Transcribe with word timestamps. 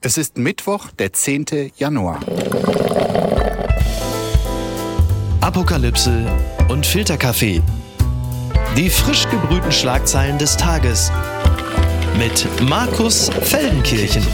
Es 0.00 0.16
ist 0.16 0.38
Mittwoch, 0.38 0.92
der 0.96 1.12
10. 1.12 1.72
Januar. 1.76 2.20
Apokalypse 5.40 6.24
und 6.68 6.86
Filterkaffee. 6.86 7.60
Die 8.76 8.90
frisch 8.90 9.28
gebrühten 9.28 9.72
Schlagzeilen 9.72 10.38
des 10.38 10.56
Tages. 10.56 11.10
Mit 12.16 12.46
Markus 12.68 13.28
Feldenkirchen. 13.42 14.24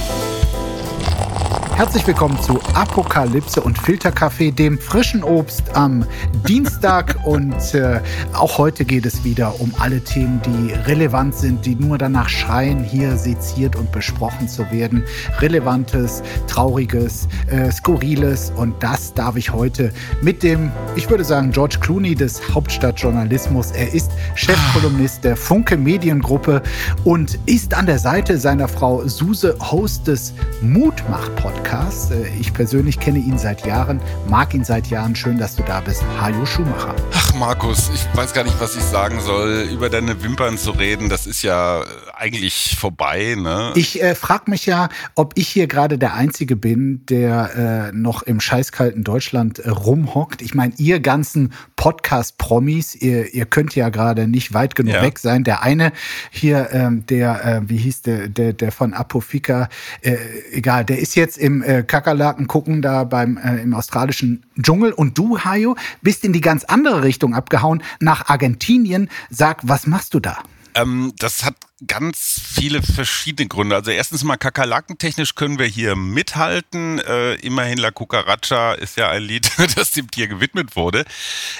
Herzlich 1.76 2.06
willkommen 2.06 2.40
zu 2.40 2.60
Apokalypse 2.74 3.60
und 3.60 3.76
Filterkaffee, 3.76 4.52
dem 4.52 4.78
frischen 4.78 5.24
Obst 5.24 5.74
am 5.74 6.06
Dienstag. 6.46 7.16
und 7.24 7.74
äh, 7.74 8.00
auch 8.32 8.58
heute 8.58 8.84
geht 8.84 9.04
es 9.04 9.24
wieder 9.24 9.60
um 9.60 9.74
alle 9.80 10.00
Themen, 10.00 10.40
die 10.46 10.72
relevant 10.72 11.34
sind, 11.34 11.66
die 11.66 11.74
nur 11.74 11.98
danach 11.98 12.28
schreien, 12.28 12.84
hier 12.84 13.16
seziert 13.16 13.74
und 13.74 13.90
besprochen 13.90 14.48
zu 14.48 14.70
werden. 14.70 15.02
Relevantes, 15.40 16.22
Trauriges, 16.46 17.26
äh, 17.48 17.72
Skurriles. 17.72 18.52
Und 18.54 18.80
das 18.80 19.12
darf 19.12 19.34
ich 19.34 19.52
heute 19.52 19.92
mit 20.22 20.44
dem, 20.44 20.70
ich 20.94 21.10
würde 21.10 21.24
sagen, 21.24 21.50
George 21.50 21.78
Clooney 21.80 22.14
des 22.14 22.40
Hauptstadtjournalismus. 22.54 23.72
Er 23.72 23.92
ist 23.92 24.12
Chefkolumnist 24.36 25.24
der 25.24 25.36
Funke 25.36 25.76
Mediengruppe 25.76 26.62
und 27.02 27.36
ist 27.46 27.74
an 27.74 27.86
der 27.86 27.98
Seite 27.98 28.38
seiner 28.38 28.68
Frau 28.68 29.04
Suse 29.08 29.56
Host 29.60 30.06
des 30.06 30.34
Mutmach-Podcasts. 30.62 31.63
Podcast. 31.64 32.10
Äh, 32.12 32.28
ich 32.38 32.52
persönlich 32.52 33.00
kenne 33.00 33.18
ihn 33.18 33.38
seit 33.38 33.64
Jahren, 33.66 34.00
mag 34.28 34.52
ihn 34.52 34.64
seit 34.64 34.88
Jahren. 34.88 35.16
Schön, 35.16 35.38
dass 35.38 35.56
du 35.56 35.62
da 35.62 35.80
bist. 35.80 36.04
Hajo 36.20 36.44
Schumacher. 36.44 36.94
Ach, 37.14 37.34
Markus, 37.34 37.90
ich 37.94 38.06
weiß 38.14 38.34
gar 38.34 38.44
nicht, 38.44 38.60
was 38.60 38.76
ich 38.76 38.82
sagen 38.82 39.20
soll. 39.20 39.66
Über 39.72 39.88
deine 39.88 40.22
Wimpern 40.22 40.58
zu 40.58 40.72
reden, 40.72 41.08
das 41.08 41.26
ist 41.26 41.42
ja 41.42 41.82
eigentlich 42.18 42.76
vorbei, 42.78 43.36
ne? 43.38 43.72
Ich 43.74 44.02
äh, 44.02 44.14
frage 44.14 44.50
mich 44.50 44.66
ja, 44.66 44.88
ob 45.14 45.32
ich 45.36 45.48
hier 45.48 45.66
gerade 45.66 45.98
der 45.98 46.14
Einzige 46.14 46.56
bin, 46.56 47.04
der 47.06 47.90
äh, 47.90 47.96
noch 47.96 48.22
im 48.22 48.40
scheißkalten 48.40 49.04
Deutschland 49.04 49.58
äh, 49.58 49.70
rumhockt. 49.70 50.42
Ich 50.42 50.54
meine, 50.54 50.74
ihr 50.78 51.00
ganzen 51.00 51.52
Podcast-Promis, 51.76 52.94
ihr, 52.94 53.34
ihr 53.34 53.46
könnt 53.46 53.74
ja 53.74 53.88
gerade 53.88 54.28
nicht 54.28 54.54
weit 54.54 54.74
genug 54.74 54.94
ja. 54.94 55.02
weg 55.02 55.18
sein. 55.18 55.44
Der 55.44 55.62
eine 55.62 55.92
hier, 56.30 56.70
ähm, 56.72 57.06
der, 57.06 57.44
äh, 57.44 57.60
wie 57.68 57.78
hieß 57.78 58.02
der, 58.02 58.28
der, 58.28 58.52
der 58.52 58.72
von 58.72 58.94
Apofika, 58.94 59.68
äh, 60.00 60.16
egal, 60.52 60.84
der 60.84 60.98
ist 60.98 61.14
jetzt 61.14 61.38
im 61.38 61.62
äh, 61.62 61.82
Kakerlaken 61.82 62.46
gucken 62.46 62.82
da 62.82 63.04
beim 63.04 63.36
äh, 63.36 63.62
im 63.62 63.74
australischen 63.74 64.44
Dschungel 64.60 64.92
und 64.92 65.18
du 65.18 65.38
Hajo 65.40 65.76
bist 66.02 66.24
in 66.24 66.32
die 66.32 66.40
ganz 66.40 66.64
andere 66.64 67.02
Richtung 67.02 67.34
abgehauen 67.34 67.82
nach 68.00 68.28
Argentinien. 68.28 69.10
Sag, 69.30 69.60
was 69.62 69.86
machst 69.86 70.14
du 70.14 70.20
da? 70.20 70.38
Ähm, 70.74 71.12
das 71.18 71.44
hat 71.44 71.54
ganz 71.88 72.40
viele 72.40 72.82
verschiedene 72.82 73.48
Gründe. 73.48 73.74
Also 73.74 73.90
erstens 73.90 74.22
mal 74.22 74.36
kakerlakentechnisch 74.36 75.34
können 75.34 75.58
wir 75.58 75.66
hier 75.66 75.96
mithalten. 75.96 77.00
Äh, 77.00 77.34
immerhin 77.34 77.78
La 77.78 77.90
Cucaracha 77.90 78.74
ist 78.74 78.96
ja 78.96 79.10
ein 79.10 79.22
Lied, 79.22 79.50
das 79.76 79.90
dem 79.90 80.08
Tier 80.08 80.28
gewidmet 80.28 80.76
wurde. 80.76 81.04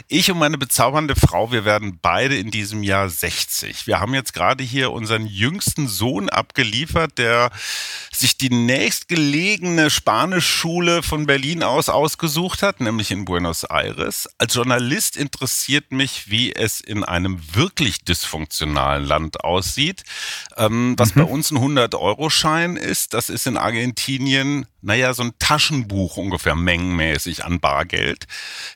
Ich 0.07 0.31
und 0.31 0.39
meine 0.39 0.57
bezaubernde 0.57 1.17
Frau, 1.17 1.51
wir 1.51 1.65
werden 1.65 1.99
beide 2.01 2.37
in 2.37 2.53
diesem 2.53 2.85
Jahr 2.85 3.09
60. 3.09 3.89
Wir 3.89 3.99
haben 3.99 4.15
jetzt 4.15 4.35
gerade 4.35 4.63
hier 4.63 4.93
unseren 4.93 5.27
jüngsten 5.27 5.89
Sohn 5.89 6.29
abgeliefert, 6.29 7.19
der 7.19 7.51
sich 8.13 8.39
die 8.39 8.51
nächstgelegene 8.51 9.91
Spanischschule 9.91 11.03
von 11.03 11.27
Berlin 11.27 11.65
aus 11.65 11.89
ausgesucht 11.89 12.63
hat, 12.63 12.81
nämlich 12.81 13.11
in 13.11 13.25
Buenos 13.25 13.65
Aires. 13.65 14.29
Als 14.39 14.55
Journalist 14.55 15.17
interessiert 15.17 15.91
mich, 15.91 16.31
wie 16.31 16.55
es 16.55 16.81
in 16.81 17.03
einem 17.03 17.41
wirklich 17.55 18.05
dysfunktionalen 18.05 19.05
Land 19.05 19.43
aussieht. 19.43 20.04
Ähm, 20.57 20.95
was 20.97 21.15
mhm. 21.15 21.21
bei 21.21 21.27
uns 21.27 21.51
ein 21.51 21.59
100-Euro-Schein 21.59 22.77
ist, 22.77 23.15
das 23.15 23.29
ist 23.29 23.47
in 23.47 23.57
Argentinien, 23.57 24.67
naja, 24.83 25.15
so 25.15 25.23
ein 25.23 25.33
Taschenbuch 25.39 26.17
ungefähr 26.17 26.55
mengenmäßig 26.55 27.45
an 27.45 27.61
Bargeld. 27.61 28.27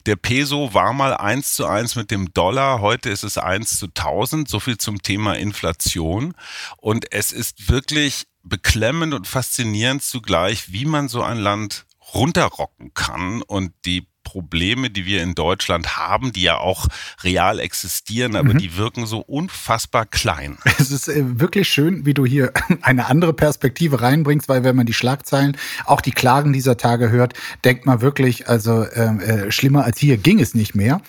Der 0.07 0.17
Peso 0.17 0.75
war 0.75 0.93
mal 0.93 1.15
eins 1.15 1.55
zu 1.55 1.67
eins 1.67 1.97
mit 1.97 2.11
dem 2.11 2.33
Dollar, 2.33 2.81
heute 2.81 3.11
ist 3.11 3.25
es 3.25 3.39
eins 3.39 3.79
zu 3.79 3.87
1000, 3.87 4.49
so 4.49 4.61
viel 4.61 4.79
zum 4.79 5.03
Thema 5.03 5.35
Inflation. 5.35 6.35
Und 6.77 7.13
es 7.13 7.33
ist 7.33 7.69
wirklich 7.69 8.27
beklemmend 8.43 9.15
und 9.15 9.27
faszinierend 9.27 10.03
zugleich, 10.03 10.73
wie 10.73 10.85
man 10.85 11.09
so 11.09 11.23
ein 11.23 11.39
Land 11.39 11.87
runterrocken 12.15 12.95
kann 12.95 13.43
und 13.43 13.73
die 13.85 14.07
Probleme, 14.29 14.91
die 14.91 15.07
wir 15.07 15.23
in 15.23 15.35
Deutschland 15.35 15.97
haben, 15.97 16.33
die 16.35 16.43
ja 16.43 16.59
auch 16.59 16.87
real 17.23 17.61
existieren, 17.61 18.37
aber 18.37 18.53
mhm. 18.53 18.59
die 18.59 18.77
wirken 18.77 19.07
so 19.07 19.21
unfassbar 19.21 20.05
klein. 20.05 20.59
Es 20.79 20.91
ist 20.91 21.09
äh, 21.09 21.41
wirklich 21.41 21.67
schön, 21.69 22.05
wie 22.05 22.13
du 22.13 22.27
hier 22.27 22.53
eine 22.83 23.07
andere 23.07 23.33
Perspektive 23.33 24.03
reinbringst, 24.03 24.47
weil 24.49 24.65
wenn 24.65 24.77
man 24.77 24.85
die 24.85 24.93
Schlagzeilen, 24.93 25.57
auch 25.87 26.03
die 26.03 26.11
Klagen 26.11 26.53
dieser 26.53 26.77
Tage 26.77 27.09
hört, 27.11 27.33
denkt 27.65 27.87
man 27.87 28.03
wirklich, 28.03 28.49
also 28.49 28.87
ähm, 28.95 29.21
äh, 29.21 29.51
schlimmer 29.51 29.85
als 29.85 29.99
hier 29.99 30.19
ging 30.19 30.41
es 30.41 30.55
nicht 30.55 30.75
mehr. 30.75 31.01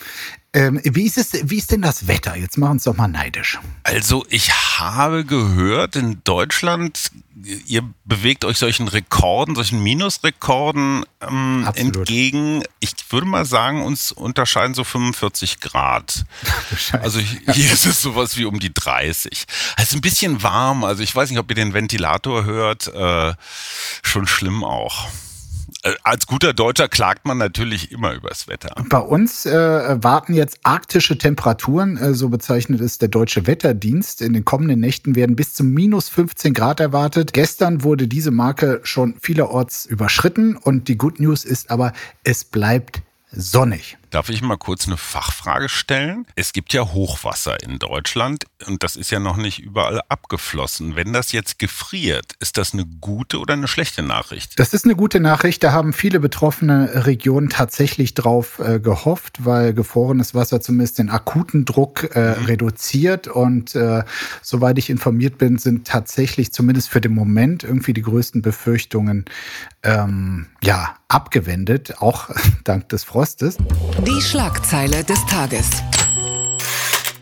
Ähm, 0.52 0.82
wie, 0.84 1.06
ist 1.06 1.20
es, 1.20 1.32
wie 1.50 1.58
ist 1.58 1.72
denn 1.72 1.84
das 1.84 2.08
Wetter? 2.08 2.36
Jetzt 2.36 2.58
machen 2.58 2.70
wir 2.70 2.74
uns 2.74 2.84
doch 2.86 2.98
mal 2.98 3.08
neidisch. 3.08 3.60
Also 3.84 4.26
ich 4.30 4.52
habe 4.80 5.24
gehört, 5.24 5.96
in 5.96 6.24
Deutschland, 6.24 7.12
ihr 7.68 7.84
bewegt 8.06 8.46
euch 8.46 8.58
solchen 8.58 8.88
Rekorden, 8.88 9.54
solchen 9.54 9.84
Minusrekorden 9.84 11.06
ähm, 11.22 11.70
entgegen. 11.76 12.64
Ich 12.80 12.94
würde 13.12 13.28
mal 13.28 13.46
sagen, 13.46 13.84
uns 13.84 14.12
unterscheiden 14.12 14.74
so 14.74 14.84
45 14.84 15.60
Grad. 15.60 16.26
Also 16.94 17.20
hier 17.20 17.72
ist 17.72 17.86
es 17.86 18.02
sowas 18.02 18.36
wie 18.38 18.46
um 18.46 18.60
die 18.60 18.74
30. 18.74 19.46
Es 19.78 19.84
ist 19.84 19.94
ein 19.94 20.02
bisschen 20.02 20.42
warm. 20.42 20.84
Also 20.84 21.04
ich 21.04 21.16
weiß 21.16 21.30
nicht, 21.30 21.40
ob 21.40 21.50
ihr 21.52 21.56
den 21.56 21.74
Ventilator 21.74 22.46
hört. 22.46 22.88
Äh, 22.88 23.34
schon 24.02 24.26
schlimm 24.26 24.64
auch. 24.64 25.10
Äh, 25.84 25.94
als 26.04 26.28
guter 26.28 26.54
Deutscher 26.54 26.90
klagt 26.90 27.26
man 27.26 27.38
natürlich 27.38 27.92
immer 27.92 28.14
übers 28.14 28.48
Wetter. 28.48 28.76
Bei 28.90 29.00
uns 29.00 29.46
äh, 29.46 29.52
warten 30.04 30.34
jetzt 30.34 30.60
arktische 30.64 31.18
Temperaturen, 31.18 31.98
äh, 31.98 32.14
so 32.14 32.30
bezeichnet 32.30 32.82
es 32.82 32.98
der 32.98 33.08
Deutsche 33.08 33.48
Wetterdienst. 33.48 34.22
In 34.22 34.34
den 34.34 34.44
kommenden 34.44 34.82
Nächten 34.82 35.16
werden 35.16 35.36
bis 35.36 35.54
zu 35.54 35.64
minus 35.64 36.10
15 36.10 36.54
Grad 36.54 36.80
erwartet. 36.80 37.32
Gestern 37.34 37.84
wurde 37.84 38.08
diese 38.08 38.32
Marke 38.32 38.82
schon 38.84 39.16
vielerorts 39.22 39.86
überschritten 39.86 40.58
und 40.58 40.90
die 40.90 40.98
Good 40.98 41.20
News 41.20 41.46
ist 41.46 41.72
aber, 41.72 41.94
es 42.24 42.44
bleibt 42.44 43.02
sonnig. 43.32 43.98
Darf 44.10 44.30
ich 44.30 44.42
mal 44.42 44.58
kurz 44.58 44.88
eine 44.88 44.98
Fachfrage 44.98 45.70
stellen? 45.70 46.26
Es 46.36 46.52
gibt 46.52 46.74
ja 46.74 46.82
Hochwasser 46.94 47.62
in 47.62 47.78
Deutschland 47.78 48.46
und 48.66 48.82
das 48.82 48.96
ist 48.96 49.12
ja 49.12 49.20
noch 49.20 49.38
nicht 49.38 49.60
überall 49.60 50.02
abgeflossen. 50.10 50.96
Wenn 50.96 51.14
das 51.14 51.32
jetzt 51.32 51.60
gefriert, 51.60 52.34
ist 52.40 52.58
das 52.58 52.74
eine 52.74 52.88
gute 52.88 53.38
oder 53.38 53.54
eine 53.54 53.68
schlechte 53.68 54.02
Nachricht? 54.02 54.60
Das 54.60 54.74
ist 54.74 54.86
eine 54.86 54.96
gute 54.96 55.20
Nachricht. 55.20 55.64
Da 55.64 55.74
haben 55.74 55.94
viele 55.94 56.20
betroffene 56.20 57.06
Regionen 57.06 57.50
tatsächlich 57.50 58.16
drauf 58.16 58.58
äh, 58.58 58.80
gehofft, 58.80 59.46
weil 59.46 59.74
gefrorenes 59.74 60.34
Wasser 60.34 60.60
zumindest 60.60 60.98
den 60.98 61.12
akuten 61.12 61.66
Druck 61.66 62.16
äh, 62.16 62.36
mhm. 62.36 62.46
reduziert. 62.46 63.28
Und 63.28 63.76
äh, 63.76 64.04
soweit 64.42 64.80
ich 64.80 64.90
informiert 64.90 65.38
bin, 65.38 65.60
sind 65.60 65.86
tatsächlich 65.86 66.52
zumindest 66.52 66.90
für 66.90 67.02
den 67.02 67.14
Moment 67.14 67.64
irgendwie 67.64 67.94
die 67.94 68.02
größten 68.02 68.42
Befürchtungen 68.42 69.26
ähm, 69.84 70.48
ja, 70.62 70.96
abgewendet, 71.08 71.96
auch 72.00 72.30
dank 72.64 72.90
des 72.90 73.04
Frostes. 73.04 73.58
Die 74.06 74.22
Schlagzeile 74.22 75.04
des 75.04 75.26
Tages. 75.26 75.70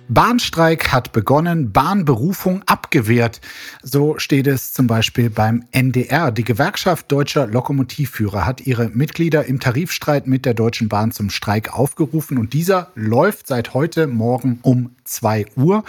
Bahnstreik 0.10 0.94
hat 0.94 1.12
begonnen, 1.12 1.74
Bahnberufung 1.74 2.64
abgewehrt. 2.66 3.42
So 3.84 4.18
steht 4.20 4.48
es 4.48 4.72
zum 4.72 4.88
Beispiel 4.88 5.30
beim 5.30 5.66
NDR. 5.72 6.32
Die 6.32 6.46
Gewerkschaft 6.46 7.12
deutscher 7.12 7.46
Lokomotivführer 7.46 8.46
hat 8.46 8.62
ihre 8.66 8.88
Mitglieder 8.90 9.46
im 9.46 9.60
Tarifstreit 9.60 10.26
mit 10.26 10.46
der 10.46 10.54
Deutschen 10.54 10.88
Bahn 10.88 11.12
zum 11.12 11.30
Streik 11.30 11.74
aufgerufen 11.78 12.38
und 12.38 12.54
dieser 12.54 12.92
läuft 12.96 13.48
seit 13.48 13.74
heute 13.74 14.08
Morgen 14.08 14.60
um 14.62 14.96
2 15.04 15.46
Uhr. 15.58 15.84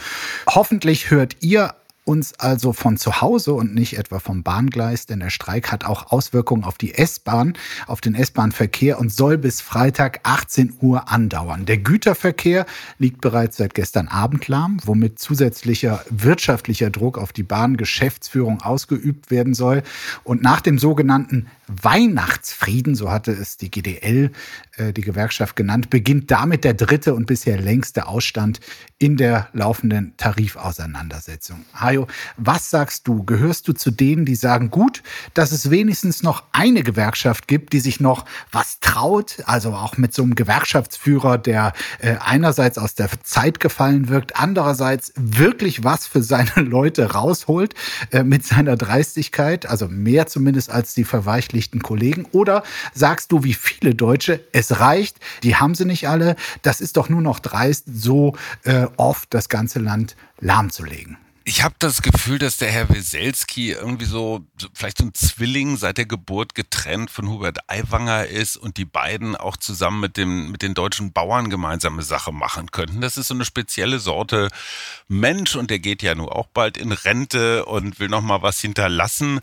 Hoffentlich 0.49 1.13
hört 1.13 1.37
ihr 1.41 1.75
uns 2.09 2.33
also 2.41 2.73
von 2.73 2.97
zu 2.97 3.21
Hause 3.21 3.53
und 3.53 3.75
nicht 3.75 3.99
etwa 3.99 4.19
vom 4.19 4.43
Bahngleis, 4.43 5.05
denn 5.05 5.21
der 5.21 5.29
Streik 5.29 5.71
hat 5.71 5.85
auch 5.85 6.11
Auswirkungen 6.11 6.65
auf 6.65 6.79
die 6.79 6.95
S-Bahn, 6.95 7.53
auf 7.87 8.01
den 8.01 8.15
S-Bahn-Verkehr 8.15 8.99
und 8.99 9.13
soll 9.13 9.37
bis 9.37 9.61
Freitag 9.61 10.21
18 10.23 10.79
Uhr 10.81 11.13
andauern. 11.13 11.67
Der 11.67 11.77
Güterverkehr 11.77 12.65
liegt 12.99 13.21
bereits 13.21 13.59
seit 13.59 13.75
gestern 13.75 14.09
Abend 14.09 14.49
lahm, 14.49 14.79
womit 14.85 15.19
zusätzlicher 15.19 16.03
wirtschaftlicher 16.09 16.89
Druck 16.89 17.19
auf 17.19 17.35
die 17.35 17.43
Bahngeschäftsführung 17.43 18.63
ausgeübt 18.63 19.31
werden 19.31 19.53
soll. 19.53 19.83
Und 20.25 20.41
nach 20.43 20.63
dem 20.63 20.79
sogenannten 20.79 21.47
Weihnachtsfrieden, 21.69 22.95
so 22.95 23.11
hatte 23.11 23.33
es 23.33 23.57
die 23.57 23.71
GDL, 23.71 24.33
äh, 24.77 24.93
die 24.93 25.03
Gewerkschaft 25.03 25.55
genannt, 25.57 25.91
beginnt 25.91 26.31
damit 26.31 26.65
der 26.65 26.75
dritte 26.75 27.15
und 27.15 27.27
bisher 27.27 27.61
längste 27.61 28.07
Ausstand 28.09 28.61
in 28.99 29.17
der 29.17 29.49
laufenden 29.53 30.17
Tarifauseinandersetzung. 30.17 31.65
Hajo, 31.75 32.07
was 32.37 32.71
sagst 32.71 33.07
du? 33.07 33.25
Gehörst 33.25 33.69
du 33.69 33.73
zu 33.73 33.91
denen, 33.91 34.25
die 34.25 34.35
sagen, 34.35 34.71
gut, 34.71 35.03
dass 35.35 35.53
es 35.53 35.71
wenigstens 35.71 36.23
noch 36.23 36.43
eine 36.53 36.83
Gewerkschaft 36.83 37.47
gibt, 37.47 37.73
die 37.73 37.81
sich 37.81 38.01
noch 38.01 38.25
was 38.51 38.81
traut, 38.81 39.37
also 39.47 39.73
auch 39.75 39.97
mit 39.99 40.15
so 40.15 40.23
einem 40.23 40.35
Gewerkschaftsführer, 40.35 41.39
der 41.39 41.75
äh, 42.01 42.17
einerseits 42.21 42.79
aus 42.79 42.95
der 42.95 43.09
Zeit 43.23 43.61
gefallen 43.61 44.09
wirkt, 44.09 44.37
andererseits 44.37 45.13
wirklich 45.17 45.85
was 45.85 46.07
für 46.07 46.23
seine 46.23 46.51
Leute 46.57 47.13
rausholt 47.13 47.75
äh, 48.11 48.25
mit 48.25 48.45
seiner 48.45 48.77
Dreistigkeit, 48.77 49.67
also 49.67 49.89
mehr 49.89 50.27
zumindest 50.27 50.71
als 50.71 50.95
die 50.95 51.05
verweichlichten 51.59 51.83
Kollegen? 51.83 52.27
Oder 52.33 52.63
sagst 52.95 53.33
du, 53.33 53.45
wie 53.45 53.55
viele 53.55 53.95
Deutsche, 53.95 54.41
es 54.53 54.81
reicht, 54.81 55.19
die 55.43 55.57
haben 55.57 55.75
sie 55.75 55.85
nicht 55.85 56.09
alle, 56.09 56.37
das 56.63 56.81
ist 56.81 56.97
doch 56.97 57.09
nur 57.09 57.21
noch 57.21 57.41
dreist, 57.41 57.85
so 57.93 58.37
äh, 58.65 58.87
oft 58.97 59.33
das 59.35 59.49
ganze 59.49 59.81
Land 59.81 60.17
lahmzulegen? 60.41 61.19
Ich 61.45 61.63
habe 61.65 61.75
das 61.79 62.03
Gefühl, 62.03 62.39
dass 62.39 62.59
der 62.59 62.71
Herr 62.71 62.91
Weselski 62.91 63.73
irgendwie 63.73 64.05
so, 64.05 64.45
vielleicht 64.75 64.99
so 64.99 65.05
ein 65.05 65.15
Zwilling 65.15 65.79
seit 65.79 65.97
der 65.97 66.05
Geburt 66.05 66.55
getrennt 66.55 67.11
von 67.11 67.27
Hubert 67.27 67.59
Aiwanger 67.69 68.27
ist 68.27 68.59
und 68.59 68.77
die 68.77 68.85
beiden 68.85 69.35
auch 69.35 69.57
zusammen 69.57 69.99
mit 69.99 70.19
dem 70.19 70.51
mit 70.51 70.61
den 70.61 70.75
deutschen 70.75 71.13
Bauern 71.13 71.49
gemeinsame 71.49 72.03
Sache 72.03 72.33
machen 72.33 72.71
könnten. 72.71 73.01
Das 73.01 73.17
ist 73.17 73.29
so 73.29 73.35
eine 73.35 73.47
spezielle 73.47 73.99
Sorte 73.99 74.49
Mensch 75.09 75.57
und 75.57 75.71
der 75.71 75.79
geht 75.79 76.03
ja 76.03 76.15
nun 76.15 76.29
auch 76.29 76.49
bald 76.49 76.77
in 76.77 76.93
Rente 76.93 77.65
und 77.65 77.99
will 77.99 78.09
noch 78.09 78.21
mal 78.21 78.43
was 78.43 78.61
hinterlassen. 78.61 79.41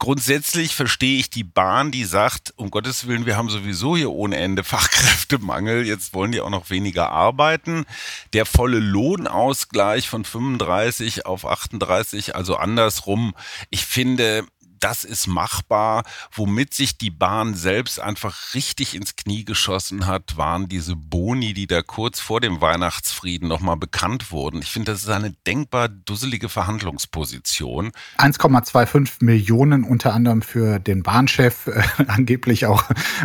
Grundsätzlich 0.00 0.76
verstehe 0.76 1.18
ich 1.18 1.28
die 1.28 1.42
Bahn, 1.42 1.90
die 1.90 2.04
sagt, 2.04 2.54
um 2.56 2.70
Gottes 2.70 3.08
Willen, 3.08 3.26
wir 3.26 3.36
haben 3.36 3.48
sowieso 3.48 3.96
hier 3.96 4.12
ohne 4.12 4.36
Ende 4.36 4.62
Fachkräftemangel, 4.62 5.84
jetzt 5.84 6.14
wollen 6.14 6.30
die 6.30 6.40
auch 6.40 6.50
noch 6.50 6.70
weniger 6.70 7.10
arbeiten. 7.10 7.84
Der 8.32 8.46
volle 8.46 8.78
Lohnausgleich 8.78 10.08
von 10.08 10.24
35 10.24 11.26
auf 11.26 11.44
38, 11.44 12.36
also 12.36 12.56
andersrum. 12.56 13.34
Ich 13.70 13.86
finde, 13.86 14.46
das 14.80 15.04
ist 15.04 15.26
machbar. 15.26 16.04
Womit 16.32 16.74
sich 16.74 16.98
die 16.98 17.10
Bahn 17.10 17.54
selbst 17.54 18.00
einfach 18.00 18.54
richtig 18.54 18.94
ins 18.94 19.16
Knie 19.16 19.44
geschossen 19.44 20.06
hat, 20.06 20.36
waren 20.36 20.68
diese 20.68 20.96
Boni, 20.96 21.54
die 21.54 21.66
da 21.66 21.82
kurz 21.82 22.20
vor 22.20 22.40
dem 22.40 22.60
Weihnachtsfrieden 22.60 23.48
nochmal 23.48 23.76
bekannt 23.76 24.30
wurden. 24.30 24.60
Ich 24.62 24.70
finde, 24.70 24.92
das 24.92 25.02
ist 25.02 25.08
eine 25.08 25.32
denkbar 25.46 25.88
dusselige 25.88 26.48
Verhandlungsposition. 26.48 27.92
1,25 28.18 29.24
Millionen 29.24 29.84
unter 29.84 30.14
anderem 30.14 30.42
für 30.42 30.78
den 30.78 31.02
Bahnchef, 31.02 31.66
äh, 31.66 31.82
angeblich 32.06 32.66
auch, 32.66 32.84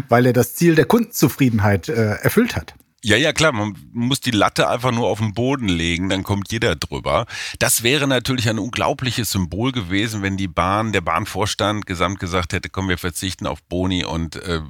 weil 0.09 0.25
er 0.25 0.33
das 0.33 0.55
Ziel 0.55 0.75
der 0.75 0.85
Kundenzufriedenheit 0.85 1.89
äh, 1.89 2.15
erfüllt 2.15 2.55
hat. 2.55 2.75
Ja, 3.05 3.17
ja, 3.17 3.33
klar, 3.33 3.51
man 3.51 3.75
muss 3.91 4.21
die 4.21 4.31
Latte 4.31 4.69
einfach 4.69 4.91
nur 4.91 5.07
auf 5.07 5.19
den 5.19 5.33
Boden 5.33 5.67
legen, 5.67 6.07
dann 6.07 6.23
kommt 6.23 6.53
jeder 6.53 6.77
drüber. 6.77 7.25
Das 7.59 7.83
wäre 7.83 8.07
natürlich 8.07 8.49
ein 8.49 8.59
unglaubliches 8.59 9.29
Symbol 9.29 9.73
gewesen, 9.73 10.21
wenn 10.21 10.37
die 10.37 10.47
Bahn, 10.47 10.93
der 10.93 11.01
Bahnvorstand 11.01 11.85
gesamt 11.85 12.19
gesagt 12.19 12.53
hätte, 12.53 12.69
komm, 12.69 12.87
wir 12.87 12.97
verzichten 12.97 13.45
auf 13.45 13.61
Boni 13.63 14.05
und 14.05 14.37
äh, 14.37 14.61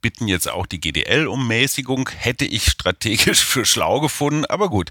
bitten 0.00 0.26
jetzt 0.26 0.50
auch 0.50 0.66
die 0.66 0.80
GDL 0.80 1.26
um 1.26 1.46
Mäßigung. 1.46 2.08
Hätte 2.14 2.44
ich 2.44 2.64
strategisch 2.66 3.44
für 3.44 3.66
schlau 3.66 4.00
gefunden, 4.00 4.46
aber 4.46 4.70
gut. 4.70 4.90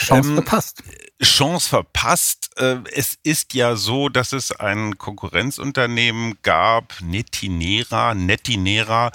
Chance 0.00 0.28
ähm, 0.30 0.34
verpasst. 0.34 0.82
Chance 1.22 1.68
verpasst. 1.68 2.50
Äh, 2.56 2.78
es 2.92 3.16
ist 3.22 3.54
ja 3.54 3.76
so, 3.76 4.08
dass 4.08 4.32
es 4.32 4.50
ein 4.52 4.98
Konkurrenzunternehmen 4.98 6.38
gab, 6.42 6.94
Netinera, 7.00 8.14
Netinera. 8.14 9.12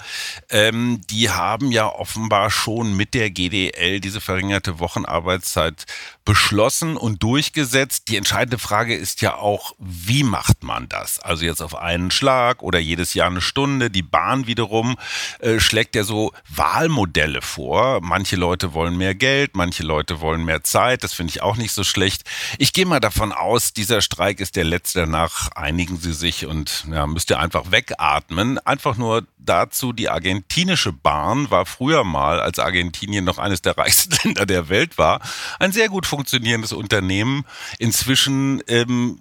Ähm, 0.48 1.02
die 1.10 1.30
haben 1.30 1.70
ja 1.70 1.86
offenbar 1.86 2.50
schon 2.50 2.96
mit 2.96 3.12
der 3.12 3.30
GDL 3.30 4.00
diese 4.00 4.20
verringerte 4.20 4.78
Wochenarbeitszeit 4.78 5.84
beschlossen 6.24 6.96
und 6.96 7.22
durchgesetzt. 7.22 8.08
Die 8.08 8.16
entscheidende 8.16 8.58
Frage 8.58 8.94
ist 8.94 9.20
ja 9.20 9.36
auch, 9.36 9.74
wie 9.78 10.24
macht 10.24 10.62
man 10.62 10.88
das? 10.88 11.18
Also 11.20 11.44
jetzt 11.44 11.62
auf 11.62 11.74
einen 11.74 12.10
Schlag 12.10 12.62
oder 12.62 12.78
jedes 12.78 13.14
Jahr 13.14 13.28
eine 13.28 13.40
Stunde. 13.40 13.90
Die 13.90 14.02
Bahn 14.02 14.46
wiederum 14.46 14.96
äh, 15.40 15.60
schlägt 15.60 15.94
ja 15.94 16.04
so 16.04 16.32
Wahlmodelle 16.48 17.42
vor. 17.42 18.00
Manche 18.02 18.36
Leute 18.36 18.72
wollen 18.72 18.96
mehr 18.96 19.14
Geld, 19.14 19.56
manche 19.56 19.82
Leute 19.82 20.20
wollen 20.20 20.44
mehr 20.44 20.64
Zeit. 20.64 21.04
Das 21.04 21.12
finde 21.12 21.30
ich 21.30 21.42
auch 21.42 21.56
nicht 21.56 21.72
so 21.72 21.84
schlecht. 21.84 21.97
Ich 22.58 22.72
gehe 22.72 22.86
mal 22.86 23.00
davon 23.00 23.32
aus, 23.32 23.72
dieser 23.72 24.00
Streik 24.00 24.40
ist 24.40 24.56
der 24.56 24.64
letzte. 24.64 25.00
Danach 25.00 25.50
einigen 25.52 25.98
sie 25.98 26.12
sich 26.12 26.46
und 26.46 26.84
ja, 26.90 27.06
müsst 27.06 27.30
ihr 27.30 27.38
einfach 27.38 27.70
wegatmen. 27.70 28.58
Einfach 28.58 28.96
nur 28.96 29.26
dazu, 29.38 29.92
die 29.92 30.08
argentinische 30.08 30.92
Bahn 30.92 31.50
war 31.50 31.66
früher 31.66 32.04
mal, 32.04 32.40
als 32.40 32.58
Argentinien 32.58 33.24
noch 33.24 33.38
eines 33.38 33.62
der 33.62 33.76
reichsten 33.78 34.16
Länder 34.24 34.46
der 34.46 34.68
Welt 34.68 34.98
war, 34.98 35.20
ein 35.58 35.72
sehr 35.72 35.88
gut 35.88 36.06
funktionierendes 36.06 36.72
Unternehmen. 36.72 37.44
Inzwischen 37.78 38.62
ähm, 38.68 39.18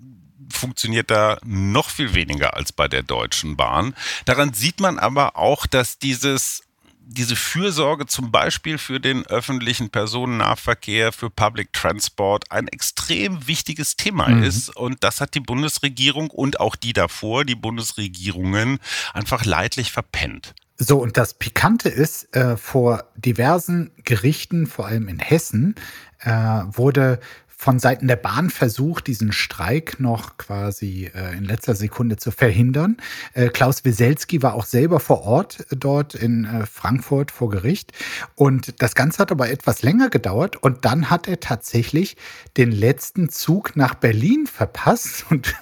funktioniert 0.52 1.12
da 1.12 1.38
noch 1.46 1.90
viel 1.90 2.14
weniger 2.14 2.56
als 2.56 2.72
bei 2.72 2.88
der 2.88 3.04
Deutschen 3.04 3.58
Bahn. 3.58 3.96
Daran 4.26 4.54
sieht 4.54 4.80
man 4.80 5.00
aber 5.00 5.36
auch, 5.36 5.66
dass 5.66 6.00
dieses 6.00 6.64
diese 7.10 7.36
Fürsorge 7.36 8.06
zum 8.06 8.32
Beispiel 8.32 8.78
für 8.78 9.00
den 9.00 9.26
öffentlichen 9.26 9.90
Personennahverkehr, 9.90 11.12
für 11.14 11.30
Public 11.30 11.72
Transport 11.72 12.52
ein 12.52 12.68
extrem 12.68 13.48
wichtiges 13.48 13.96
Thema 13.96 14.28
mhm. 14.28 14.44
ist. 14.44 14.76
Und 14.76 15.04
das 15.04 15.22
hat 15.22 15.34
die 15.34 15.40
Bundesregierung 15.40 16.30
und 16.30 16.60
auch 16.60 16.76
die 16.76 16.94
davor, 16.94 17.46
die 17.46 17.56
Bundesregierungen, 17.56 18.80
einfach 19.14 19.46
leidlich 19.46 19.92
verpennt. 19.92 20.54
So, 20.78 21.02
und 21.02 21.18
das 21.18 21.34
Pikante 21.34 21.90
ist, 21.90 22.36
äh, 22.36 22.56
vor 22.56 23.06
diversen 23.16 23.92
Gerichten, 24.04 24.68
vor 24.68 24.86
allem 24.86 25.08
in 25.08 25.18
Hessen, 25.18 25.76
äh, 26.20 26.30
wurde 26.30 27.20
von 27.60 27.80
Seiten 27.80 28.08
der 28.08 28.18
Bahn 28.18 28.52
versucht, 28.52 29.08
diesen 29.08 29.32
Streik 29.32 30.00
noch 30.00 30.38
quasi 30.38 31.10
äh, 31.14 31.36
in 31.36 31.44
letzter 31.44 31.74
Sekunde 31.74 32.16
zu 32.16 32.30
verhindern. 32.30 32.98
Äh, 33.34 33.50
Klaus 33.50 33.84
Wieselski 33.84 34.44
war 34.44 34.54
auch 34.54 34.66
selber 34.66 35.00
vor 35.00 35.24
Ort 35.24 35.62
äh, 35.72 35.76
dort 35.76 36.14
in 36.14 36.46
äh, 36.46 36.68
Frankfurt 36.68 37.32
vor 37.32 37.50
Gericht. 37.50 37.94
Und 38.36 38.80
das 38.82 38.94
Ganze 38.94 39.18
hat 39.18 39.32
aber 39.32 39.50
etwas 39.50 39.82
länger 39.82 40.10
gedauert. 40.10 40.56
Und 40.56 40.86
dann 40.86 41.10
hat 41.10 41.28
er 41.28 41.40
tatsächlich 41.40 42.16
den 42.58 42.72
letzten 42.72 43.30
Zug 43.30 43.76
nach 43.76 43.96
Berlin 43.96 44.46
verpasst 44.46 45.26
und 45.32 45.56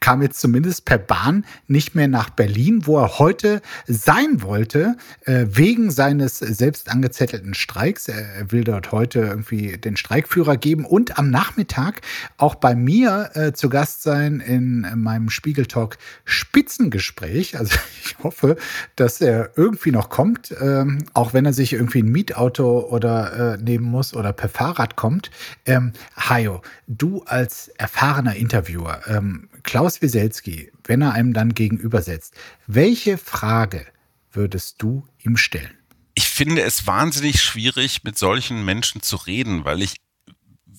kam 0.00 0.20
jetzt 0.20 0.38
zumindest 0.38 0.84
per 0.84 0.98
Bahn 0.98 1.46
nicht 1.66 1.94
mehr 1.94 2.08
nach 2.08 2.28
Berlin, 2.28 2.82
wo 2.84 2.98
er 2.98 3.18
heute 3.18 3.62
sein 3.86 4.42
wollte, 4.42 4.98
äh, 5.22 5.46
wegen 5.48 5.90
seines 5.90 6.38
selbst 6.38 6.90
angezettelten 6.90 7.54
Streiks. 7.54 8.08
Er 8.08 8.52
will 8.52 8.64
dort 8.64 8.92
heute 8.92 9.20
irgendwie 9.20 9.78
den 9.78 9.96
Streikführer 9.96 10.58
geben 10.58 10.84
und 10.84 11.05
und 11.06 11.18
am 11.18 11.30
Nachmittag 11.30 12.00
auch 12.36 12.56
bei 12.56 12.74
mir 12.74 13.30
äh, 13.34 13.52
zu 13.52 13.68
Gast 13.68 14.02
sein 14.02 14.40
in, 14.40 14.84
in 14.84 15.02
meinem 15.02 15.30
Spiegeltalk 15.30 15.98
Spitzengespräch. 16.24 17.56
Also 17.56 17.76
ich 18.04 18.18
hoffe, 18.22 18.56
dass 18.96 19.20
er 19.20 19.50
irgendwie 19.56 19.92
noch 19.92 20.08
kommt, 20.08 20.54
ähm, 20.60 21.04
auch 21.14 21.32
wenn 21.32 21.46
er 21.46 21.52
sich 21.52 21.72
irgendwie 21.72 22.02
ein 22.02 22.08
Mietauto 22.08 22.80
oder 22.90 23.54
äh, 23.54 23.62
nehmen 23.62 23.84
muss 23.84 24.14
oder 24.14 24.32
per 24.32 24.48
Fahrrad 24.48 24.96
kommt. 24.96 25.30
Ähm, 25.64 25.92
Hajo, 26.16 26.62
du 26.88 27.22
als 27.22 27.68
erfahrener 27.78 28.34
Interviewer, 28.34 29.02
ähm, 29.06 29.48
Klaus 29.62 30.02
Wieselski, 30.02 30.72
wenn 30.84 31.02
er 31.02 31.12
einem 31.12 31.32
dann 31.32 31.54
gegenübersetzt, 31.54 32.34
welche 32.66 33.18
Frage 33.18 33.86
würdest 34.32 34.82
du 34.82 35.04
ihm 35.22 35.36
stellen? 35.36 35.70
Ich 36.14 36.28
finde 36.28 36.62
es 36.62 36.86
wahnsinnig 36.86 37.42
schwierig, 37.42 38.02
mit 38.02 38.16
solchen 38.16 38.64
Menschen 38.64 39.02
zu 39.02 39.16
reden, 39.16 39.64
weil 39.64 39.82
ich 39.82 39.96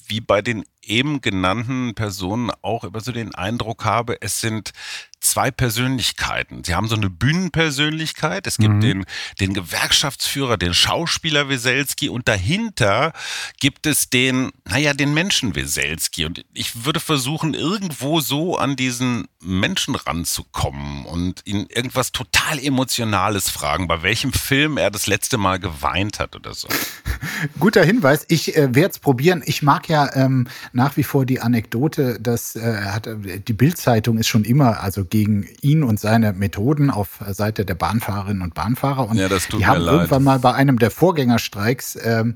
wie 0.07 0.21
bei 0.21 0.41
den 0.41 0.63
eben 0.87 1.21
genannten 1.21 1.93
Personen 1.95 2.51
auch 2.61 2.83
immer 2.83 2.99
so 2.99 3.11
den 3.11 3.35
Eindruck 3.35 3.85
habe, 3.85 4.21
es 4.21 4.41
sind 4.41 4.73
zwei 5.19 5.51
Persönlichkeiten. 5.51 6.63
Sie 6.63 6.75
haben 6.75 6.87
so 6.87 6.95
eine 6.95 7.09
Bühnenpersönlichkeit. 7.09 8.47
Es 8.47 8.57
gibt 8.57 8.75
mhm. 8.75 8.81
den, 8.81 9.05
den 9.39 9.53
Gewerkschaftsführer, 9.53 10.57
den 10.57 10.73
Schauspieler 10.73 11.49
Weselski 11.49 12.09
und 12.09 12.27
dahinter 12.27 13.13
gibt 13.59 13.85
es 13.85 14.09
den, 14.09 14.51
naja, 14.65 14.93
den 14.93 15.13
Menschen 15.13 15.55
Weselski. 15.55 16.25
Und 16.25 16.45
ich 16.53 16.85
würde 16.85 16.99
versuchen, 16.99 17.53
irgendwo 17.53 18.21
so 18.21 18.57
an 18.57 18.75
diesen 18.75 19.27
Menschen 19.41 19.95
ranzukommen 19.95 21.05
und 21.05 21.41
ihn 21.45 21.67
irgendwas 21.69 22.11
total 22.11 22.59
Emotionales 22.59 23.49
fragen, 23.49 23.87
bei 23.87 24.03
welchem 24.03 24.33
Film 24.33 24.77
er 24.77 24.91
das 24.91 25.07
letzte 25.07 25.37
Mal 25.37 25.59
geweint 25.59 26.19
hat 26.19 26.35
oder 26.35 26.53
so. 26.53 26.67
Guter 27.59 27.83
Hinweis. 27.83 28.25
Ich 28.29 28.55
äh, 28.55 28.73
werde 28.75 28.91
es 28.91 28.99
probieren. 28.99 29.43
Ich 29.45 29.61
mag 29.61 29.89
ja 29.89 30.13
ähm, 30.15 30.47
nach 30.77 30.95
wie 30.95 31.01
vor 31.01 31.25
die 31.25 31.41
Anekdote, 31.41 32.19
dass 32.21 32.55
äh, 32.55 32.61
hat, 32.61 33.09
die 33.47 33.53
Bildzeitung 33.53 34.19
ist 34.19 34.27
schon 34.27 34.43
immer 34.43 34.81
also 34.81 35.03
gegen 35.03 35.47
ihn 35.61 35.81
und 35.83 35.99
seine 35.99 36.33
Methoden 36.33 36.91
auf 36.91 37.19
Seite 37.31 37.65
der 37.65 37.73
Bahnfahrerinnen 37.73 38.43
und 38.43 38.53
Bahnfahrer. 38.53 39.09
Und 39.09 39.17
ja, 39.17 39.27
das 39.27 39.47
tut 39.47 39.59
die 39.59 39.65
haben 39.65 39.79
mir 39.79 39.85
leid. 39.85 39.95
irgendwann 39.95 40.23
mal 40.23 40.37
bei 40.37 40.53
einem 40.53 40.77
der 40.77 40.91
Vorgängerstreiks 40.91 41.97
ähm, 42.03 42.35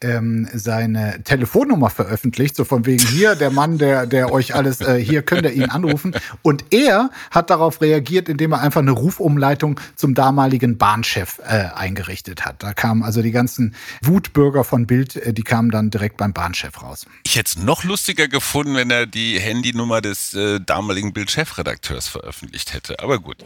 ähm, 0.00 0.48
seine 0.54 1.24
Telefonnummer 1.24 1.90
veröffentlicht, 1.90 2.54
so 2.54 2.62
von 2.64 2.86
wegen 2.86 3.04
hier 3.04 3.34
der 3.34 3.50
Mann, 3.50 3.76
der, 3.78 4.06
der 4.06 4.32
euch 4.32 4.54
alles 4.54 4.80
äh, 4.80 5.02
hier 5.02 5.22
könnt 5.22 5.42
ihr 5.42 5.52
ihn 5.52 5.64
anrufen. 5.64 6.14
Und 6.42 6.66
er 6.70 7.10
hat 7.32 7.50
darauf 7.50 7.80
reagiert, 7.80 8.28
indem 8.28 8.52
er 8.52 8.60
einfach 8.60 8.82
eine 8.82 8.92
Rufumleitung 8.92 9.80
zum 9.96 10.14
damaligen 10.14 10.78
Bahnchef 10.78 11.40
äh, 11.44 11.64
eingerichtet 11.74 12.44
hat. 12.44 12.62
Da 12.62 12.72
kamen 12.72 13.02
also 13.02 13.20
die 13.20 13.32
ganzen 13.32 13.74
Wutbürger 14.00 14.62
von 14.62 14.86
Bild, 14.86 15.16
äh, 15.16 15.32
die 15.32 15.42
kamen 15.42 15.72
dann 15.72 15.90
direkt 15.90 16.18
beim 16.18 16.32
Bahnchef 16.32 16.80
raus. 16.84 17.04
Ich 17.24 17.34
hätte 17.34 17.58
es 17.58 17.64
noch 17.64 17.79
lustiger 17.84 18.28
gefunden, 18.28 18.74
wenn 18.74 18.90
er 18.90 19.06
die 19.06 19.38
Handynummer 19.38 20.00
des 20.00 20.34
äh, 20.34 20.60
damaligen 20.60 21.12
Bild-Chefredakteurs 21.12 22.08
veröffentlicht 22.08 22.72
hätte. 22.74 23.00
Aber 23.00 23.18
gut. 23.18 23.38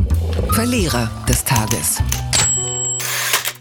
Verlierer 0.51 1.11
des 1.29 1.45
Tages. 1.45 2.03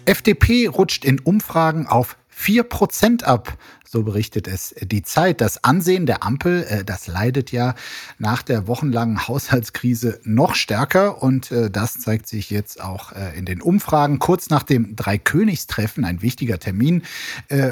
FDP 0.06 0.68
rutscht 0.68 1.06
in 1.06 1.20
Umfragen 1.20 1.88
auf 1.88 2.18
4% 2.38 3.24
ab. 3.24 3.58
So 3.94 4.02
berichtet 4.02 4.48
es 4.48 4.74
die 4.82 5.04
Zeit. 5.04 5.40
Das 5.40 5.64
Ansehen 5.64 6.08
der 6.08 6.24
Ampel, 6.24 6.64
äh, 6.64 6.84
das 6.84 7.06
leidet 7.06 7.52
ja 7.52 7.76
nach 8.18 8.42
der 8.42 8.66
wochenlangen 8.66 9.28
Haushaltskrise 9.28 10.20
noch 10.24 10.56
stärker 10.56 11.22
und 11.22 11.52
äh, 11.52 11.70
das 11.70 12.00
zeigt 12.00 12.26
sich 12.28 12.50
jetzt 12.50 12.82
auch 12.82 13.12
äh, 13.12 13.38
in 13.38 13.46
den 13.46 13.62
Umfragen. 13.62 14.18
Kurz 14.18 14.50
nach 14.50 14.64
dem 14.64 14.96
Dreikönigstreffen, 14.96 16.06
ein 16.06 16.24
wichtiger 16.24 16.60
Termin 16.60 17.04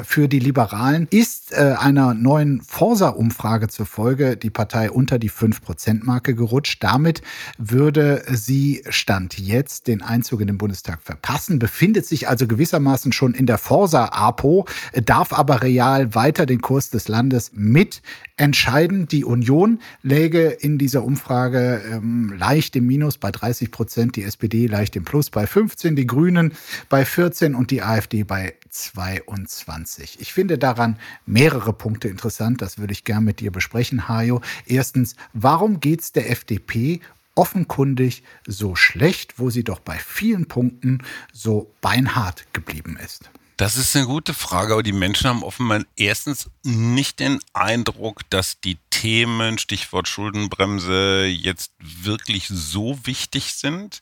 für 0.04 0.28
die 0.28 0.38
Liberalen, 0.38 1.08
ist 1.10 1.41
einer 1.54 2.14
neuen 2.14 2.60
Forsa-Umfrage 2.62 3.68
zufolge 3.68 4.36
die 4.36 4.50
Partei 4.50 4.90
unter 4.90 5.18
die 5.18 5.30
5%-Marke 5.30 6.34
gerutscht. 6.34 6.82
Damit 6.82 7.22
würde 7.58 8.24
sie 8.30 8.82
Stand 8.88 9.38
jetzt 9.38 9.86
den 9.86 10.02
Einzug 10.02 10.40
in 10.40 10.46
den 10.46 10.58
Bundestag 10.58 11.00
verpassen, 11.02 11.58
befindet 11.58 12.06
sich 12.06 12.28
also 12.28 12.46
gewissermaßen 12.46 13.12
schon 13.12 13.34
in 13.34 13.46
der 13.46 13.58
Forsa-APO, 13.58 14.66
darf 15.04 15.32
aber 15.32 15.62
real 15.62 16.14
weiter 16.14 16.46
den 16.46 16.60
Kurs 16.60 16.90
des 16.90 17.08
Landes 17.08 17.50
mit 17.54 18.02
entscheiden. 18.42 19.06
Die 19.06 19.24
Union 19.24 19.78
läge 20.02 20.48
in 20.48 20.76
dieser 20.76 21.04
Umfrage 21.04 21.80
ähm, 21.88 22.34
leicht 22.36 22.74
im 22.74 22.88
Minus 22.88 23.16
bei 23.16 23.30
30 23.30 23.70
Prozent, 23.70 24.16
die 24.16 24.24
SPD 24.24 24.66
leicht 24.66 24.96
im 24.96 25.04
Plus 25.04 25.30
bei 25.30 25.46
15, 25.46 25.94
die 25.94 26.08
Grünen 26.08 26.52
bei 26.88 27.04
14 27.04 27.54
und 27.54 27.70
die 27.70 27.82
AfD 27.82 28.24
bei 28.24 28.54
22. 28.68 30.20
Ich 30.20 30.32
finde 30.32 30.58
daran 30.58 30.98
mehrere 31.24 31.72
Punkte 31.72 32.08
interessant. 32.08 32.60
Das 32.62 32.78
würde 32.78 32.92
ich 32.92 33.04
gern 33.04 33.22
mit 33.22 33.38
dir 33.38 33.52
besprechen, 33.52 34.08
Hajo. 34.08 34.40
Erstens, 34.66 35.14
warum 35.32 35.78
geht 35.78 36.00
es 36.00 36.10
der 36.10 36.28
FDP 36.28 37.00
offenkundig 37.36 38.24
so 38.44 38.74
schlecht, 38.74 39.38
wo 39.38 39.50
sie 39.50 39.62
doch 39.62 39.78
bei 39.78 39.98
vielen 39.98 40.46
Punkten 40.46 40.98
so 41.32 41.72
beinhart 41.80 42.52
geblieben 42.52 42.98
ist? 43.02 43.30
Das 43.62 43.76
ist 43.76 43.94
eine 43.94 44.06
gute 44.06 44.34
Frage, 44.34 44.72
aber 44.72 44.82
die 44.82 44.90
Menschen 44.90 45.28
haben 45.28 45.44
offenbar 45.44 45.84
erstens 45.94 46.50
nicht 46.64 47.20
den 47.20 47.38
Eindruck, 47.52 48.28
dass 48.28 48.58
die 48.58 48.76
Themen, 48.90 49.56
Stichwort 49.56 50.08
Schuldenbremse, 50.08 51.26
jetzt 51.26 51.70
wirklich 51.78 52.48
so 52.48 52.98
wichtig 53.04 53.52
sind. 53.54 54.00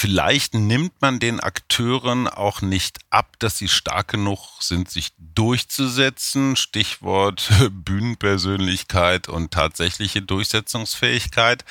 Vielleicht 0.00 0.54
nimmt 0.54 0.92
man 1.00 1.18
den 1.18 1.40
Akteuren 1.40 2.28
auch 2.28 2.62
nicht 2.62 3.00
ab, 3.10 3.34
dass 3.40 3.58
sie 3.58 3.66
stark 3.66 4.06
genug 4.06 4.38
sind, 4.60 4.88
sich 4.88 5.12
durchzusetzen. 5.18 6.54
Stichwort 6.54 7.50
Bühnenpersönlichkeit 7.72 9.28
und 9.28 9.50
tatsächliche 9.50 10.22
Durchsetzungsfähigkeit. 10.22 11.64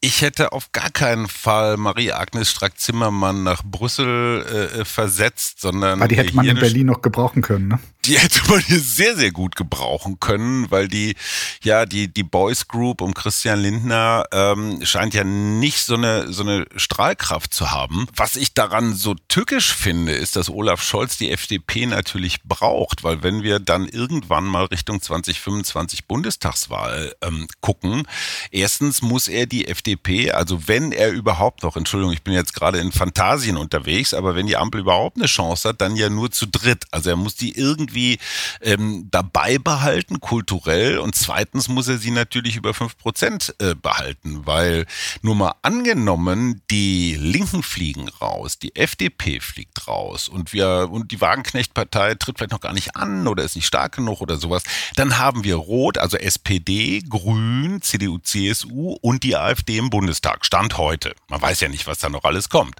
Ich 0.00 0.20
hätte 0.20 0.50
auf 0.50 0.72
gar 0.72 0.90
keinen 0.90 1.28
Fall 1.28 1.76
Marie-Agnes 1.76 2.50
Strack-Zimmermann 2.50 3.44
nach 3.44 3.62
Brüssel 3.62 4.44
äh, 4.50 4.80
äh 4.80 4.84
versetzt, 4.84 5.60
sondern. 5.60 6.00
Weil 6.00 6.08
die 6.08 6.16
hätte 6.16 6.34
man 6.34 6.46
in 6.46 6.58
Berlin 6.58 6.86
noch 6.86 7.02
gebrauchen 7.02 7.40
können, 7.40 7.68
ne? 7.68 7.78
Die 8.04 8.18
hätte 8.18 8.40
man 8.50 8.60
hier 8.60 8.80
sehr, 8.80 9.16
sehr 9.16 9.32
gut 9.32 9.56
gebrauchen 9.56 10.20
können, 10.20 10.70
weil 10.70 10.88
die, 10.88 11.16
ja, 11.62 11.86
die, 11.86 12.12
die 12.12 12.22
Boys 12.22 12.68
Group 12.68 13.00
um 13.00 13.14
Christian 13.14 13.60
Lindner 13.60 14.26
ähm, 14.30 14.84
scheint 14.84 15.14
ja 15.14 15.24
nicht 15.24 15.78
so 15.78 15.94
eine, 15.94 16.30
so 16.30 16.42
eine 16.42 16.66
Strahlkraft 16.76 17.43
zu 17.50 17.70
haben. 17.70 18.06
Was 18.14 18.36
ich 18.36 18.54
daran 18.54 18.94
so 18.94 19.14
tückisch 19.28 19.72
finde, 19.72 20.12
ist, 20.12 20.36
dass 20.36 20.50
Olaf 20.50 20.82
Scholz 20.82 21.16
die 21.16 21.30
FDP 21.30 21.86
natürlich 21.86 22.42
braucht, 22.42 23.04
weil 23.04 23.22
wenn 23.22 23.42
wir 23.42 23.58
dann 23.58 23.88
irgendwann 23.88 24.44
mal 24.44 24.64
Richtung 24.66 25.00
2025 25.00 26.06
Bundestagswahl 26.06 27.14
ähm, 27.22 27.46
gucken, 27.60 28.06
erstens 28.50 29.02
muss 29.02 29.28
er 29.28 29.46
die 29.46 29.68
FDP, 29.68 30.32
also 30.32 30.68
wenn 30.68 30.92
er 30.92 31.10
überhaupt 31.10 31.62
noch, 31.62 31.76
Entschuldigung, 31.76 32.12
ich 32.12 32.22
bin 32.22 32.34
jetzt 32.34 32.54
gerade 32.54 32.78
in 32.78 32.92
Fantasien 32.92 33.56
unterwegs, 33.56 34.14
aber 34.14 34.34
wenn 34.34 34.46
die 34.46 34.56
Ampel 34.56 34.80
überhaupt 34.80 35.16
eine 35.16 35.26
Chance 35.26 35.68
hat, 35.68 35.80
dann 35.80 35.96
ja 35.96 36.08
nur 36.08 36.30
zu 36.30 36.46
dritt. 36.46 36.84
Also 36.90 37.10
er 37.10 37.16
muss 37.16 37.34
die 37.34 37.56
irgendwie 37.56 38.18
ähm, 38.60 39.08
dabei 39.10 39.58
behalten, 39.58 40.20
kulturell. 40.20 40.98
Und 40.98 41.14
zweitens 41.14 41.68
muss 41.68 41.88
er 41.88 41.98
sie 41.98 42.10
natürlich 42.10 42.56
über 42.56 42.74
fünf 42.74 42.96
Prozent 42.96 43.54
äh, 43.58 43.74
behalten, 43.74 44.46
weil 44.46 44.86
nur 45.22 45.34
mal 45.34 45.54
angenommen, 45.62 46.62
die 46.70 47.16
Linken 47.34 47.62
fliegen 47.62 48.08
raus, 48.20 48.58
die 48.58 48.76
FDP 48.76 49.40
fliegt 49.40 49.88
raus 49.88 50.28
und 50.28 50.52
wir 50.52 50.88
und 50.90 51.10
die 51.10 51.20
Wagenknecht-Partei 51.20 52.14
tritt 52.14 52.38
vielleicht 52.38 52.52
noch 52.52 52.60
gar 52.60 52.72
nicht 52.72 52.96
an 52.96 53.26
oder 53.26 53.42
ist 53.42 53.56
nicht 53.56 53.66
stark 53.66 53.96
genug 53.96 54.20
oder 54.20 54.36
sowas, 54.36 54.62
dann 54.96 55.18
haben 55.18 55.44
wir 55.44 55.56
Rot, 55.56 55.98
also 55.98 56.16
SPD, 56.16 57.02
Grün, 57.08 57.80
CDU, 57.82 58.18
CSU 58.18 58.96
und 59.00 59.22
die 59.22 59.36
AfD 59.36 59.78
im 59.78 59.90
Bundestag. 59.90 60.44
Stand 60.44 60.78
heute. 60.78 61.14
Man 61.28 61.42
weiß 61.42 61.60
ja 61.60 61.68
nicht, 61.68 61.86
was 61.86 61.98
da 61.98 62.08
noch 62.08 62.24
alles 62.24 62.48
kommt. 62.48 62.76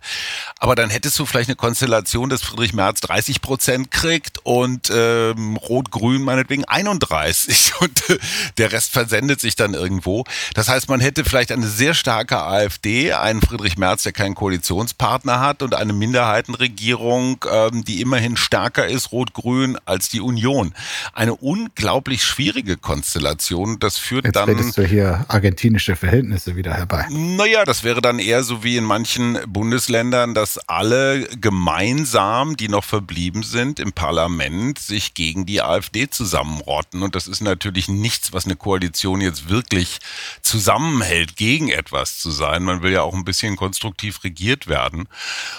Aber 0.59 0.75
dann 0.75 0.91
hättest 0.91 1.19
du 1.19 1.27
vielleicht 1.27 1.49
eine 1.49 1.57
Konstellation, 1.57 2.29
dass 2.29 2.43
Friedrich 2.43 2.73
Merz 2.73 3.01
30 3.01 3.41
Prozent 3.41 3.91
kriegt 3.91 4.39
und 4.45 4.91
äh, 4.91 5.25
ähm, 5.35 5.57
Rot-Grün 5.57 6.23
meinetwegen 6.23 6.65
31 6.65 7.73
und 7.81 8.11
äh, 8.11 8.19
der 8.59 8.73
Rest 8.73 8.93
versendet 8.93 9.41
sich 9.41 9.57
dann 9.57 9.75
irgendwo. 9.75 10.25
Das 10.55 10.69
heißt, 10.69 10.89
man 10.89 11.01
hätte 11.01 11.25
vielleicht 11.25 11.53
eine 11.53 11.67
sehr 11.67 11.95
starke 11.95 12.43
AfD, 12.43 13.13
einen 13.13 13.41
Friedrich 13.41 13.77
Merz, 13.77 14.03
der 14.03 14.13
keinen 14.13 14.35
Koalitionspartner 14.45 15.41
hat 15.41 15.63
und 15.63 15.75
eine 15.75 15.95
Minderheitenregierung, 15.95 17.43
ähm, 17.51 17.83
die 17.83 18.03
immerhin 18.03 18.37
stärker 18.37 18.87
ist, 18.87 19.11
Rot-Grün, 19.11 19.79
als 19.87 20.11
die 20.11 20.21
Union. 20.21 20.75
Eine 21.15 21.35
unglaublich 21.35 22.23
schwierige 22.23 22.77
Konstellation. 22.77 23.79
Das 23.79 23.97
führt 23.97 24.27
Jetzt 24.27 24.37
dann. 24.37 24.51
redest 24.51 24.77
du 24.77 24.87
hier 24.87 25.25
argentinische 25.29 25.97
Verhältnisse 25.97 26.57
wieder 26.57 26.75
herbei. 26.75 27.07
Naja, 27.09 27.65
das 27.65 27.85
wäre 27.85 28.03
dann 28.03 28.19
eher 28.19 28.43
so 28.43 28.63
wie 28.63 28.77
in 28.77 28.85
manchen 28.85 29.39
Bundesländern, 29.49 30.35
dass 30.35 30.59
alle 30.69 31.27
gemeinsam, 31.41 32.59
die 32.59 32.69
noch 32.69 32.85
verblieben 32.85 33.45
sind 33.45 33.81
im 33.81 33.95
Parlament, 33.95 34.79
sich 34.79 35.15
gegen 35.15 35.47
die 35.47 35.63
AfD 35.63 36.11
zusammenrotten. 36.11 37.03
Und 37.03 37.15
das 37.15 37.29
ist 37.29 37.41
natürlich 37.41 37.89
nichts, 37.89 38.35
was 38.35 38.45
eine 38.45 38.57
Koalition 38.57 39.23
jetzt 39.23 39.49
wirklich 39.49 40.01
zusammenhält, 40.43 41.37
gegen 41.37 41.71
etwas 41.71 42.19
zu 42.19 42.31
sein. 42.31 42.63
Man 42.63 42.83
will 42.83 42.93
ja 42.93 43.01
auch 43.01 43.15
ein 43.15 43.25
bisschen 43.25 43.57
konstruktiv 43.57 44.23
regiert 44.35 44.67
werden. 44.67 45.09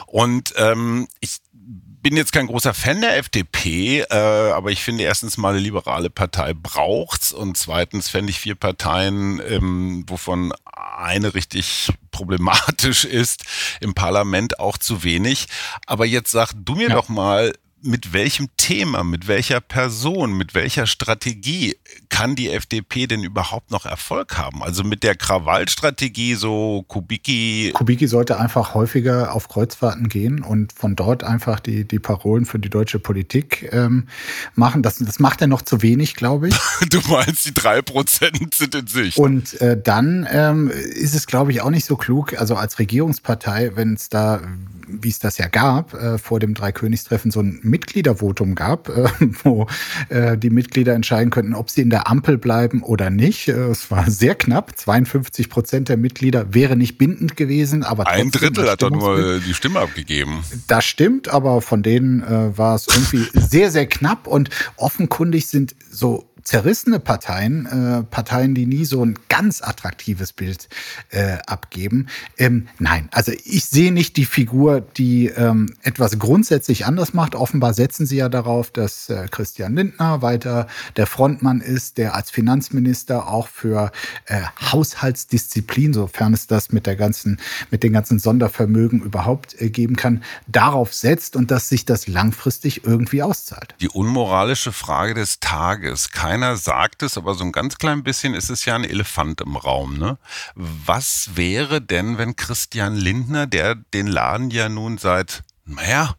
Und 0.06 0.54
ähm, 0.58 1.08
ich 1.22 1.38
bin 1.54 2.18
jetzt 2.18 2.34
kein 2.34 2.46
großer 2.46 2.76
Fan 2.76 3.02
der 3.02 3.18
FDP, 3.18 4.02
äh, 4.02 4.52
aber 4.52 4.70
ich 4.70 4.84
finde 4.84 5.04
erstens 5.04 5.38
mal 5.38 5.50
eine 5.50 5.60
liberale 5.60 6.12
Partei 6.12 6.54
braucht's 6.54 7.32
und 7.32 7.58
zweitens 7.58 8.10
fände 8.10 8.30
ich 8.30 8.40
vier 8.40 8.54
Parteien, 8.54 9.42
ähm, 9.48 10.04
wovon 10.08 10.54
eine 10.72 11.34
richtig 11.34 11.90
problematisch 12.12 13.06
ist, 13.06 13.46
im 13.82 13.96
Parlament 13.96 14.60
auch 14.60 14.78
zu 14.78 15.04
wenig. 15.04 15.48
Aber 15.88 16.06
jetzt 16.06 16.30
sag 16.30 16.54
du 16.54 16.76
mir 16.76 16.90
ja. 16.90 16.96
doch 16.96 17.10
mal, 17.10 17.54
mit 17.86 18.14
welchem 18.14 18.48
Thema, 18.58 19.04
mit 19.04 19.28
welcher 19.28 19.62
Person, 19.62 20.36
mit 20.36 20.56
welcher 20.56 20.88
Strategie 20.88 21.76
kann 22.10 22.36
die 22.36 22.50
FDP 22.50 23.06
denn 23.06 23.24
überhaupt 23.24 23.72
noch 23.72 23.86
Erfolg 23.86 24.38
haben? 24.38 24.64
Also 24.64 24.84
mit 24.84 25.04
der 25.04 25.16
Krawallstrategie, 25.16 26.34
so 26.34 26.84
Kubicki. 26.88 27.72
Kubicki 27.74 28.08
sollte 28.08 28.40
einfach 28.40 28.74
häufiger 28.74 29.34
auf 29.34 29.48
Kreuzfahrten 29.48 30.10
gehen 30.10 30.42
und 30.42 30.74
von 30.74 30.96
dort 30.96 31.24
einfach 31.24 31.60
die, 31.60 31.88
die 31.88 32.00
Parolen 32.00 32.46
für 32.46 32.58
die 32.58 32.70
deutsche 32.70 33.00
Politik 33.00 33.70
ähm, 33.72 34.08
machen. 34.56 34.82
Das, 34.82 34.98
das 34.98 35.20
macht 35.20 35.42
er 35.42 35.48
noch 35.48 35.62
zu 35.62 35.82
wenig, 35.82 36.16
glaube 36.16 36.50
ich. 36.50 36.56
du 36.90 37.00
meinst, 37.08 37.46
die 37.46 37.54
drei 37.54 37.82
Prozent 37.84 38.56
sind 38.56 38.74
in 38.74 38.88
Sicht. 38.88 39.18
Und 39.18 39.62
äh, 39.62 39.80
dann 39.80 40.28
ähm, 40.32 40.70
ist 40.70 41.14
es, 41.14 41.28
glaube 41.28 41.52
ich, 41.52 41.62
auch 41.62 41.70
nicht 41.70 41.86
so 41.86 41.96
klug, 41.96 42.40
also 42.40 42.56
als 42.56 42.80
Regierungspartei, 42.80 43.76
wenn 43.76 43.94
es 43.94 44.10
da 44.10 44.42
wie 44.88 45.10
es 45.10 45.20
das 45.20 45.38
ja 45.38 45.48
gab, 45.48 45.94
äh, 45.94 46.18
vor 46.18 46.40
dem 46.40 46.54
Dreikönigstreffen 46.54 47.32
so 47.32 47.42
ein 47.42 47.60
Mitgliedervotum 47.76 48.56
gab, 48.56 48.88
äh, 48.88 49.10
wo 49.44 49.68
äh, 50.08 50.38
die 50.38 50.50
Mitglieder 50.50 50.94
entscheiden 50.94 51.30
könnten, 51.30 51.54
ob 51.54 51.70
sie 51.70 51.82
in 51.82 51.90
der 51.90 52.10
Ampel 52.10 52.38
bleiben 52.38 52.82
oder 52.84 53.10
nicht. 53.10 53.50
Äh, 53.50 53.68
es 53.68 53.92
war 53.92 54.10
sehr 54.10 54.36
knapp. 54.36 54.78
52 54.78 55.50
Prozent 55.50 55.90
der 55.90 55.98
Mitglieder 55.98 56.54
wäre 56.54 56.78
nicht 56.78 56.98
bindend 56.98 57.36
gewesen, 57.36 57.84
aber 57.84 58.08
ein 58.08 58.32
Drittel 58.32 58.70
hat 58.70 58.82
doch 58.82 58.92
nur 58.92 59.40
die 59.40 59.54
Stimme 59.54 59.82
abgegeben. 59.82 60.44
Das 60.68 60.86
stimmt, 60.86 61.28
aber 61.28 61.62
von 61.62 61.84
denen 61.84 62.24
äh, 62.24 62.58
war 62.58 62.76
es 62.76 62.88
irgendwie 62.88 63.28
sehr, 63.38 63.72
sehr 63.72 63.88
knapp 63.88 64.26
und 64.28 64.50
offenkundig 64.78 65.48
sind 65.48 65.76
so 65.92 66.30
zerrissene 66.46 67.00
Parteien, 67.00 67.66
äh, 67.66 68.04
Parteien, 68.04 68.54
die 68.54 68.68
nie 68.68 68.86
so 68.86 69.04
ein 69.04 69.18
ganz 69.30 69.62
attraktives 69.62 70.32
Bild 70.32 70.70
äh, 71.10 71.38
abgeben. 71.48 72.08
Ähm, 72.38 72.68
nein, 72.78 73.10
also 73.12 73.32
ich 73.32 73.66
sehe 73.66 73.92
nicht 73.92 74.16
die 74.16 74.26
Figur, 74.26 74.82
die 74.82 75.28
ähm, 75.28 75.74
etwas 75.82 76.20
grundsätzlich 76.20 76.86
anders 76.86 77.14
macht. 77.14 77.34
Offenbar 77.34 77.74
setzen 77.74 78.06
sie 78.06 78.18
ja 78.18 78.30
darauf, 78.30 78.70
dass 78.70 79.10
äh, 79.10 79.28
Christian 79.30 79.76
Lindner 79.76 80.22
weiter 80.22 80.68
der 80.98 81.08
Frontmann 81.08 81.62
ist, 81.62 81.98
der 81.98 82.14
als 82.14 82.30
Finanzminister 82.30 83.28
auch 83.28 83.48
für 83.48 83.92
äh, 84.28 84.42
Haushaltsdisziplin, 84.72 85.94
sofern 85.94 86.34
es 86.34 86.46
das 86.46 86.72
mit 86.72 86.86
der 86.86 86.96
ganzen, 86.96 87.40
mit 87.72 87.82
den 87.82 87.92
ganzen 87.92 88.20
Sondervermögen 88.20 89.02
überhaupt 89.02 89.60
äh, 89.60 89.72
geben 89.72 89.96
kann, 89.96 90.24
darauf 90.46 90.94
setzt 90.94 91.36
und 91.36 91.50
dass 91.50 91.70
sich 91.70 91.86
das 91.86 92.08
langfristig 92.08 92.86
irgendwie 92.86 93.24
auszahlt. 93.24 93.74
Die 93.82 93.90
unmoralische 93.90 94.72
Frage 94.72 95.16
des 95.16 95.40
Tages. 95.40 96.12
Keiner 96.36 96.58
sagt 96.58 97.02
es, 97.02 97.18
aber 97.18 97.34
so 97.34 97.46
ein 97.46 97.54
ganz 97.54 97.78
klein 97.78 98.04
bisschen 98.04 98.34
ist 98.34 98.50
es 98.50 98.66
ja 98.66 98.76
ein 98.76 98.84
Elefant 98.84 99.40
im 99.40 99.56
Raum. 99.56 99.98
Ne? 99.98 100.18
Was 100.54 101.30
wäre 101.36 101.82
denn, 101.82 102.18
wenn 102.18 102.36
Christian 102.36 102.94
Lindner, 102.94 103.48
der 103.48 103.76
den 103.76 104.06
Laden 104.06 104.50
ja 104.50 104.68
nun 104.68 104.98
seit, 104.98 105.44
naja, 105.64 106.16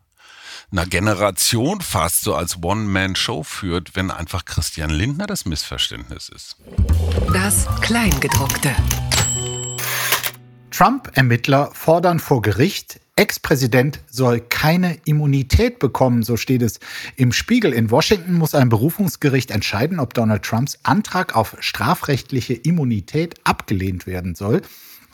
einer 0.72 0.86
Generation 0.86 1.82
fast 1.82 2.22
so 2.22 2.34
als 2.34 2.62
One-Man-Show 2.62 3.42
führt, 3.42 3.94
wenn 3.94 4.10
einfach 4.10 4.46
Christian 4.46 4.88
Lindner 4.88 5.26
das 5.26 5.44
Missverständnis 5.44 6.30
ist. 6.30 6.56
Das 7.34 7.66
Kleingedruckte. 7.82 8.74
Trump-Ermittler 10.70 11.72
fordern 11.74 12.20
vor 12.20 12.40
Gericht, 12.40 13.00
Ex-Präsident 13.18 14.00
soll 14.10 14.40
keine 14.40 14.98
Immunität 15.06 15.78
bekommen, 15.78 16.22
so 16.22 16.36
steht 16.36 16.60
es 16.60 16.80
im 17.16 17.32
Spiegel. 17.32 17.72
In 17.72 17.90
Washington 17.90 18.34
muss 18.34 18.54
ein 18.54 18.68
Berufungsgericht 18.68 19.50
entscheiden, 19.50 20.00
ob 20.00 20.12
Donald 20.12 20.42
Trumps 20.42 20.78
Antrag 20.82 21.34
auf 21.34 21.56
strafrechtliche 21.60 22.52
Immunität 22.52 23.36
abgelehnt 23.42 24.06
werden 24.06 24.34
soll. 24.34 24.60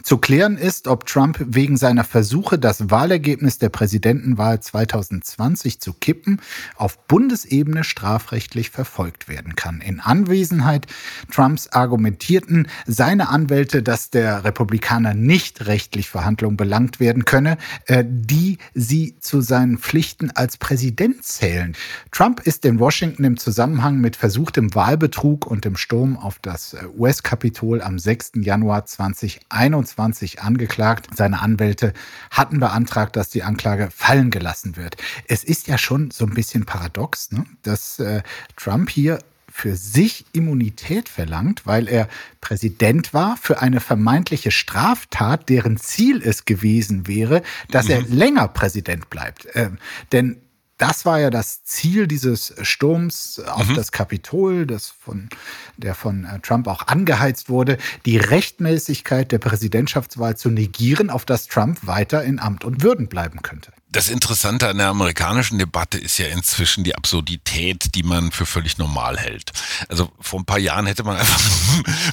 Zu 0.02 0.18
klären 0.18 0.56
ist, 0.56 0.88
ob 0.88 1.06
Trump 1.06 1.38
wegen 1.46 1.76
seiner 1.76 2.02
Versuche, 2.02 2.58
das 2.58 2.90
Wahlergebnis 2.90 3.58
der 3.58 3.68
Präsidentenwahl 3.68 4.60
2020 4.60 5.80
zu 5.80 5.92
kippen, 5.92 6.40
auf 6.76 7.06
Bundesebene 7.06 7.84
strafrechtlich 7.84 8.70
verfolgt 8.70 9.28
werden 9.28 9.54
kann. 9.54 9.80
In 9.80 10.00
Anwesenheit 10.00 10.86
Trumps 11.30 11.68
argumentierten 11.68 12.68
seine 12.84 13.28
Anwälte, 13.28 13.82
dass 13.82 14.10
der 14.10 14.44
Republikaner 14.44 15.14
nicht 15.14 15.66
rechtlich 15.66 16.08
Verhandlungen 16.08 16.56
belangt 16.56 16.98
werden 16.98 17.24
könne, 17.24 17.56
äh, 17.86 18.04
die 18.06 18.58
sie 18.74 19.16
zu 19.20 19.40
seinen 19.40 19.78
Pflichten 19.78 20.30
als 20.32 20.56
Präsident 20.56 21.22
zählen. 21.24 21.76
Trump 22.10 22.40
ist 22.40 22.64
in 22.64 22.80
Washington 22.80 23.24
im 23.24 23.36
Zusammenhang 23.36 23.98
mit 23.98 24.16
versuchtem 24.16 24.74
Wahlbetrug 24.74 25.46
und 25.46 25.64
dem 25.64 25.76
Sturm 25.76 26.16
auf 26.16 26.40
das 26.40 26.74
äh, 26.74 26.86
US-Kapitol 26.96 27.80
am 27.80 28.00
6. 28.00 28.32
Januar 28.40 28.84
2021 28.84 29.91
2020 29.92 30.42
angeklagt. 30.42 31.08
Seine 31.14 31.40
Anwälte 31.40 31.92
hatten 32.30 32.60
beantragt, 32.60 33.16
dass 33.16 33.30
die 33.30 33.42
Anklage 33.42 33.88
fallen 33.94 34.30
gelassen 34.30 34.76
wird. 34.76 34.96
Es 35.28 35.44
ist 35.44 35.68
ja 35.68 35.78
schon 35.78 36.10
so 36.10 36.24
ein 36.24 36.34
bisschen 36.34 36.64
paradox, 36.64 37.32
ne? 37.32 37.44
dass 37.62 37.98
äh, 37.98 38.22
Trump 38.56 38.90
hier 38.90 39.18
für 39.50 39.76
sich 39.76 40.24
Immunität 40.32 41.10
verlangt, 41.10 41.66
weil 41.66 41.86
er 41.86 42.08
Präsident 42.40 43.12
war 43.12 43.36
für 43.36 43.60
eine 43.60 43.80
vermeintliche 43.80 44.50
Straftat, 44.50 45.50
deren 45.50 45.76
Ziel 45.76 46.22
es 46.24 46.46
gewesen 46.46 47.06
wäre, 47.06 47.42
dass 47.70 47.86
mhm. 47.86 47.90
er 47.90 48.02
länger 48.02 48.48
Präsident 48.48 49.10
bleibt. 49.10 49.46
Ähm, 49.54 49.76
denn 50.10 50.40
das 50.78 51.04
war 51.04 51.20
ja 51.20 51.30
das 51.30 51.62
Ziel 51.64 52.06
dieses 52.06 52.54
Sturms 52.62 53.40
auf 53.46 53.68
mhm. 53.68 53.76
das 53.76 53.92
Kapitol, 53.92 54.66
das 54.66 54.88
von, 54.88 55.28
der 55.76 55.94
von 55.94 56.24
äh, 56.24 56.40
Trump 56.40 56.66
auch 56.66 56.86
angeheizt 56.86 57.48
wurde, 57.48 57.78
die 58.04 58.16
Rechtmäßigkeit 58.16 59.30
der 59.30 59.38
Präsidentschaftswahl 59.38 60.36
zu 60.36 60.50
negieren, 60.50 61.10
auf 61.10 61.24
dass 61.24 61.46
Trump 61.46 61.86
weiter 61.86 62.24
in 62.24 62.40
Amt 62.40 62.64
und 62.64 62.82
Würden 62.82 63.08
bleiben 63.08 63.42
könnte. 63.42 63.72
Das 63.92 64.08
Interessante 64.08 64.68
an 64.68 64.78
der 64.78 64.88
amerikanischen 64.88 65.58
Debatte 65.58 65.98
ist 65.98 66.18
ja 66.18 66.26
inzwischen 66.28 66.82
die 66.82 66.94
Absurdität, 66.94 67.94
die 67.94 68.02
man 68.02 68.32
für 68.32 68.46
völlig 68.46 68.78
normal 68.78 69.18
hält. 69.18 69.52
Also 69.88 70.10
vor 70.18 70.40
ein 70.40 70.46
paar 70.46 70.58
Jahren 70.58 70.86
hätte 70.86 71.04
man 71.04 71.16
einfach 71.18 71.40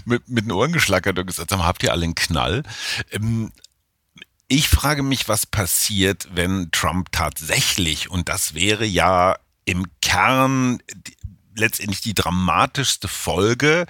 mit, 0.06 0.28
mit 0.28 0.46
den 0.46 0.52
Ohren 0.52 0.74
geschlackert 0.74 1.18
und 1.18 1.26
gesagt, 1.26 1.52
habt 1.54 1.82
ihr 1.84 1.94
alle 1.94 2.04
einen 2.04 2.16
Knall? 2.16 2.64
Ähm, 3.12 3.52
ich 4.50 4.68
frage 4.68 5.04
mich, 5.04 5.30
was 5.30 5.46
passiert, 5.46 6.28
wenn 6.34 6.70
Trump 6.72 7.12
tatsächlich, 7.12 8.10
und 8.10 8.28
das 8.28 8.56
wäre 8.56 8.84
ja 8.84 9.38
im 9.64 9.86
Kern 10.02 10.80
letztendlich 11.56 12.02
die 12.02 12.16
dramatischste 12.16 13.08
Folge, 13.08 13.86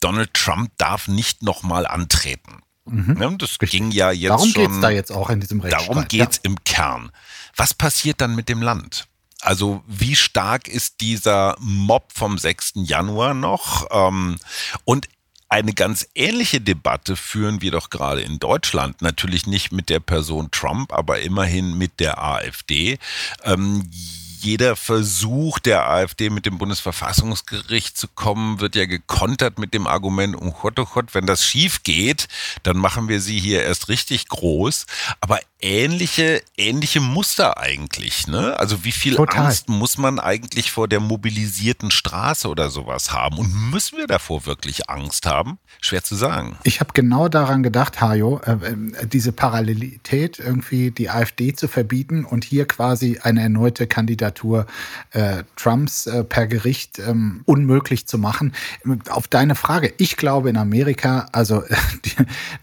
Donald 0.00 0.32
Trump 0.34 0.70
darf 0.78 1.08
nicht 1.08 1.42
nochmal 1.42 1.86
antreten. 1.86 2.62
Mhm. 2.86 3.20
Ja, 3.20 3.28
das 3.30 3.60
Richtig. 3.60 3.70
ging 3.70 3.90
ja 3.90 4.10
jetzt 4.10 4.30
darum 4.30 4.48
schon. 4.48 4.54
Darum 4.54 4.70
geht 4.70 4.76
es 4.76 4.80
da 4.80 4.90
jetzt 4.90 5.12
auch 5.12 5.30
in 5.30 5.40
diesem 5.40 5.60
Rechtsstreit. 5.60 5.90
Darum 5.90 6.08
geht 6.08 6.30
es 6.30 6.36
ja. 6.36 6.42
im 6.44 6.64
Kern. 6.64 7.12
Was 7.54 7.74
passiert 7.74 8.20
dann 8.22 8.34
mit 8.34 8.48
dem 8.48 8.62
Land? 8.62 9.06
Also 9.40 9.82
wie 9.86 10.16
stark 10.16 10.68
ist 10.68 11.00
dieser 11.00 11.56
Mob 11.60 12.12
vom 12.14 12.38
6. 12.38 12.72
Januar 12.76 13.34
noch? 13.34 13.86
Ähm, 13.90 14.36
und 14.84 15.08
eine 15.48 15.72
ganz 15.72 16.06
ähnliche 16.14 16.60
Debatte 16.60 17.16
führen 17.16 17.62
wir 17.62 17.70
doch 17.70 17.90
gerade 17.90 18.20
in 18.20 18.38
Deutschland. 18.38 19.00
Natürlich 19.00 19.46
nicht 19.46 19.72
mit 19.72 19.88
der 19.88 20.00
Person 20.00 20.50
Trump, 20.50 20.92
aber 20.92 21.20
immerhin 21.20 21.76
mit 21.76 22.00
der 22.00 22.22
AfD. 22.22 22.98
Ähm, 23.44 23.88
jeder 24.40 24.76
Versuch 24.76 25.58
der 25.58 25.88
AfD 25.88 26.30
mit 26.30 26.46
dem 26.46 26.58
Bundesverfassungsgericht 26.58 27.96
zu 27.96 28.08
kommen, 28.08 28.60
wird 28.60 28.76
ja 28.76 28.86
gekontert 28.86 29.58
mit 29.58 29.74
dem 29.74 29.86
Argument, 29.86 30.36
um 30.36 30.52
Gott, 30.52 30.78
oh 30.78 30.86
Gott, 30.86 31.14
wenn 31.14 31.26
das 31.26 31.44
schief 31.44 31.82
geht, 31.82 32.28
dann 32.62 32.76
machen 32.76 33.08
wir 33.08 33.20
sie 33.20 33.38
hier 33.38 33.62
erst 33.62 33.88
richtig 33.88 34.28
groß. 34.28 34.86
Aber 35.20 35.40
ähnliche, 35.60 36.40
ähnliche 36.56 37.00
Muster 37.00 37.58
eigentlich, 37.58 38.26
ne? 38.28 38.58
Also 38.58 38.84
wie 38.84 38.92
viel 38.92 39.16
Total. 39.16 39.46
Angst 39.46 39.68
muss 39.68 39.98
man 39.98 40.20
eigentlich 40.20 40.70
vor 40.70 40.86
der 40.86 41.00
mobilisierten 41.00 41.90
Straße 41.90 42.48
oder 42.48 42.70
sowas 42.70 43.12
haben? 43.12 43.38
Und 43.38 43.52
müssen 43.70 43.98
wir 43.98 44.06
davor 44.06 44.46
wirklich 44.46 44.88
Angst 44.88 45.26
haben? 45.26 45.58
Schwer 45.80 46.04
zu 46.04 46.14
sagen. 46.14 46.58
Ich 46.62 46.80
habe 46.80 46.92
genau 46.94 47.28
daran 47.28 47.62
gedacht, 47.62 48.00
Hajo, 48.00 48.40
äh, 48.44 48.52
äh, 48.52 49.06
diese 49.06 49.32
Parallelität 49.32 50.38
irgendwie 50.38 50.90
die 50.90 51.10
AfD 51.10 51.54
zu 51.54 51.66
verbieten 51.66 52.24
und 52.24 52.44
hier 52.44 52.66
quasi 52.66 53.18
eine 53.22 53.42
erneute 53.42 53.86
Kandidatur 53.86 54.27
äh, 55.12 55.42
Trumps 55.56 56.06
äh, 56.06 56.24
per 56.24 56.46
Gericht 56.46 56.98
ähm, 56.98 57.42
unmöglich 57.44 58.06
zu 58.06 58.18
machen. 58.18 58.52
Auf 59.10 59.28
deine 59.28 59.54
Frage, 59.54 59.92
ich 59.98 60.16
glaube 60.16 60.50
in 60.50 60.56
Amerika, 60.56 61.28
also 61.32 61.62
die, 62.04 62.14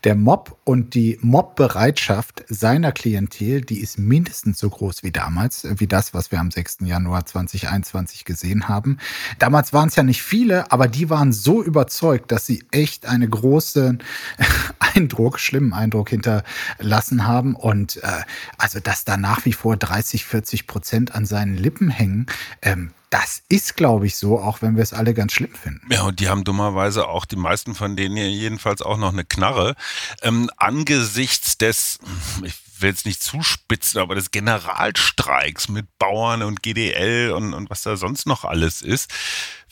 der 0.04 0.16
Mob 0.16 0.58
und 0.64 0.94
die 0.94 1.18
Mobbereitschaft 1.22 2.44
seiner 2.48 2.92
Klientel, 2.92 3.62
die 3.62 3.80
ist 3.80 3.98
mindestens 4.00 4.60
so 4.60 4.70
groß 4.70 5.04
wie 5.04 5.12
damals, 5.12 5.64
äh, 5.64 5.76
wie 5.80 5.88
das, 5.88 6.14
was 6.14 6.32
wir 6.32 6.40
am 6.40 6.52
6. 6.52 6.78
Januar 6.82 7.26
2021 7.26 8.26
gesehen 8.26 8.68
haben. 8.68 8.98
Damals 9.40 9.74
waren 9.74 9.90
es 9.90 9.96
ja 9.96 10.04
nicht 10.04 10.24
viele, 10.24 10.72
aber 10.72 10.88
die 10.88 11.10
waren 11.10 11.32
so 11.32 11.64
überzeugt, 11.64 12.32
dass 12.32 12.46
sie 12.46 12.64
echt 12.72 13.06
einen 13.06 13.30
großen 13.30 14.02
Eindruck, 14.80 15.40
schlimmen 15.40 15.74
Eindruck 15.74 16.10
hinterlassen 16.10 17.28
haben. 17.28 17.56
Und 17.56 17.98
äh, 17.98 18.24
also, 18.58 18.80
dass 18.80 19.06
da 19.06 19.18
nach 19.18 19.46
wie 19.46 19.54
vor 19.54 19.78
30, 19.78 20.26
40 20.26 20.68
Prozent 20.68 21.16
an 21.16 21.26
seinen 21.26 21.55
Lippen 21.56 21.90
hängen, 21.90 22.28
ähm, 22.62 22.92
das 23.10 23.44
ist, 23.48 23.78
glaube 23.78 24.08
ich, 24.08 24.18
so, 24.18 24.40
auch 24.40 24.62
wenn 24.62 24.76
wir 24.76 24.84
es 24.84 24.92
alle 24.92 25.14
ganz 25.14 25.32
schlimm 25.32 25.54
finden. 25.54 25.88
Ja, 25.90 26.04
und 26.04 26.20
die 26.20 26.28
haben 26.28 26.44
dummerweise 26.44 27.08
auch, 27.08 27.26
die 27.26 27.38
meisten 27.38 27.74
von 27.74 27.96
denen 27.96 28.18
hier 28.18 28.30
jedenfalls 28.30 28.82
auch 28.82 28.98
noch 28.98 29.14
eine 29.14 29.24
Knarre. 29.24 29.76
Ähm, 30.22 30.50
angesichts 30.58 31.58
des, 31.58 32.00
ich 32.44 32.56
will 32.82 32.90
jetzt 32.90 33.06
nicht 33.06 33.22
zuspitzen, 33.22 34.00
aber 34.00 34.16
des 34.16 34.32
Generalstreiks 34.32 35.70
mit 35.70 35.86
Bauern 36.00 36.44
und 36.44 36.62
GDL 36.64 37.32
und, 37.32 37.54
und 37.54 37.70
was 37.70 37.84
da 37.84 37.98
sonst 37.98 38.28
noch 38.28 38.46
alles 38.46 38.82
ist. 38.82 39.12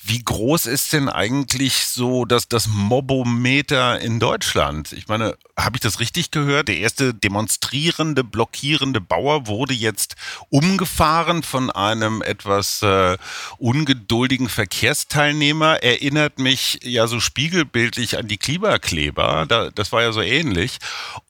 Wie 0.05 0.21
groß 0.21 0.65
ist 0.65 0.91
denn 0.91 1.07
eigentlich 1.07 1.85
so 1.85 2.25
das, 2.25 2.49
das 2.49 2.67
Mobometer 2.67 4.01
in 4.01 4.19
Deutschland? 4.19 4.91
Ich 4.91 5.07
meine, 5.07 5.37
habe 5.57 5.77
ich 5.77 5.81
das 5.81 6.01
richtig 6.01 6.29
gehört? 6.29 6.67
Der 6.67 6.77
erste 6.77 7.13
demonstrierende, 7.13 8.25
blockierende 8.25 8.99
Bauer 8.99 9.47
wurde 9.47 9.73
jetzt 9.73 10.15
umgefahren 10.49 11.41
von 11.41 11.71
einem 11.71 12.21
etwas 12.21 12.81
äh, 12.81 13.17
ungeduldigen 13.59 14.49
Verkehrsteilnehmer. 14.49 15.83
Erinnert 15.83 16.37
mich 16.37 16.79
ja 16.83 17.07
so 17.07 17.21
spiegelbildlich 17.21 18.17
an 18.17 18.27
die 18.27 18.37
Klimakleber. 18.37 19.45
Da, 19.47 19.69
das 19.69 19.93
war 19.93 20.01
ja 20.01 20.11
so 20.11 20.21
ähnlich. 20.21 20.79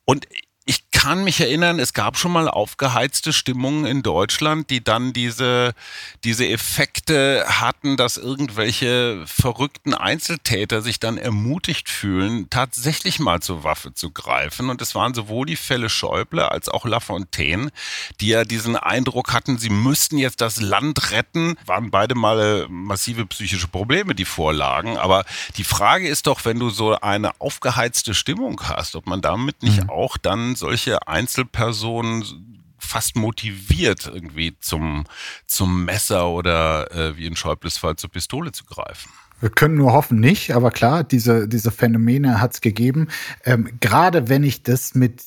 Und 0.06 0.26
ich 0.66 0.90
kann 0.92 1.26
mich 1.26 1.42
erinnern, 1.42 1.80
es 1.80 1.94
gab 1.94 2.18
schon 2.18 2.32
mal 2.32 2.48
aufgeheizte 2.48 3.34
Stimmungen 3.34 3.86
in 3.86 4.04
Deutschland, 4.04 4.70
die 4.70 4.82
dann 4.82 5.12
diese, 5.12 5.74
diese 6.24 6.48
Effekte 6.48 7.44
hatten, 7.48 7.98
dass 7.98 8.16
irgendwelche 8.16 9.24
verrückten 9.26 9.94
Einzeltäter 9.94 10.82
sich 10.82 11.02
dann 11.02 11.18
ermutigt 11.18 11.90
fühlen, 11.90 12.50
tatsächlich 12.50 13.20
mal 13.20 13.42
zur 13.42 13.66
Waffe 13.66 13.94
zu 13.94 14.12
greifen. 14.12 14.70
Und 14.70 14.82
es 14.82 14.96
waren 14.96 15.14
sowohl 15.14 15.46
die 15.46 15.58
Fälle 15.58 15.90
Schäuble 15.90 16.50
als 16.50 16.70
auch 16.70 16.86
Lafontaine, 16.86 17.72
die 18.22 18.28
ja 18.28 18.46
diesen 18.46 18.78
Eindruck 18.78 19.34
hatten, 19.34 19.58
sie 19.58 19.70
müssten 19.70 20.18
jetzt 20.18 20.40
das 20.40 20.62
Land 20.62 21.12
retten, 21.12 21.56
waren 21.66 21.92
beide 21.92 22.16
mal 22.16 22.66
massive 22.70 23.26
psychische 23.26 23.68
Probleme, 23.68 24.16
die 24.16 24.24
vorlagen. 24.26 24.98
Aber 24.98 25.26
die 25.58 25.66
Frage 25.66 26.08
ist 26.08 26.28
doch, 26.28 26.46
wenn 26.46 26.60
du 26.60 26.70
so 26.70 26.98
eine 26.98 27.32
aufgeheizte 27.42 28.14
Stimmung 28.14 28.62
hast, 28.64 28.96
ob 28.96 29.06
man 29.06 29.22
damit 29.22 29.62
nicht 29.64 29.84
mhm. 29.84 29.90
auch 29.90 30.16
solche 30.56 31.08
Einzelpersonen 31.08 32.54
fast 32.78 33.16
motiviert, 33.16 34.12
irgendwie 34.14 34.58
zum, 34.60 35.06
zum 35.48 35.86
Messer 35.86 36.30
oder 36.30 36.92
äh, 36.92 37.18
wie 37.18 37.26
in 37.26 37.36
Schäubles 37.36 37.78
Fall 37.78 37.96
zur 37.96 38.12
Pistole 38.12 38.52
zu 38.52 38.66
greifen. 38.66 39.10
Wir 39.40 39.50
können 39.50 39.76
nur 39.76 39.94
hoffen 39.94 40.20
nicht, 40.20 40.52
aber 40.52 40.72
klar, 40.72 41.04
diese, 41.04 41.48
diese 41.48 41.72
Phänomene 41.72 42.40
hat 42.40 42.54
es 42.54 42.62
gegeben. 42.62 43.10
Ähm, 43.44 43.78
Gerade 43.82 44.30
wenn 44.30 44.44
ich 44.44 44.64
das 44.64 44.96
mit 44.96 45.22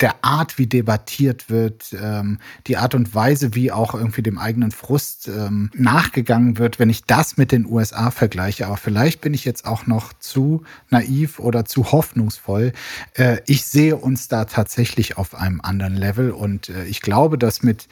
der 0.00 0.22
Art, 0.22 0.58
wie 0.58 0.66
debattiert 0.66 1.48
wird, 1.48 1.96
ähm, 2.00 2.38
die 2.66 2.76
Art 2.76 2.94
und 2.94 3.14
Weise, 3.14 3.54
wie 3.54 3.72
auch 3.72 3.94
irgendwie 3.94 4.22
dem 4.22 4.38
eigenen 4.38 4.70
Frust 4.70 5.28
ähm, 5.28 5.70
nachgegangen 5.74 6.58
wird, 6.58 6.78
wenn 6.78 6.90
ich 6.90 7.04
das 7.04 7.36
mit 7.36 7.50
den 7.50 7.66
USA 7.66 8.10
vergleiche. 8.10 8.66
Aber 8.66 8.76
vielleicht 8.76 9.20
bin 9.22 9.32
ich 9.32 9.44
jetzt 9.44 9.64
auch 9.64 9.86
noch 9.86 10.12
zu 10.12 10.64
naiv 10.90 11.38
oder 11.38 11.64
zu 11.64 11.92
hoffnungsvoll. 11.92 12.72
Äh, 13.14 13.38
ich 13.46 13.64
sehe 13.64 13.96
uns 13.96 14.28
da 14.28 14.44
tatsächlich 14.44 15.16
auf 15.16 15.34
einem 15.34 15.60
anderen 15.62 15.96
Level 15.96 16.30
und 16.30 16.68
äh, 16.68 16.84
ich 16.84 17.00
glaube, 17.00 17.38
dass 17.38 17.62
mit 17.62 17.88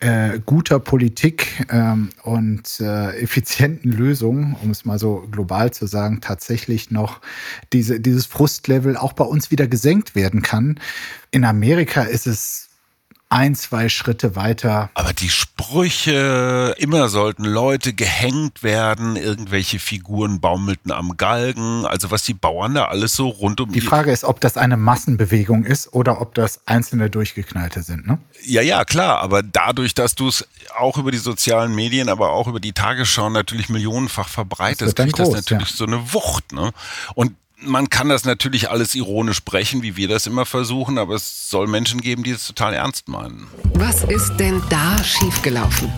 äh, 0.00 0.40
guter 0.44 0.78
Politik 0.78 1.66
ähm, 1.70 2.10
und 2.22 2.80
äh, 2.80 3.18
effizienten 3.18 3.92
Lösungen, 3.92 4.56
um 4.62 4.70
es 4.70 4.84
mal 4.84 4.98
so 4.98 5.26
global 5.30 5.72
zu 5.72 5.86
sagen, 5.86 6.20
tatsächlich 6.20 6.90
noch 6.90 7.20
diese, 7.72 7.98
dieses 8.00 8.26
Frustlevel 8.26 8.96
auch 8.96 9.14
bei 9.14 9.24
uns 9.24 9.50
wieder 9.50 9.66
gesenkt 9.66 10.14
werden 10.14 10.42
kann. 10.42 10.78
In 11.30 11.44
Amerika 11.44 12.02
ist 12.02 12.26
es 12.26 12.68
ein, 13.28 13.54
zwei 13.54 13.88
Schritte 13.88 14.36
weiter. 14.36 14.90
Aber 14.94 15.12
die 15.12 15.28
Sprüche, 15.28 16.74
immer 16.78 17.08
sollten 17.08 17.44
Leute 17.44 17.92
gehängt 17.92 18.62
werden, 18.62 19.16
irgendwelche 19.16 19.78
Figuren 19.78 20.40
baumelten 20.40 20.92
am 20.92 21.16
Galgen, 21.16 21.84
also 21.86 22.10
was 22.10 22.22
die 22.22 22.34
Bauern 22.34 22.74
da 22.74 22.84
alles 22.86 23.14
so 23.14 23.28
rund 23.28 23.60
um 23.60 23.72
die 23.72 23.80
Frage 23.80 24.12
ist, 24.12 24.24
ob 24.24 24.40
das 24.40 24.56
eine 24.56 24.76
Massenbewegung 24.76 25.64
ist 25.64 25.92
oder 25.92 26.20
ob 26.20 26.34
das 26.34 26.60
einzelne 26.66 27.10
Durchgeknallte 27.10 27.82
sind, 27.82 28.06
ne? 28.06 28.18
Ja, 28.44 28.62
ja, 28.62 28.84
klar, 28.84 29.20
aber 29.20 29.42
dadurch, 29.42 29.94
dass 29.94 30.14
du 30.14 30.28
es 30.28 30.46
auch 30.78 30.96
über 30.98 31.10
die 31.10 31.18
sozialen 31.18 31.74
Medien, 31.74 32.08
aber 32.08 32.30
auch 32.30 32.46
über 32.46 32.60
die 32.60 32.72
Tagesschau 32.72 33.28
natürlich 33.28 33.68
millionenfach 33.68 34.28
verbreitest, 34.28 34.96
kriegt 34.96 35.18
das 35.18 35.30
natürlich 35.30 35.70
ja. 35.70 35.76
so 35.76 35.86
eine 35.86 36.12
Wucht, 36.12 36.52
ne? 36.52 36.70
Und 37.14 37.32
man 37.66 37.90
kann 37.90 38.08
das 38.08 38.24
natürlich 38.24 38.70
alles 38.70 38.94
ironisch 38.94 39.36
sprechen, 39.36 39.82
wie 39.82 39.96
wir 39.96 40.08
das 40.08 40.26
immer 40.26 40.46
versuchen, 40.46 40.98
aber 40.98 41.14
es 41.14 41.50
soll 41.50 41.66
Menschen 41.66 42.00
geben, 42.00 42.22
die 42.22 42.30
es 42.30 42.46
total 42.46 42.74
ernst 42.74 43.08
meinen. 43.08 43.46
Was 43.74 44.04
ist 44.04 44.36
denn 44.36 44.62
da 44.70 45.02
schiefgelaufen? 45.02 45.92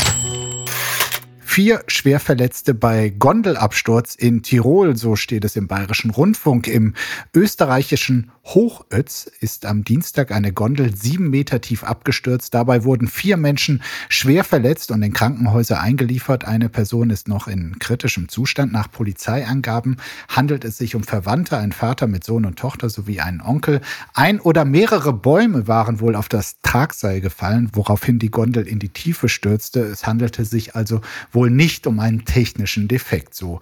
Vier 1.51 1.83
Schwerverletzte 1.89 2.75
bei 2.75 3.09
Gondelabsturz 3.09 4.15
in 4.15 4.43
Tirol, 4.43 4.97
so 4.97 5.17
steht 5.17 5.47
es 5.47 5.57
im 5.57 5.67
Bayerischen 5.67 6.11
Rundfunk. 6.11 6.69
Im 6.69 6.93
österreichischen 7.35 8.31
Hochötz 8.45 9.31
ist 9.41 9.67
am 9.67 9.83
Dienstag 9.83 10.31
eine 10.31 10.53
Gondel 10.53 10.95
sieben 10.95 11.31
Meter 11.31 11.61
tief 11.61 11.85
abgestürzt. 11.85 12.55
Dabei 12.55 12.85
wurden 12.85 13.09
vier 13.09 13.37
Menschen 13.37 13.83
schwer 14.09 14.45
verletzt 14.45 14.91
und 14.91 15.03
in 15.03 15.13
Krankenhäuser 15.13 15.81
eingeliefert. 15.81 16.45
Eine 16.45 16.69
Person 16.69 17.11
ist 17.11 17.29
noch 17.29 17.49
in 17.49 17.79
kritischem 17.79 18.29
Zustand. 18.29 18.73
Nach 18.73 18.91
Polizeiangaben 18.91 19.97
handelt 20.29 20.65
es 20.65 20.77
sich 20.77 20.95
um 20.95 21.03
Verwandte, 21.03 21.57
ein 21.57 21.73
Vater 21.73 22.07
mit 22.07 22.25
Sohn 22.25 22.45
und 22.45 22.59
Tochter 22.59 22.89
sowie 22.91 23.21
einen 23.21 23.41
Onkel. 23.41 23.81
Ein 24.15 24.39
oder 24.39 24.65
mehrere 24.65 25.13
Bäume 25.13 25.67
waren 25.67 26.01
wohl 26.01 26.15
auf 26.15 26.29
das 26.29 26.61
Tragseil 26.63 27.21
gefallen, 27.21 27.71
woraufhin 27.73 28.19
die 28.19 28.31
Gondel 28.31 28.67
in 28.67 28.79
die 28.79 28.91
Tiefe 28.91 29.29
stürzte. 29.29 29.81
Es 29.81 30.07
handelte 30.07 30.45
sich 30.45 30.77
also 30.77 31.01
wohl 31.33 31.38
nicht 31.47 31.87
um 31.87 32.01
einen 32.01 32.25
technischen 32.25 32.89
Defekt. 32.89 33.35
So 33.35 33.61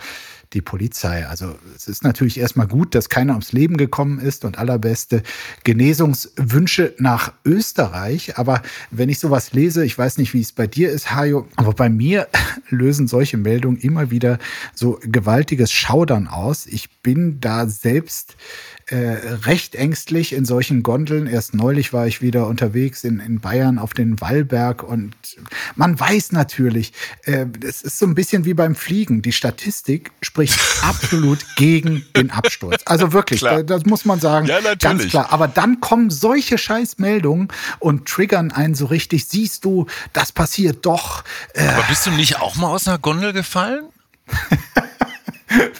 die 0.56 0.62
Polizei. 0.62 1.26
Also 1.26 1.54
es 1.76 1.86
ist 1.86 2.02
natürlich 2.02 2.40
erstmal 2.40 2.66
gut, 2.66 2.94
dass 2.94 3.10
keiner 3.10 3.34
ums 3.34 3.52
Leben 3.52 3.76
gekommen 3.76 4.18
ist 4.18 4.44
und 4.44 4.58
allerbeste 4.58 5.22
Genesungswünsche 5.64 6.94
nach 6.98 7.34
Österreich. 7.44 8.38
Aber 8.38 8.62
wenn 8.90 9.10
ich 9.10 9.18
sowas 9.18 9.52
lese, 9.52 9.84
ich 9.84 9.96
weiß 9.96 10.16
nicht, 10.16 10.32
wie 10.32 10.40
es 10.40 10.52
bei 10.52 10.66
dir 10.66 10.90
ist, 10.90 11.14
Hajo, 11.14 11.46
aber 11.56 11.74
bei 11.74 11.90
mir 11.90 12.26
lösen 12.70 13.06
solche 13.06 13.36
Meldungen 13.36 13.78
immer 13.78 14.10
wieder 14.10 14.38
so 14.74 14.98
gewaltiges 15.02 15.70
Schaudern 15.72 16.26
aus. 16.26 16.66
Ich 16.66 16.88
bin 17.02 17.38
da 17.38 17.68
selbst 17.68 18.36
äh, 18.88 18.96
recht 18.96 19.74
ängstlich 19.74 20.32
in 20.32 20.44
solchen 20.44 20.84
Gondeln. 20.84 21.26
Erst 21.26 21.54
neulich 21.54 21.92
war 21.92 22.06
ich 22.06 22.22
wieder 22.22 22.46
unterwegs 22.46 23.02
in, 23.02 23.18
in 23.18 23.40
Bayern 23.40 23.78
auf 23.78 23.94
den 23.94 24.20
Wallberg 24.20 24.84
und 24.84 25.16
man 25.74 25.98
weiß 25.98 26.30
natürlich, 26.30 26.92
äh, 27.24 27.46
es 27.66 27.82
ist 27.82 27.98
so 27.98 28.06
ein 28.06 28.14
bisschen 28.14 28.44
wie 28.44 28.54
beim 28.54 28.76
Fliegen. 28.76 29.22
Die 29.22 29.32
Statistik 29.32 30.12
spricht 30.22 30.45
absolut 30.82 31.38
gegen 31.56 32.04
den 32.16 32.30
Absturz. 32.30 32.82
Also 32.84 33.12
wirklich, 33.12 33.40
da, 33.40 33.62
das 33.62 33.84
muss 33.84 34.04
man 34.04 34.20
sagen, 34.20 34.46
ja, 34.46 34.58
ganz 34.74 35.06
klar. 35.08 35.32
Aber 35.32 35.48
dann 35.48 35.80
kommen 35.80 36.10
solche 36.10 36.58
Scheißmeldungen 36.58 37.48
und 37.78 38.08
triggern 38.08 38.52
einen 38.52 38.74
so 38.74 38.86
richtig. 38.86 39.26
Siehst 39.28 39.64
du, 39.64 39.86
das 40.12 40.32
passiert 40.32 40.84
doch. 40.86 41.24
Äh, 41.54 41.66
Aber 41.66 41.82
bist 41.88 42.06
du 42.06 42.10
nicht 42.10 42.40
auch 42.40 42.56
mal 42.56 42.68
aus 42.68 42.86
einer 42.86 42.98
Gondel 42.98 43.32
gefallen? 43.32 43.84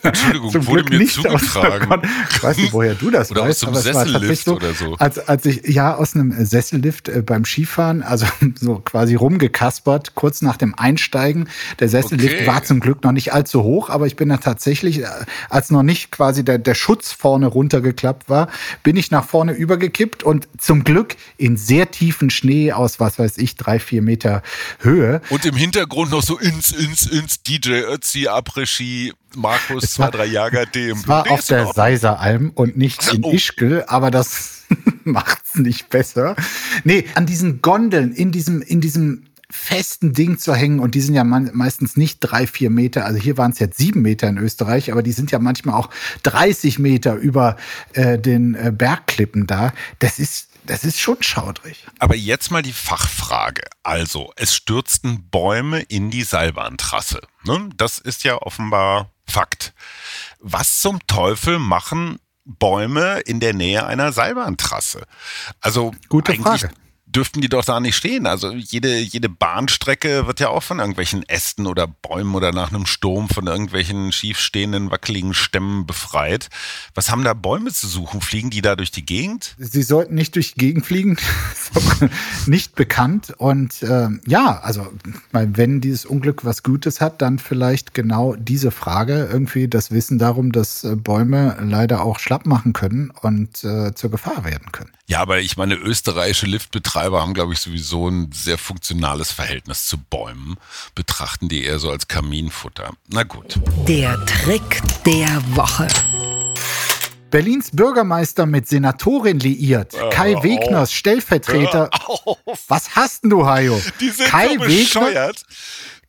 Entschuldigung, 0.02 0.52
Zum 0.52 0.66
wurde 0.66 0.84
Glück 0.84 0.90
mir 0.90 0.98
nicht 1.00 1.14
zugetragen. 1.14 2.02
ich 2.30 2.42
weiß 2.42 2.56
nicht, 2.56 2.72
woher 2.72 2.94
du 2.94 3.10
das 3.10 3.30
oder 3.32 3.42
weißt. 3.42 3.66
Aus 3.66 3.84
einem 3.86 3.94
Sessellift 3.94 4.44
so, 4.44 4.56
oder 4.56 4.72
so. 4.72 4.94
Als, 4.94 5.18
als 5.18 5.44
ich 5.44 5.66
ja 5.66 5.96
aus 5.96 6.14
einem 6.14 6.32
Sessellift 6.44 7.08
äh, 7.08 7.22
beim 7.22 7.44
Skifahren, 7.44 8.02
also 8.02 8.26
so 8.60 8.76
quasi 8.78 9.16
rumgekaspert, 9.16 10.14
kurz 10.14 10.40
nach 10.42 10.56
dem 10.56 10.74
Einsteigen. 10.76 11.48
Der 11.80 11.88
Sessellift 11.88 12.34
okay. 12.34 12.46
war 12.46 12.62
zum 12.62 12.78
Glück 12.78 13.02
noch 13.02 13.12
nicht 13.12 13.32
allzu 13.32 13.64
hoch, 13.64 13.90
aber 13.90 14.06
ich 14.06 14.14
bin 14.14 14.28
da 14.28 14.36
tatsächlich, 14.36 15.00
äh, 15.00 15.06
als 15.50 15.70
noch 15.70 15.82
nicht 15.82 16.12
quasi 16.12 16.44
der, 16.44 16.58
der 16.58 16.74
Schutz 16.74 17.12
vorne 17.12 17.46
runtergeklappt 17.46 18.28
war, 18.28 18.48
bin 18.84 18.96
ich 18.96 19.10
nach 19.10 19.26
vorne 19.26 19.52
übergekippt 19.52 20.22
und 20.22 20.46
zum 20.58 20.84
Glück 20.84 21.16
in 21.38 21.56
sehr 21.56 21.90
tiefen 21.90 22.30
Schnee 22.30 22.72
aus, 22.72 23.00
was 23.00 23.18
weiß 23.18 23.38
ich, 23.38 23.56
drei, 23.56 23.80
vier 23.80 24.02
Meter 24.02 24.42
Höhe. 24.80 25.20
Und 25.30 25.44
im 25.44 25.56
Hintergrund 25.56 26.12
noch 26.12 26.22
so 26.22 26.38
ins, 26.38 26.70
ins, 26.70 27.06
ins 27.06 27.42
DJ 27.42 27.80
Ötzi, 27.80 28.28
Après-Ski, 28.28 29.12
Markus, 29.34 29.92
zwei, 29.94 30.10
drei 30.10 30.26
Jager 30.26 30.66
dem. 30.66 30.98
Es 30.98 31.08
war 31.08 31.30
auf 31.30 31.44
der 31.46 31.66
Seiseralm 31.72 32.50
und 32.54 32.76
nicht 32.76 33.12
in 33.12 33.24
oh. 33.24 33.32
Ischgl, 33.32 33.84
aber 33.86 34.10
das 34.10 34.64
macht's 35.04 35.56
nicht 35.56 35.88
besser. 35.90 36.36
Nee, 36.84 37.04
an 37.14 37.26
diesen 37.26 37.62
Gondeln, 37.62 38.12
in 38.12 38.32
diesem, 38.32 38.62
in 38.62 38.80
diesem 38.80 39.24
festen 39.50 40.12
Ding 40.12 40.38
zu 40.38 40.54
hängen 40.54 40.80
und 40.80 40.94
die 40.94 41.00
sind 41.00 41.14
ja 41.14 41.22
meistens 41.24 41.96
nicht 41.96 42.18
drei, 42.20 42.46
vier 42.46 42.70
Meter, 42.70 43.04
also 43.04 43.18
hier 43.18 43.38
waren 43.38 43.52
es 43.52 43.58
jetzt 43.58 43.78
sieben 43.78 44.02
Meter 44.02 44.28
in 44.28 44.38
Österreich, 44.38 44.90
aber 44.90 45.02
die 45.02 45.12
sind 45.12 45.30
ja 45.30 45.38
manchmal 45.38 45.76
auch 45.76 45.90
30 46.24 46.78
Meter 46.78 47.14
über 47.14 47.56
äh, 47.92 48.18
den 48.18 48.54
äh, 48.54 48.72
Bergklippen 48.74 49.46
da. 49.46 49.72
Das 50.00 50.18
ist 50.18 50.48
das 50.66 50.82
ist 50.82 50.98
schon 50.98 51.22
schaudrig. 51.22 51.86
Aber 52.00 52.16
jetzt 52.16 52.50
mal 52.50 52.62
die 52.62 52.72
Fachfrage. 52.72 53.62
Also, 53.84 54.32
es 54.34 54.52
stürzten 54.52 55.28
Bäume 55.30 55.80
in 55.82 56.10
die 56.10 56.24
Seilbahntrasse. 56.24 57.20
Ne? 57.44 57.70
Das 57.76 58.00
ist 58.00 58.24
ja 58.24 58.42
offenbar 58.42 59.12
Fakt. 59.28 59.74
Was 60.40 60.80
zum 60.80 61.04
Teufel 61.06 61.58
machen 61.58 62.18
Bäume 62.44 63.20
in 63.20 63.40
der 63.40 63.54
Nähe 63.54 63.86
einer 63.86 64.12
Seilbahntrasse? 64.12 65.06
Also 65.60 65.92
Gute 66.08 66.34
Frage 66.34 66.70
dürften 67.16 67.40
die 67.40 67.48
doch 67.48 67.64
da 67.64 67.80
nicht 67.80 67.96
stehen. 67.96 68.26
Also 68.26 68.52
jede, 68.52 68.98
jede 68.98 69.30
Bahnstrecke 69.30 70.26
wird 70.26 70.38
ja 70.38 70.48
auch 70.50 70.62
von 70.62 70.78
irgendwelchen 70.78 71.26
Ästen 71.28 71.66
oder 71.66 71.86
Bäumen 71.86 72.34
oder 72.34 72.52
nach 72.52 72.70
einem 72.70 72.84
Sturm 72.84 73.28
von 73.30 73.46
irgendwelchen 73.46 74.12
schiefstehenden, 74.12 74.90
wackeligen 74.90 75.32
Stämmen 75.32 75.86
befreit. 75.86 76.50
Was 76.94 77.10
haben 77.10 77.24
da 77.24 77.32
Bäume 77.32 77.72
zu 77.72 77.88
suchen? 77.88 78.20
Fliegen 78.20 78.50
die 78.50 78.60
da 78.60 78.76
durch 78.76 78.90
die 78.90 79.06
Gegend? 79.06 79.54
Sie 79.58 79.82
sollten 79.82 80.14
nicht 80.14 80.34
durch 80.34 80.52
die 80.52 80.58
Gegend 80.58 80.84
fliegen. 80.84 81.16
nicht 82.46 82.74
bekannt. 82.74 83.32
Und 83.38 83.82
äh, 83.82 84.08
ja, 84.26 84.60
also 84.60 84.86
wenn 85.32 85.80
dieses 85.80 86.04
Unglück 86.04 86.44
was 86.44 86.62
Gutes 86.62 87.00
hat, 87.00 87.22
dann 87.22 87.38
vielleicht 87.38 87.94
genau 87.94 88.34
diese 88.36 88.70
Frage. 88.70 89.28
Irgendwie 89.32 89.68
das 89.68 89.90
Wissen 89.90 90.18
darum, 90.18 90.52
dass 90.52 90.84
äh, 90.84 90.96
Bäume 90.96 91.56
leider 91.60 92.02
auch 92.02 92.18
schlapp 92.18 92.44
machen 92.44 92.74
können 92.74 93.10
und 93.22 93.64
äh, 93.64 93.94
zur 93.94 94.10
Gefahr 94.10 94.44
werden 94.44 94.70
können. 94.70 94.90
Ja, 95.08 95.20
aber 95.20 95.38
ich 95.38 95.56
meine, 95.56 95.76
österreichische 95.76 96.46
Liftbetreiber 96.46 97.05
haben, 97.12 97.34
glaube 97.34 97.52
ich, 97.52 97.60
sowieso 97.60 98.08
ein 98.08 98.30
sehr 98.32 98.58
funktionales 98.58 99.32
Verhältnis 99.32 99.86
zu 99.86 99.98
Bäumen, 99.98 100.56
betrachten 100.94 101.48
die 101.48 101.64
eher 101.64 101.78
so 101.78 101.90
als 101.90 102.08
Kaminfutter. 102.08 102.92
Na 103.08 103.22
gut. 103.22 103.58
Der 103.86 104.24
Trick 104.26 104.82
der 105.04 105.42
Woche. 105.54 105.88
Berlins 107.30 107.70
Bürgermeister 107.72 108.46
mit 108.46 108.68
Senatorin 108.68 109.40
liiert. 109.40 109.94
Hör 109.94 110.10
Kai 110.10 110.36
auf. 110.36 110.44
Wegners 110.44 110.92
Stellvertreter. 110.92 111.90
Auf. 111.92 112.38
Was 112.68 112.96
hast 112.96 113.24
denn 113.24 113.30
du, 113.30 113.46
Hajo? 113.46 113.80
Die 114.00 114.10
sind 114.10 114.28
Kai 114.28 114.54
so 114.54 114.60
Wegner, 114.60 114.66
bescheuert. 114.66 115.42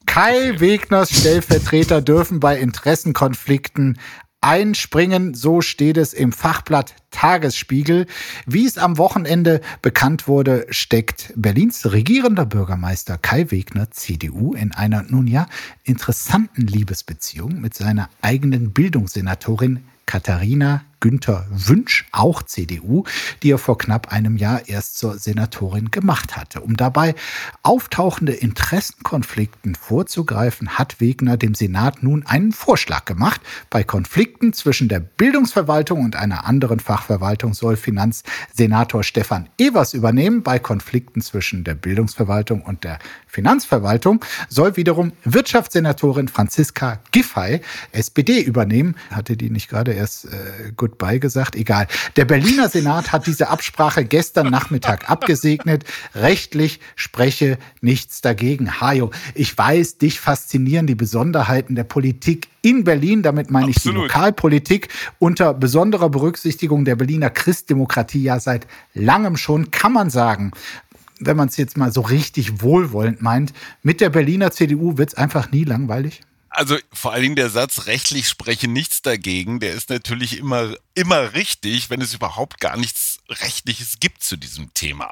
Kai 0.05 0.59
Wegners 0.59 1.09
Stellvertreter 1.09 2.01
dürfen 2.01 2.39
bei 2.39 2.57
Interessenkonflikten 2.57 3.99
einspringen. 4.41 5.33
So 5.33 5.61
steht 5.61 5.97
es 5.97 6.13
im 6.13 6.31
Fachblatt 6.31 6.95
Tagesspiegel. 7.11 8.05
Wie 8.45 8.65
es 8.65 8.77
am 8.77 8.97
Wochenende 8.97 9.61
bekannt 9.81 10.27
wurde, 10.27 10.67
steckt 10.69 11.33
Berlins 11.35 11.91
regierender 11.91 12.45
Bürgermeister 12.45 13.17
Kai 13.17 13.51
Wegner, 13.51 13.91
CDU, 13.91 14.53
in 14.53 14.71
einer 14.71 15.03
nun 15.03 15.27
ja 15.27 15.47
interessanten 15.83 16.67
Liebesbeziehung 16.67 17.59
mit 17.59 17.73
seiner 17.73 18.09
eigenen 18.21 18.71
Bildungssenatorin 18.71 19.83
Katharina 20.05 20.83
Günther 20.99 21.45
Wünsch, 21.49 22.05
auch 22.11 22.43
CDU, 22.43 23.03
die 23.43 23.51
er 23.51 23.57
vor 23.57 23.77
knapp 23.77 24.11
einem 24.11 24.37
Jahr 24.37 24.67
erst 24.67 24.97
zur 24.97 25.17
Senatorin 25.17 25.91
gemacht 25.91 26.35
hatte. 26.35 26.61
Um 26.61 26.75
dabei 26.77 27.15
auftauchende 27.63 28.33
Interessenkonflikten 28.33 29.75
vorzugreifen, 29.75 30.77
hat 30.77 30.99
Wegner 30.99 31.37
dem 31.37 31.55
Senat 31.55 32.03
nun 32.03 32.25
einen 32.25 32.51
Vorschlag 32.51 33.05
gemacht. 33.05 33.41
Bei 33.69 33.83
Konflikten 33.83 34.53
zwischen 34.53 34.89
der 34.89 34.99
Bildungsverwaltung 34.99 36.03
und 36.03 36.15
einer 36.15 36.45
anderen 36.45 36.79
Fachverwaltung 36.79 37.53
soll 37.53 37.75
Finanzsenator 37.77 39.03
Stefan 39.03 39.49
Evers 39.57 39.93
übernehmen. 39.93 40.43
Bei 40.43 40.59
Konflikten 40.59 41.21
zwischen 41.21 41.63
der 41.63 41.75
Bildungsverwaltung 41.75 42.61
und 42.61 42.83
der 42.83 42.99
Finanzverwaltung 43.27 44.23
soll 44.49 44.77
wiederum 44.77 45.11
Wirtschaftssenatorin 45.23 46.27
Franziska 46.27 46.99
Giffey, 47.11 47.61
SPD, 47.91 48.41
übernehmen. 48.41 48.95
Hatte 49.11 49.37
die 49.37 49.49
nicht 49.49 49.69
gerade 49.69 49.93
erst 49.93 50.25
äh, 50.25 50.71
Goodbye 50.87 51.19
gesagt? 51.19 51.55
Egal. 51.57 51.87
Der 52.15 52.23
Berliner 52.23 52.69
Senat 52.69 53.11
hat 53.11 53.27
diese 53.27 53.49
Absprache 53.49 54.05
gestern 54.05 54.49
Nachmittag 54.49 55.09
abgesegnet. 55.09 55.83
Rechtlich 56.15 56.79
spreche 56.95 57.57
nichts 57.81 58.21
dagegen. 58.21 58.79
Hajo, 58.79 59.11
ich 59.35 59.57
weiß, 59.57 59.97
dich 59.97 60.21
faszinieren 60.21 60.87
die 60.87 60.95
Besonderheiten 60.95 61.75
der 61.75 61.83
Politik 61.83 62.47
in 62.61 62.85
Berlin. 62.85 63.21
Damit 63.21 63.51
meine 63.51 63.69
ich 63.69 63.75
die 63.75 63.89
Absolut. 63.89 64.03
Lokalpolitik 64.03 64.87
unter 65.19 65.53
besonderer 65.53 66.09
Berücksichtigung 66.09 66.85
der 66.85 66.95
Berliner 66.95 67.29
Christdemokratie 67.29 68.23
ja 68.23 68.39
seit 68.39 68.65
langem 68.93 69.35
schon, 69.35 69.71
kann 69.71 69.91
man 69.91 70.09
sagen. 70.09 70.51
Wenn 71.19 71.35
man 71.35 71.49
es 71.49 71.57
jetzt 71.57 71.75
mal 71.77 71.91
so 71.91 72.01
richtig 72.01 72.61
wohlwollend 72.61 73.21
meint, 73.21 73.51
mit 73.81 73.99
der 73.99 74.09
Berliner 74.09 74.51
CDU 74.51 74.97
wird 74.97 75.09
es 75.09 75.15
einfach 75.15 75.51
nie 75.51 75.65
langweilig. 75.65 76.21
Also 76.49 76.77
vor 76.93 77.13
allen 77.13 77.23
Dingen 77.23 77.35
der 77.35 77.49
Satz, 77.49 77.85
rechtlich 77.87 78.27
spreche 78.27 78.67
nichts 78.67 79.01
dagegen, 79.01 79.59
der 79.59 79.73
ist 79.73 79.89
natürlich 79.89 80.37
immer, 80.37 80.75
immer 80.93 81.33
richtig, 81.33 81.89
wenn 81.89 82.01
es 82.01 82.13
überhaupt 82.13 82.59
gar 82.59 82.77
nichts 82.77 83.06
Rechtliches 83.29 83.99
gibt 83.99 84.23
zu 84.23 84.37
diesem 84.37 84.73
Thema. 84.73 85.11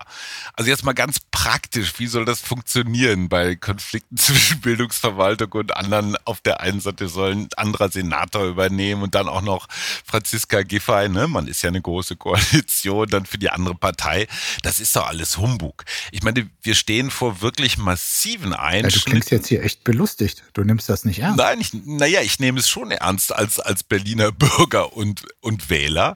Also 0.53 0.69
jetzt 0.69 0.83
mal 0.83 0.93
ganz 0.93 1.19
praktisch, 1.31 1.93
wie 1.97 2.07
soll 2.07 2.25
das 2.25 2.39
funktionieren 2.39 3.29
bei 3.29 3.55
Konflikten 3.55 4.17
zwischen 4.17 4.61
Bildungsverwaltung 4.61 5.51
und 5.51 5.75
anderen? 5.75 6.15
Auf 6.25 6.41
der 6.41 6.61
einen 6.61 6.79
Seite 6.79 7.07
soll 7.09 7.31
ein 7.33 7.49
anderer 7.57 7.89
Senator 7.89 8.45
übernehmen 8.45 9.03
und 9.03 9.15
dann 9.15 9.27
auch 9.27 9.41
noch 9.41 9.67
Franziska 10.05 10.63
Giffey, 10.63 11.09
ne? 11.09 11.27
Man 11.27 11.47
ist 11.47 11.61
ja 11.61 11.69
eine 11.69 11.81
große 11.81 12.15
Koalition, 12.15 13.09
dann 13.09 13.25
für 13.25 13.37
die 13.37 13.49
andere 13.49 13.75
Partei. 13.75 14.27
Das 14.63 14.79
ist 14.79 14.95
doch 14.95 15.07
alles 15.07 15.37
Humbug. 15.37 15.83
Ich 16.11 16.23
meine, 16.23 16.49
wir 16.61 16.75
stehen 16.75 17.11
vor 17.11 17.41
wirklich 17.41 17.77
massiven 17.77 18.51
Ja, 18.51 18.57
du 18.57 18.63
Einschnitten. 18.63 19.09
klingst 19.11 19.31
jetzt 19.31 19.47
hier 19.47 19.63
echt 19.63 19.83
belustigt. 19.83 20.43
Du 20.53 20.63
nimmst 20.63 20.87
das 20.89 21.03
nicht 21.05 21.19
ernst. 21.19 21.37
Nein, 21.37 21.59
ich, 21.59 21.73
naja, 21.73 22.21
ich 22.21 22.39
nehme 22.39 22.59
es 22.59 22.69
schon 22.69 22.91
ernst 22.91 23.35
als, 23.35 23.59
als 23.59 23.83
Berliner 23.83 24.31
Bürger 24.31 24.93
und, 24.93 25.23
und 25.41 25.69
Wähler. 25.69 26.15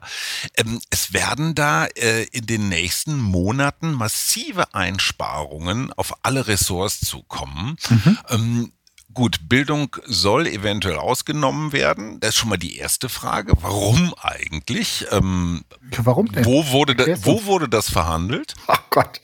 Ähm, 0.56 0.80
es 0.90 1.12
werden 1.12 1.54
da 1.54 1.86
äh, 1.96 2.24
in 2.32 2.46
den 2.46 2.68
nächsten 2.68 3.18
Monaten 3.18 3.92
massive 3.92 4.74
Einsparungen 4.74 5.92
auf 5.92 6.12
alle 6.22 6.46
Ressorts 6.46 7.00
zukommen. 7.00 7.76
Ähm, 8.28 8.72
Gut, 9.12 9.48
Bildung 9.48 9.96
soll 10.06 10.46
eventuell 10.46 10.96
ausgenommen 10.96 11.72
werden. 11.72 12.20
Das 12.20 12.30
ist 12.30 12.36
schon 12.36 12.48
mal 12.48 12.58
die 12.58 12.76
erste 12.76 13.08
Frage. 13.08 13.54
Warum 13.60 14.14
eigentlich? 14.20 15.06
Ähm, 15.10 15.64
Warum 15.96 16.30
denn? 16.30 16.44
wo, 16.44 16.68
wurde 16.68 16.94
da, 16.94 17.06
wo 17.24 17.44
wurde 17.44 17.68
das 17.68 17.90
verhandelt? 17.90 18.54
Ach 18.68 18.82
Gott. 18.90 19.20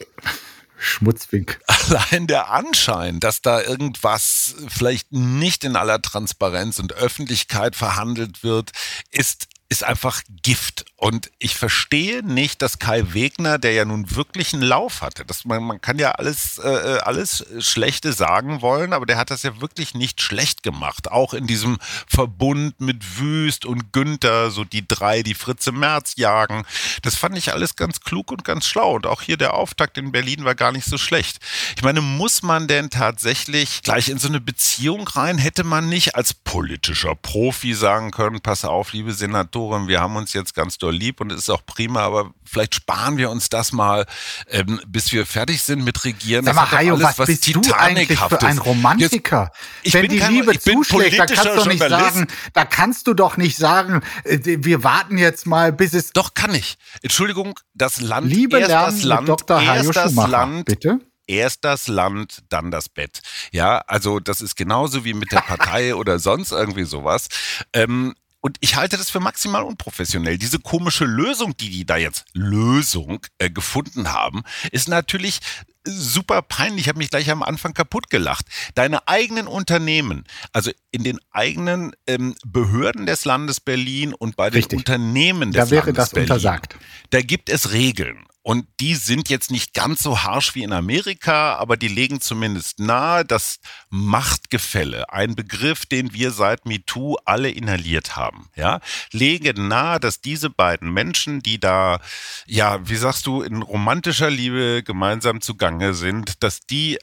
Schmutzwink. 0.76 1.60
allein 1.66 2.26
der 2.26 2.50
Anschein, 2.50 3.20
dass 3.20 3.42
da 3.42 3.62
irgendwas 3.62 4.56
vielleicht 4.68 5.12
nicht 5.12 5.64
in 5.64 5.76
aller 5.76 6.02
Transparenz 6.02 6.78
und 6.80 6.92
Öffentlichkeit 6.92 7.76
verhandelt 7.76 8.42
wird, 8.42 8.72
ist 9.10 9.46
ist 9.68 9.84
einfach 9.84 10.22
Gift. 10.42 10.84
Und 10.96 11.30
ich 11.38 11.56
verstehe 11.56 12.22
nicht, 12.22 12.62
dass 12.62 12.78
Kai 12.78 13.12
Wegner, 13.12 13.58
der 13.58 13.72
ja 13.72 13.84
nun 13.84 14.14
wirklich 14.14 14.54
einen 14.54 14.62
Lauf 14.62 15.02
hatte, 15.02 15.24
dass 15.24 15.44
man, 15.44 15.62
man 15.62 15.80
kann 15.80 15.98
ja 15.98 16.12
alles, 16.12 16.58
äh, 16.58 16.98
alles 17.02 17.44
Schlechte 17.58 18.12
sagen 18.12 18.62
wollen, 18.62 18.92
aber 18.92 19.06
der 19.06 19.18
hat 19.18 19.30
das 19.30 19.42
ja 19.42 19.60
wirklich 19.60 19.94
nicht 19.94 20.20
schlecht 20.20 20.62
gemacht. 20.62 21.10
Auch 21.10 21.34
in 21.34 21.46
diesem 21.46 21.78
Verbund 22.06 22.80
mit 22.80 23.18
Wüst 23.18 23.66
und 23.66 23.92
Günther, 23.92 24.50
so 24.50 24.64
die 24.64 24.86
drei, 24.86 25.22
die 25.22 25.34
Fritze 25.34 25.72
Merz 25.72 26.14
jagen. 26.16 26.64
Das 27.02 27.16
fand 27.16 27.36
ich 27.36 27.52
alles 27.52 27.76
ganz 27.76 28.00
klug 28.00 28.30
und 28.30 28.44
ganz 28.44 28.66
schlau. 28.66 28.94
Und 28.94 29.06
auch 29.06 29.22
hier 29.22 29.36
der 29.36 29.54
Auftakt 29.54 29.98
in 29.98 30.12
Berlin 30.12 30.44
war 30.44 30.54
gar 30.54 30.72
nicht 30.72 30.86
so 30.86 30.96
schlecht. 30.96 31.38
Ich 31.76 31.82
meine, 31.82 32.00
muss 32.00 32.42
man 32.42 32.68
denn 32.68 32.88
tatsächlich 32.90 33.82
gleich 33.82 34.08
in 34.08 34.18
so 34.18 34.28
eine 34.28 34.40
Beziehung 34.40 35.08
rein? 35.08 35.38
Hätte 35.38 35.64
man 35.64 35.88
nicht 35.88 36.14
als 36.14 36.34
politischer 36.34 37.16
Profi 37.16 37.74
sagen 37.74 38.12
können, 38.12 38.40
pass 38.40 38.64
auf, 38.64 38.92
liebe 38.92 39.12
Senatorin, 39.56 39.88
wir 39.88 40.00
haben 40.00 40.16
uns 40.16 40.32
jetzt 40.34 40.54
ganz 40.54 40.76
doll 40.78 40.94
lieb 40.94 41.20
und 41.20 41.32
es 41.32 41.40
ist 41.40 41.50
auch 41.50 41.64
prima, 41.64 42.00
aber 42.00 42.30
vielleicht 42.44 42.74
sparen 42.74 43.16
wir 43.16 43.30
uns 43.30 43.48
das 43.48 43.72
mal, 43.72 44.06
ähm, 44.50 44.80
bis 44.86 45.12
wir 45.12 45.24
fertig 45.26 45.62
sind 45.62 45.82
mit 45.82 46.04
Regieren. 46.04 46.44
Sag 46.44 46.54
Das 46.54 46.70
mal, 46.70 46.78
Hajo, 46.78 46.94
alles 46.94 47.18
was 47.18 47.26
bist 47.26 47.54
du 47.54 47.62
eigentlich 47.74 48.18
für 48.18 48.42
ein 48.42 48.58
Romantiker? 48.58 49.50
ich 49.82 49.94
Wenn 49.94 50.02
bin 50.02 50.10
die 50.12 50.18
kein- 50.18 50.32
Liebe 50.34 50.58
zuschlägt, 50.58 51.18
da 51.18 51.26
kannst 51.26 51.64
du 51.64 51.68
nicht 51.70 51.82
sagen, 51.82 52.26
da 52.52 52.64
kannst 52.64 53.06
du 53.06 53.14
doch 53.14 53.36
nicht 53.36 53.56
sagen, 53.56 54.02
äh, 54.24 54.38
wir 54.42 54.84
warten 54.84 55.16
jetzt 55.18 55.46
mal, 55.46 55.72
bis 55.72 55.94
es 55.94 56.12
Doch, 56.12 56.34
kann 56.34 56.54
ich. 56.54 56.76
Entschuldigung, 57.02 57.58
das 57.74 58.00
Land, 58.00 58.26
Liebe 58.28 58.58
erst 58.58 58.68
lernen 58.70 58.94
das 58.96 59.02
Land, 59.04 59.28
Dr. 59.28 59.60
Hajo 59.66 59.74
erst 59.74 59.96
das 59.96 60.14
Land, 60.14 60.64
bitte. 60.66 61.00
Erst 61.28 61.64
das 61.64 61.88
Land, 61.88 62.42
dann 62.50 62.70
das 62.70 62.88
Bett. 62.88 63.20
Ja, 63.50 63.78
also 63.88 64.20
das 64.20 64.40
ist 64.40 64.54
genauso 64.54 65.04
wie 65.04 65.12
mit 65.12 65.32
der 65.32 65.40
Partei 65.40 65.94
oder 65.96 66.18
sonst 66.20 66.52
irgendwie 66.52 66.84
sowas. 66.84 67.26
Ähm, 67.72 68.14
und 68.46 68.58
ich 68.60 68.76
halte 68.76 68.96
das 68.96 69.10
für 69.10 69.18
maximal 69.18 69.64
unprofessionell. 69.64 70.38
Diese 70.38 70.60
komische 70.60 71.04
Lösung, 71.04 71.56
die 71.56 71.68
die 71.68 71.84
da 71.84 71.96
jetzt 71.96 72.26
Lösung 72.32 73.26
äh, 73.38 73.50
gefunden 73.50 74.12
haben, 74.12 74.44
ist 74.70 74.86
natürlich 74.86 75.40
super 75.82 76.42
peinlich. 76.42 76.82
Ich 76.82 76.88
habe 76.88 76.98
mich 76.98 77.10
gleich 77.10 77.28
am 77.28 77.42
Anfang 77.42 77.74
kaputt 77.74 78.08
gelacht. 78.08 78.46
Deine 78.76 79.08
eigenen 79.08 79.48
Unternehmen, 79.48 80.22
also 80.52 80.70
in 80.92 81.02
den 81.02 81.18
eigenen 81.32 81.90
ähm, 82.06 82.36
Behörden 82.46 83.04
des 83.04 83.24
Landes 83.24 83.58
Berlin 83.58 84.14
und 84.14 84.36
bei 84.36 84.48
den 84.48 84.58
Richtig. 84.58 84.78
Unternehmen 84.78 85.50
des 85.50 85.64
Da 85.64 85.70
wäre 85.72 85.86
Landes 85.86 86.04
das 86.04 86.10
Berlin, 86.10 86.30
untersagt. 86.30 86.76
da 87.10 87.22
gibt 87.22 87.50
es 87.50 87.72
Regeln. 87.72 88.26
Und 88.46 88.68
die 88.78 88.94
sind 88.94 89.28
jetzt 89.28 89.50
nicht 89.50 89.74
ganz 89.74 90.04
so 90.04 90.22
harsch 90.22 90.54
wie 90.54 90.62
in 90.62 90.72
Amerika, 90.72 91.56
aber 91.56 91.76
die 91.76 91.88
legen 91.88 92.20
zumindest 92.20 92.78
nahe, 92.78 93.24
dass 93.24 93.58
Machtgefälle, 93.90 95.10
ein 95.12 95.34
Begriff, 95.34 95.84
den 95.84 96.12
wir 96.12 96.30
seit 96.30 96.64
MeToo 96.64 97.16
alle 97.24 97.50
inhaliert 97.50 98.14
haben, 98.14 98.48
ja, 98.54 98.78
legen 99.10 99.66
nahe, 99.66 99.98
dass 99.98 100.20
diese 100.20 100.48
beiden 100.48 100.92
Menschen, 100.92 101.40
die 101.40 101.58
da, 101.58 101.98
ja, 102.46 102.88
wie 102.88 102.94
sagst 102.94 103.26
du, 103.26 103.42
in 103.42 103.62
romantischer 103.62 104.30
Liebe 104.30 104.84
gemeinsam 104.84 105.40
zugange 105.40 105.94
sind, 105.94 106.40
dass 106.44 106.60
die 106.60 107.00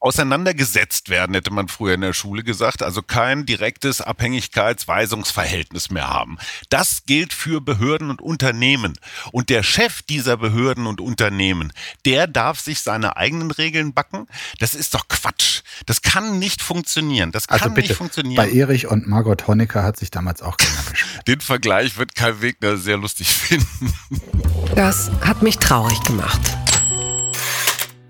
auseinandergesetzt 0.00 1.10
werden, 1.10 1.34
hätte 1.34 1.52
man 1.52 1.68
früher 1.68 1.94
in 1.94 2.00
der 2.00 2.14
Schule 2.14 2.42
gesagt, 2.42 2.82
also 2.82 3.02
kein 3.02 3.46
direktes 3.46 4.00
Abhängigkeitsweisungsverhältnis 4.00 5.90
mehr 5.90 6.08
haben. 6.08 6.38
Das 6.70 7.04
gilt 7.06 7.32
für 7.32 7.60
Behörden 7.60 8.10
und 8.10 8.20
Unternehmen. 8.22 8.98
Und 9.32 9.50
der 9.50 9.62
Chef 9.62 10.02
dieser 10.02 10.36
Behörden 10.38 10.86
und 10.86 11.00
Unternehmen, 11.00 11.72
der 12.06 12.26
darf 12.26 12.60
sich 12.60 12.80
seine 12.80 13.16
eigenen 13.16 13.50
Regeln 13.50 13.92
backen. 13.92 14.26
Das 14.58 14.74
ist 14.74 14.94
doch 14.94 15.06
Quatsch. 15.08 15.62
Das 15.86 16.02
kann 16.02 16.38
nicht 16.38 16.62
funktionieren. 16.62 17.30
Das 17.32 17.46
kann 17.46 17.60
Also 17.60 17.74
bitte, 17.74 17.88
nicht 17.88 17.96
funktionieren. 17.96 18.36
bei 18.36 18.50
Erich 18.50 18.86
und 18.86 19.06
Margot 19.06 19.46
Honecker 19.46 19.82
hat 19.82 19.98
sich 19.98 20.10
damals 20.10 20.40
auch 20.42 20.56
keiner 20.56 20.82
beschwert. 20.90 21.10
Den 21.28 21.40
Vergleich 21.40 21.98
wird 21.98 22.14
Kai 22.14 22.40
Wegner 22.40 22.76
sehr 22.78 22.96
lustig 22.96 23.28
finden. 23.28 23.92
Das 24.74 25.10
hat 25.20 25.42
mich 25.42 25.58
traurig 25.58 26.00
gemacht. 26.04 26.40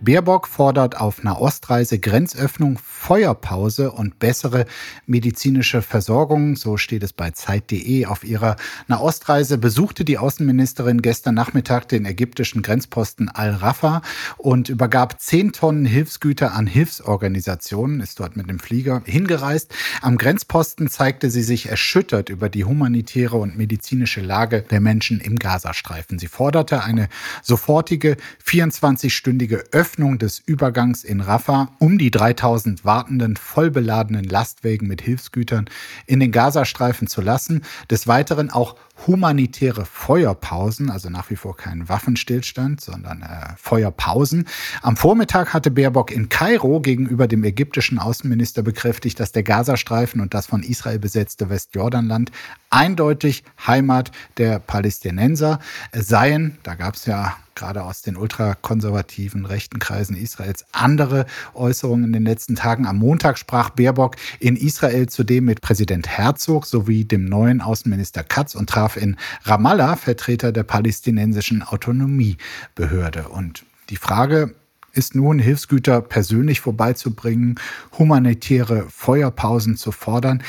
Baerbock 0.03 0.49
fordert 0.49 0.99
auf 0.99 1.23
Nahostreise 1.25 1.99
Grenzöffnung, 1.99 2.79
Feuerpause 2.83 3.93
und 3.93 4.19
bessere 4.19 4.65
medizinische 5.05 5.83
Versorgung. 5.83 6.57
So 6.57 6.79
steht 6.79 7.03
es 7.03 7.13
bei 7.13 7.33
Zeit.de. 7.33 8.07
Auf 8.07 8.25
ihrer 8.25 8.57
Nahostreise 8.89 9.59
besuchte 9.59 10.07
die 10.07 10.17
Außenministerin 10.17 11.03
gestern 11.03 11.35
Nachmittag 11.35 11.87
den 11.89 12.07
ägyptischen 12.07 12.63
Grenzposten 12.63 13.29
Al-Rafah 13.29 14.01
und 14.39 14.71
übergab 14.71 15.21
zehn 15.21 15.53
Tonnen 15.53 15.85
Hilfsgüter 15.85 16.55
an 16.55 16.67
Hilfsorganisationen, 16.67 18.01
ist 18.01 18.21
dort 18.21 18.39
mit 18.39 18.49
dem 18.49 18.59
Flieger 18.59 19.03
hingereist. 19.05 19.75
Am 20.01 20.17
Grenzposten 20.17 20.89
zeigte 20.89 21.31
sie 21.31 21.43
sich 21.43 21.69
erschüttert 21.69 22.31
über 22.31 22.49
die 22.49 22.65
humanitäre 22.65 23.37
und 23.37 23.59
medizinische 23.59 24.23
Lage 24.23 24.63
der 24.63 24.81
Menschen 24.81 25.21
im 25.21 25.37
Gazastreifen. 25.37 26.19
Sie 26.19 26.29
forderte 26.29 26.85
eine 26.85 27.11
sofortige 27.43 28.17
24-stündige 28.43 29.65
Öffnung 29.73 29.90
Öffnung 29.91 30.19
des 30.19 30.39
Übergangs 30.39 31.03
in 31.03 31.21
Rafah, 31.21 31.73
um 31.81 31.99
die 31.99 32.13
3000 32.13 32.85
wartenden, 32.85 33.37
vollbeladenen 33.37 34.23
Lastwagen 34.23 34.87
mit 34.87 35.03
Hilfsgütern 35.03 35.69
in 36.07 36.21
den 36.21 36.31
Gazastreifen 36.31 37.09
zu 37.09 37.21
lassen. 37.21 37.63
Des 37.91 38.07
Weiteren 38.07 38.51
auch 38.51 38.77
humanitäre 39.07 39.85
Feuerpausen, 39.85 40.91
also 40.91 41.11
nach 41.11 41.31
wie 41.31 41.37
vor 41.37 41.57
kein 41.57 41.89
Waffenstillstand, 41.89 42.81
sondern 42.81 43.23
äh, 43.23 43.55
Feuerpausen. 43.57 44.47
Am 44.83 44.97
Vormittag 44.97 45.55
hatte 45.55 45.71
Baerbock 45.71 46.11
in 46.11 46.29
Kairo 46.29 46.81
gegenüber 46.81 47.27
dem 47.27 47.45
ägyptischen 47.45 47.99
Außenminister 47.99 48.63
bekräftigt, 48.63 49.21
dass 49.21 49.33
der 49.33 49.43
Gazastreifen 49.43 50.21
und 50.21 50.35
das 50.35 50.47
von 50.47 50.63
Israel 50.63 50.99
besetzte 50.99 51.51
Westjordanland 51.51 52.31
eindeutig 52.71 53.45
Heimat 53.67 54.13
der 54.37 54.59
Palästinenser 54.59 55.59
seien. 55.93 56.59
Da 56.63 56.75
gab 56.75 56.95
es 56.95 57.07
ja 57.07 57.37
gerade 57.61 57.85
aus 57.85 58.01
den 58.01 58.17
ultrakonservativen 58.17 59.45
rechten 59.45 59.79
Kreisen 59.81 60.17
Israels 60.17 60.65
andere 60.73 61.27
Äußerungen 61.53 62.05
in 62.07 62.13
den 62.13 62.25
letzten 62.25 62.57
Tagen. 62.57 62.87
Am 62.87 62.97
Montag 62.97 63.37
sprach 63.37 63.71
Baerbock 63.71 64.17
in 64.39 64.57
Israel 64.57 65.09
zudem 65.09 65.45
mit 65.45 65.61
Präsident 65.61 66.09
Herzog 66.09 66.65
sowie 66.65 67.05
dem 67.05 67.27
neuen 67.27 67.61
Außenminister 67.61 68.25
Katz 68.25 68.55
und 68.55 68.71
traf 68.71 68.90
in 68.97 69.17
Ramallah 69.45 69.97
Vertreter 69.97 70.53
der 70.53 70.65
palästinensischen 70.65 71.63
Autonomiebehörde. 71.63 73.29
Und 73.29 73.65
die 73.89 73.97
Frage 73.97 74.55
ist 74.93 75.15
nun, 75.15 75.39
Hilfsgüter 75.39 76.01
persönlich 76.01 76.61
vorbeizubringen, 76.61 77.59
humanitäre 77.99 78.87
Feuerpausen 78.89 79.77
zu 79.77 79.93
fordern. 79.93 80.43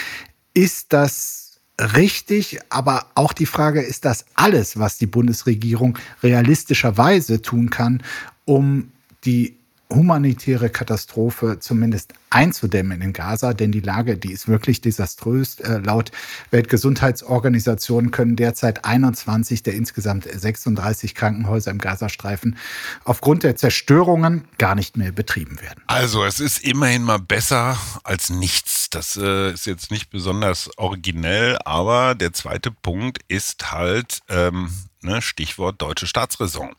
Ist 0.53 0.93
das 0.93 1.59
richtig, 1.79 2.59
aber 2.69 3.07
auch 3.15 3.33
die 3.33 3.45
Frage, 3.45 3.81
ist 3.81 4.05
das 4.05 4.25
alles, 4.35 4.77
was 4.77 4.97
die 4.97 5.07
Bundesregierung 5.07 5.97
realistischerweise 6.21 7.41
tun 7.41 7.69
kann, 7.69 8.03
um 8.45 8.91
die 9.25 9.57
humanitäre 9.91 10.69
Katastrophe 10.69 11.59
zumindest 11.59 12.13
einzudämmen 12.29 13.01
in 13.01 13.13
Gaza, 13.13 13.53
denn 13.53 13.71
die 13.71 13.81
Lage, 13.81 14.17
die 14.17 14.31
ist 14.31 14.47
wirklich 14.47 14.81
desaströs. 14.81 15.59
Äh, 15.59 15.79
laut 15.79 16.11
Weltgesundheitsorganisation 16.49 18.11
können 18.11 18.35
derzeit 18.35 18.85
21 18.85 19.63
der 19.63 19.73
insgesamt 19.73 20.23
36 20.23 21.13
Krankenhäuser 21.13 21.71
im 21.71 21.77
Gazastreifen 21.77 22.57
aufgrund 23.03 23.43
der 23.43 23.55
Zerstörungen 23.55 24.45
gar 24.57 24.75
nicht 24.75 24.97
mehr 24.97 25.11
betrieben 25.11 25.61
werden. 25.61 25.83
Also 25.87 26.23
es 26.23 26.39
ist 26.39 26.63
immerhin 26.63 27.03
mal 27.03 27.19
besser 27.19 27.77
als 28.03 28.29
nichts. 28.29 28.89
Das 28.89 29.17
äh, 29.17 29.51
ist 29.51 29.65
jetzt 29.65 29.91
nicht 29.91 30.09
besonders 30.09 30.69
originell, 30.77 31.57
aber 31.65 32.15
der 32.15 32.33
zweite 32.33 32.71
Punkt 32.71 33.19
ist 33.27 33.71
halt, 33.71 34.19
ähm, 34.29 34.69
ne, 35.01 35.21
Stichwort 35.21 35.81
deutsche 35.81 36.07
Staatsräson. 36.07 36.71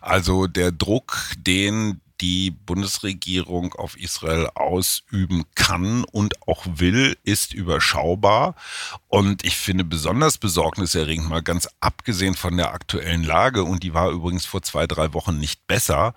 Also 0.00 0.46
der 0.46 0.72
Druck, 0.72 1.32
den 1.36 2.00
die 2.20 2.50
Bundesregierung 2.50 3.74
auf 3.74 3.96
Israel 3.96 4.48
ausüben 4.54 5.44
kann 5.54 6.04
und 6.04 6.46
auch 6.46 6.64
will, 6.66 7.16
ist 7.24 7.52
überschaubar. 7.52 8.54
Und 9.08 9.44
ich 9.44 9.56
finde 9.56 9.84
besonders 9.84 10.38
besorgniserregend, 10.38 11.28
mal 11.28 11.42
ganz 11.42 11.68
abgesehen 11.80 12.34
von 12.34 12.56
der 12.56 12.72
aktuellen 12.72 13.24
Lage, 13.24 13.64
und 13.64 13.82
die 13.82 13.94
war 13.94 14.10
übrigens 14.10 14.46
vor 14.46 14.62
zwei, 14.62 14.86
drei 14.86 15.12
Wochen 15.12 15.38
nicht 15.38 15.66
besser, 15.66 16.14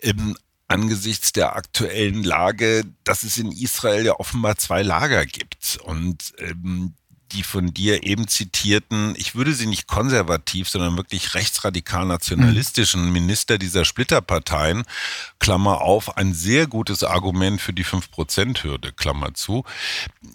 ähm, 0.00 0.36
angesichts 0.66 1.32
der 1.32 1.56
aktuellen 1.56 2.24
Lage, 2.24 2.84
dass 3.04 3.22
es 3.22 3.36
in 3.38 3.52
Israel 3.52 4.06
ja 4.06 4.18
offenbar 4.18 4.56
zwei 4.56 4.82
Lager 4.82 5.26
gibt. 5.26 5.78
Und 5.84 6.32
ähm, 6.38 6.94
die 7.34 7.42
von 7.42 7.74
dir 7.74 8.04
eben 8.04 8.28
zitierten, 8.28 9.14
ich 9.16 9.34
würde 9.34 9.52
sie 9.52 9.66
nicht 9.66 9.86
konservativ, 9.86 10.68
sondern 10.68 10.96
wirklich 10.96 11.34
rechtsradikal 11.34 12.06
nationalistischen 12.06 13.06
mhm. 13.06 13.12
Minister 13.12 13.58
dieser 13.58 13.84
Splitterparteien, 13.84 14.84
Klammer 15.38 15.80
auf, 15.82 16.16
ein 16.16 16.32
sehr 16.32 16.66
gutes 16.66 17.04
Argument 17.04 17.60
für 17.60 17.72
die 17.72 17.84
5%-Hürde, 17.84 18.92
Klammer 18.92 19.34
zu, 19.34 19.64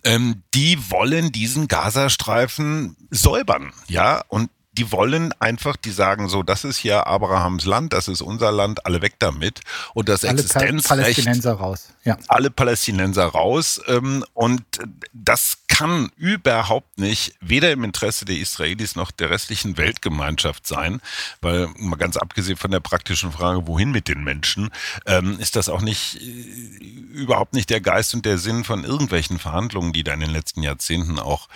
ähm, 0.04 0.44
die 0.54 0.92
wollen 0.92 1.32
diesen 1.32 1.68
Gazastreifen 1.68 2.96
säubern, 3.10 3.74
ja, 3.88 4.24
und 4.28 4.50
die 4.80 4.94
wollen 4.94 5.34
einfach, 5.42 5.76
die 5.76 5.92
sagen 5.92 6.30
so, 6.30 6.42
das 6.42 6.64
ist 6.64 6.78
hier 6.78 7.06
Abrahams 7.06 7.66
Land, 7.66 7.92
das 7.92 8.08
ist 8.08 8.22
unser 8.22 8.50
Land, 8.50 8.86
alle 8.86 9.02
weg 9.02 9.16
damit. 9.20 9.60
Und 9.94 10.08
das 10.08 10.24
alle 10.24 10.40
Existenzrecht. 10.40 10.88
Palästinenser 10.88 11.54
raus. 11.54 11.90
Ja. 12.06 12.18
Alle 12.30 12.50
Palästinenser 12.50 13.26
raus. 13.26 13.82
Ähm, 13.88 14.24
und 14.34 14.64
das 15.12 15.58
kann 15.68 16.12
überhaupt 16.16 16.98
nicht 16.98 17.36
weder 17.42 17.74
im 17.74 17.84
Interesse 17.84 18.24
der 18.24 18.38
Israelis 18.38 18.96
noch 18.96 19.12
der 19.12 19.32
restlichen 19.32 19.76
Weltgemeinschaft 19.76 20.66
sein, 20.66 21.02
weil 21.42 21.68
mal 21.78 21.98
ganz 21.98 22.16
abgesehen 22.16 22.56
von 22.56 22.72
der 22.72 22.80
praktischen 22.80 23.34
Frage, 23.34 23.68
wohin 23.68 23.92
mit 23.92 24.08
den 24.08 24.24
Menschen, 24.24 24.70
ähm, 25.06 25.38
ist 25.42 25.58
das 25.58 25.68
auch 25.68 25.82
nicht 25.82 26.22
äh, 26.22 26.26
überhaupt 26.26 27.54
nicht 27.54 27.70
der 27.70 27.82
Geist 27.82 28.14
und 28.14 28.26
der 28.26 28.38
Sinn 28.38 28.64
von 28.64 28.86
irgendwelchen 28.86 29.40
Verhandlungen, 29.40 29.92
die 29.92 30.06
da 30.06 30.14
in 30.14 30.22
den 30.22 30.32
letzten 30.32 30.64
Jahrzehnten 30.64 31.20
auch 31.20 31.50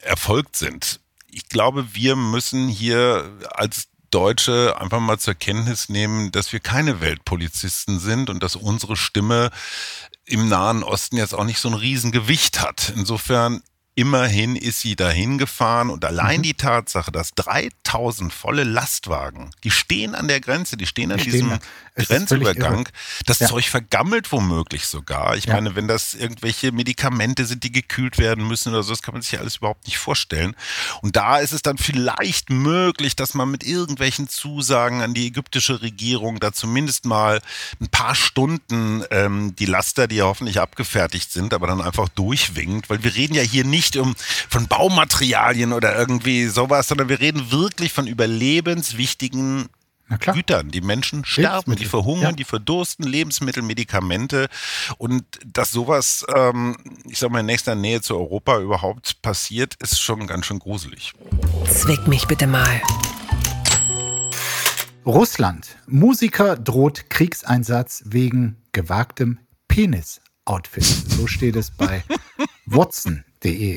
erfolgt 0.00 0.56
sind 0.56 0.98
ich 1.36 1.50
glaube, 1.50 1.94
wir 1.94 2.16
müssen 2.16 2.66
hier 2.66 3.30
als 3.50 3.88
Deutsche 4.10 4.74
einfach 4.80 5.00
mal 5.00 5.18
zur 5.18 5.34
Kenntnis 5.34 5.90
nehmen, 5.90 6.32
dass 6.32 6.50
wir 6.54 6.60
keine 6.60 7.02
Weltpolizisten 7.02 8.00
sind 8.00 8.30
und 8.30 8.42
dass 8.42 8.56
unsere 8.56 8.96
Stimme 8.96 9.50
im 10.24 10.48
Nahen 10.48 10.82
Osten 10.82 11.18
jetzt 11.18 11.34
auch 11.34 11.44
nicht 11.44 11.58
so 11.58 11.68
ein 11.68 11.74
Riesengewicht 11.74 12.62
hat. 12.62 12.90
Insofern 12.96 13.62
Immerhin 13.98 14.56
ist 14.56 14.80
sie 14.80 14.94
dahin 14.94 15.38
gefahren 15.38 15.88
und 15.88 16.04
allein 16.04 16.40
mhm. 16.40 16.42
die 16.42 16.54
Tatsache, 16.54 17.10
dass 17.10 17.30
3000 17.34 18.30
volle 18.30 18.62
Lastwagen, 18.62 19.52
die 19.64 19.70
stehen 19.70 20.14
an 20.14 20.28
der 20.28 20.42
Grenze, 20.42 20.76
die 20.76 20.84
stehen 20.84 21.12
an 21.12 21.18
die 21.18 21.30
diesem 21.30 21.58
Grenzübergang, 21.96 22.90
das 23.24 23.38
ja. 23.38 23.46
Zeug 23.46 23.70
vergammelt 23.70 24.30
womöglich 24.32 24.86
sogar. 24.86 25.36
Ich 25.36 25.46
ja. 25.46 25.54
meine, 25.54 25.76
wenn 25.76 25.88
das 25.88 26.12
irgendwelche 26.12 26.72
Medikamente 26.72 27.46
sind, 27.46 27.64
die 27.64 27.72
gekühlt 27.72 28.18
werden 28.18 28.46
müssen 28.46 28.74
oder 28.74 28.82
so, 28.82 28.92
das 28.92 29.00
kann 29.00 29.14
man 29.14 29.22
sich 29.22 29.32
ja 29.32 29.40
alles 29.40 29.56
überhaupt 29.56 29.86
nicht 29.86 29.96
vorstellen. 29.96 30.54
Und 31.00 31.16
da 31.16 31.38
ist 31.38 31.52
es 31.52 31.62
dann 31.62 31.78
vielleicht 31.78 32.50
möglich, 32.50 33.16
dass 33.16 33.32
man 33.32 33.50
mit 33.50 33.64
irgendwelchen 33.64 34.28
Zusagen 34.28 35.00
an 35.00 35.14
die 35.14 35.28
ägyptische 35.28 35.80
Regierung 35.80 36.38
da 36.38 36.52
zumindest 36.52 37.06
mal 37.06 37.40
ein 37.80 37.88
paar 37.88 38.14
Stunden 38.14 39.02
ähm, 39.10 39.56
die 39.56 39.64
Laster, 39.64 40.06
die 40.06 40.16
ja 40.16 40.24
hoffentlich 40.24 40.60
abgefertigt 40.60 41.32
sind, 41.32 41.54
aber 41.54 41.66
dann 41.66 41.80
einfach 41.80 42.10
durchwinkt, 42.10 42.90
weil 42.90 43.02
wir 43.02 43.14
reden 43.14 43.34
ja 43.34 43.42
hier 43.42 43.64
nicht 43.64 43.85
nicht 43.86 43.96
um 43.96 44.14
von 44.48 44.66
Baumaterialien 44.66 45.72
oder 45.72 45.96
irgendwie 45.96 46.46
sowas, 46.46 46.88
sondern 46.88 47.08
wir 47.08 47.20
reden 47.20 47.50
wirklich 47.50 47.92
von 47.92 48.06
überlebenswichtigen 48.06 49.68
Gütern. 50.32 50.70
Die 50.70 50.80
Menschen 50.80 51.24
sterben, 51.24 51.74
die 51.74 51.84
verhungern, 51.84 52.30
ja. 52.30 52.32
die 52.32 52.44
verdursten, 52.44 53.06
Lebensmittel, 53.06 53.62
Medikamente. 53.62 54.48
Und 54.98 55.24
dass 55.44 55.72
sowas, 55.72 56.24
ähm, 56.34 56.76
ich 57.08 57.18
sag 57.18 57.30
mal, 57.30 57.40
in 57.40 57.46
nächster 57.46 57.74
Nähe 57.74 58.00
zu 58.00 58.16
Europa 58.16 58.60
überhaupt 58.60 59.20
passiert, 59.22 59.74
ist 59.82 60.00
schon 60.00 60.26
ganz 60.26 60.46
schön 60.46 60.60
gruselig. 60.60 61.12
Zwick 61.68 62.06
mich 62.06 62.26
bitte 62.26 62.46
mal. 62.46 62.80
Russland. 65.04 65.76
Musiker 65.86 66.56
droht 66.56 67.10
Kriegseinsatz 67.10 68.02
wegen 68.06 68.56
gewagtem 68.72 69.38
Penis-Outfit. 69.68 70.84
So 70.84 71.26
steht 71.26 71.56
es 71.56 71.70
bei 71.70 72.04
Watson 72.66 73.24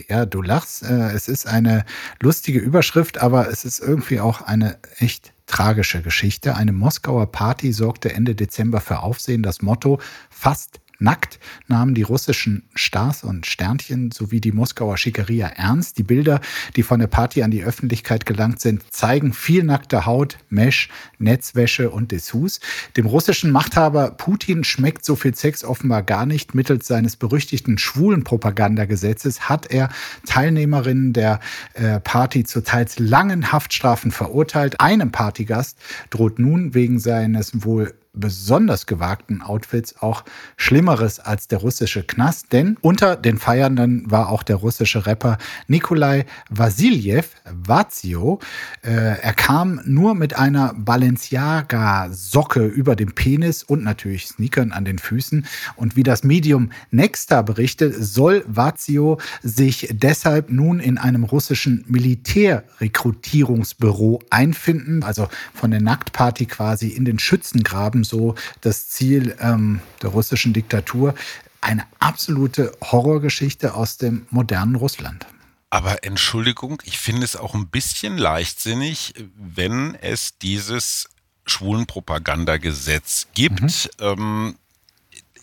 Ja, 0.10 0.26
du 0.26 0.42
lachst. 0.42 0.84
Äh, 0.84 1.12
es 1.12 1.28
ist 1.28 1.48
eine 1.48 1.86
lustige 2.20 2.60
Überschrift, 2.60 3.20
aber 3.20 3.50
es 3.50 3.66
ist 3.66 3.80
irgendwie 3.80 4.20
auch 4.20 4.42
eine 4.42 4.78
echt 4.98 5.34
tragische 5.46 6.02
Geschichte. 6.02 6.56
Eine 6.56 6.72
Moskauer 6.72 7.32
Party 7.32 7.74
sorgte 7.74 8.14
Ende 8.14 8.36
Dezember 8.36 8.82
für 8.82 9.00
Aufsehen. 9.00 9.44
Das 9.44 9.62
Motto 9.62 10.00
fast 10.30 10.80
Nackt 11.00 11.40
nahmen 11.68 11.96
die 11.96 12.02
russischen 12.02 12.64
Stars 12.76 13.24
und 13.24 13.46
Sternchen 13.46 14.12
sowie 14.12 14.42
die 14.42 14.52
Moskauer 14.52 14.98
Schickeria 14.98 15.48
ernst. 15.48 15.98
Die 15.98 16.04
Bilder, 16.04 16.42
die 16.76 16.84
von 16.84 17.00
der 17.00 17.08
Party 17.08 17.42
an 17.42 17.52
die 17.52 17.64
Öffentlichkeit 17.64 18.26
gelangt 18.26 18.60
sind, 18.60 18.84
zeigen 18.92 19.32
viel 19.32 19.64
nackte 19.64 20.06
Haut, 20.06 20.38
Mesh, 20.50 20.90
Netzwäsche 21.18 21.90
und 21.90 22.12
Dessous. 22.12 22.60
Dem 22.98 23.06
russischen 23.06 23.52
Machthaber 23.52 24.12
Putin 24.12 24.66
schmeckt 24.66 25.06
so 25.06 25.16
viel 25.16 25.36
Sex 25.36 25.64
offenbar 25.64 26.04
gar 26.04 26.26
nicht. 26.26 26.54
Mittels 26.54 26.88
seines 26.88 27.16
berüchtigten 27.16 27.78
Schwulenpropagandagesetzes 27.78 29.48
hat 29.48 29.72
er 29.72 29.90
Teilnehmerinnen 30.26 31.14
der 31.14 31.40
äh, 31.76 32.02
Party 32.02 32.44
zu 32.44 32.62
teils 32.62 33.00
langen 33.00 33.54
Haftstrafen 33.54 34.12
verurteilt. 34.12 34.82
Einem 34.82 35.12
Partygast 35.12 35.78
droht 36.10 36.40
nun 36.40 36.74
wegen 36.74 37.00
seines 37.00 37.64
wohl 37.64 37.94
besonders 38.14 38.86
gewagten 38.86 39.42
Outfits 39.42 40.02
auch 40.02 40.24
Schlimmeres 40.58 41.20
als 41.20 41.48
der 41.48 41.60
russische 41.60 42.04
Knast, 42.04 42.52
denn 42.52 42.78
unter 42.82 43.16
den 43.16 43.38
Feiernden 43.38 44.10
war 44.10 44.30
auch 44.30 44.44
der 44.44 44.58
russische 44.58 45.06
Rapper 45.06 45.38
Nikolai 45.68 46.26
Vasiljev, 46.50 47.30
Vazio. 47.46 48.40
Äh, 48.82 49.22
er 49.22 49.34
kam 49.34 49.80
nur 49.86 50.16
mit 50.16 50.38
einer 50.38 50.74
Balenciaga-Socke 50.74 52.66
über 52.66 52.96
dem 52.96 53.14
Penis 53.14 53.64
und 53.64 53.84
natürlich 53.84 54.28
Sneakern 54.28 54.72
an 54.72 54.86
den 54.86 54.98
Füßen. 54.98 55.46
Und 55.76 55.96
wie 55.96 56.04
das 56.04 56.24
Medium 56.24 56.72
Nexta 56.92 57.42
berichtet, 57.42 57.96
soll 57.98 58.44
Vazio 58.48 59.20
sich 59.42 59.90
deshalb 59.92 60.50
nun 60.50 60.80
in 60.80 60.98
einem 60.98 61.24
russischen 61.24 61.86
Militärrekrutierungsbüro 61.88 64.20
einfinden, 64.30 65.04
also 65.04 65.30
von 65.54 65.72
der 65.72 65.82
Nacktparty 65.82 66.48
quasi 66.48 66.90
in 66.90 67.06
den 67.06 67.20
Schützengraben, 67.20 68.04
so 68.10 68.36
das 68.62 68.90
Ziel 68.90 69.38
ähm, 69.40 69.80
der 70.02 70.10
russischen 70.10 70.52
Diktatur. 70.52 71.16
Eine 71.62 71.86
absolute 72.00 72.72
Horrorgeschichte 72.82 73.74
aus 73.74 73.98
dem 73.98 74.26
modernen 74.30 74.76
Russland. 74.76 75.26
Aber 75.70 76.04
Entschuldigung, 76.04 76.82
ich 76.84 76.98
finde 76.98 77.24
es 77.24 77.36
auch 77.36 77.54
ein 77.54 77.68
bisschen 77.68 78.18
leichtsinnig, 78.18 79.14
wenn 79.36 79.96
es 79.96 80.38
dieses 80.40 81.08
Schwulenpropagandagesetz 81.46 83.28
gibt. 83.34 83.62
Mhm. 83.62 83.70
Ähm, 84.00 84.56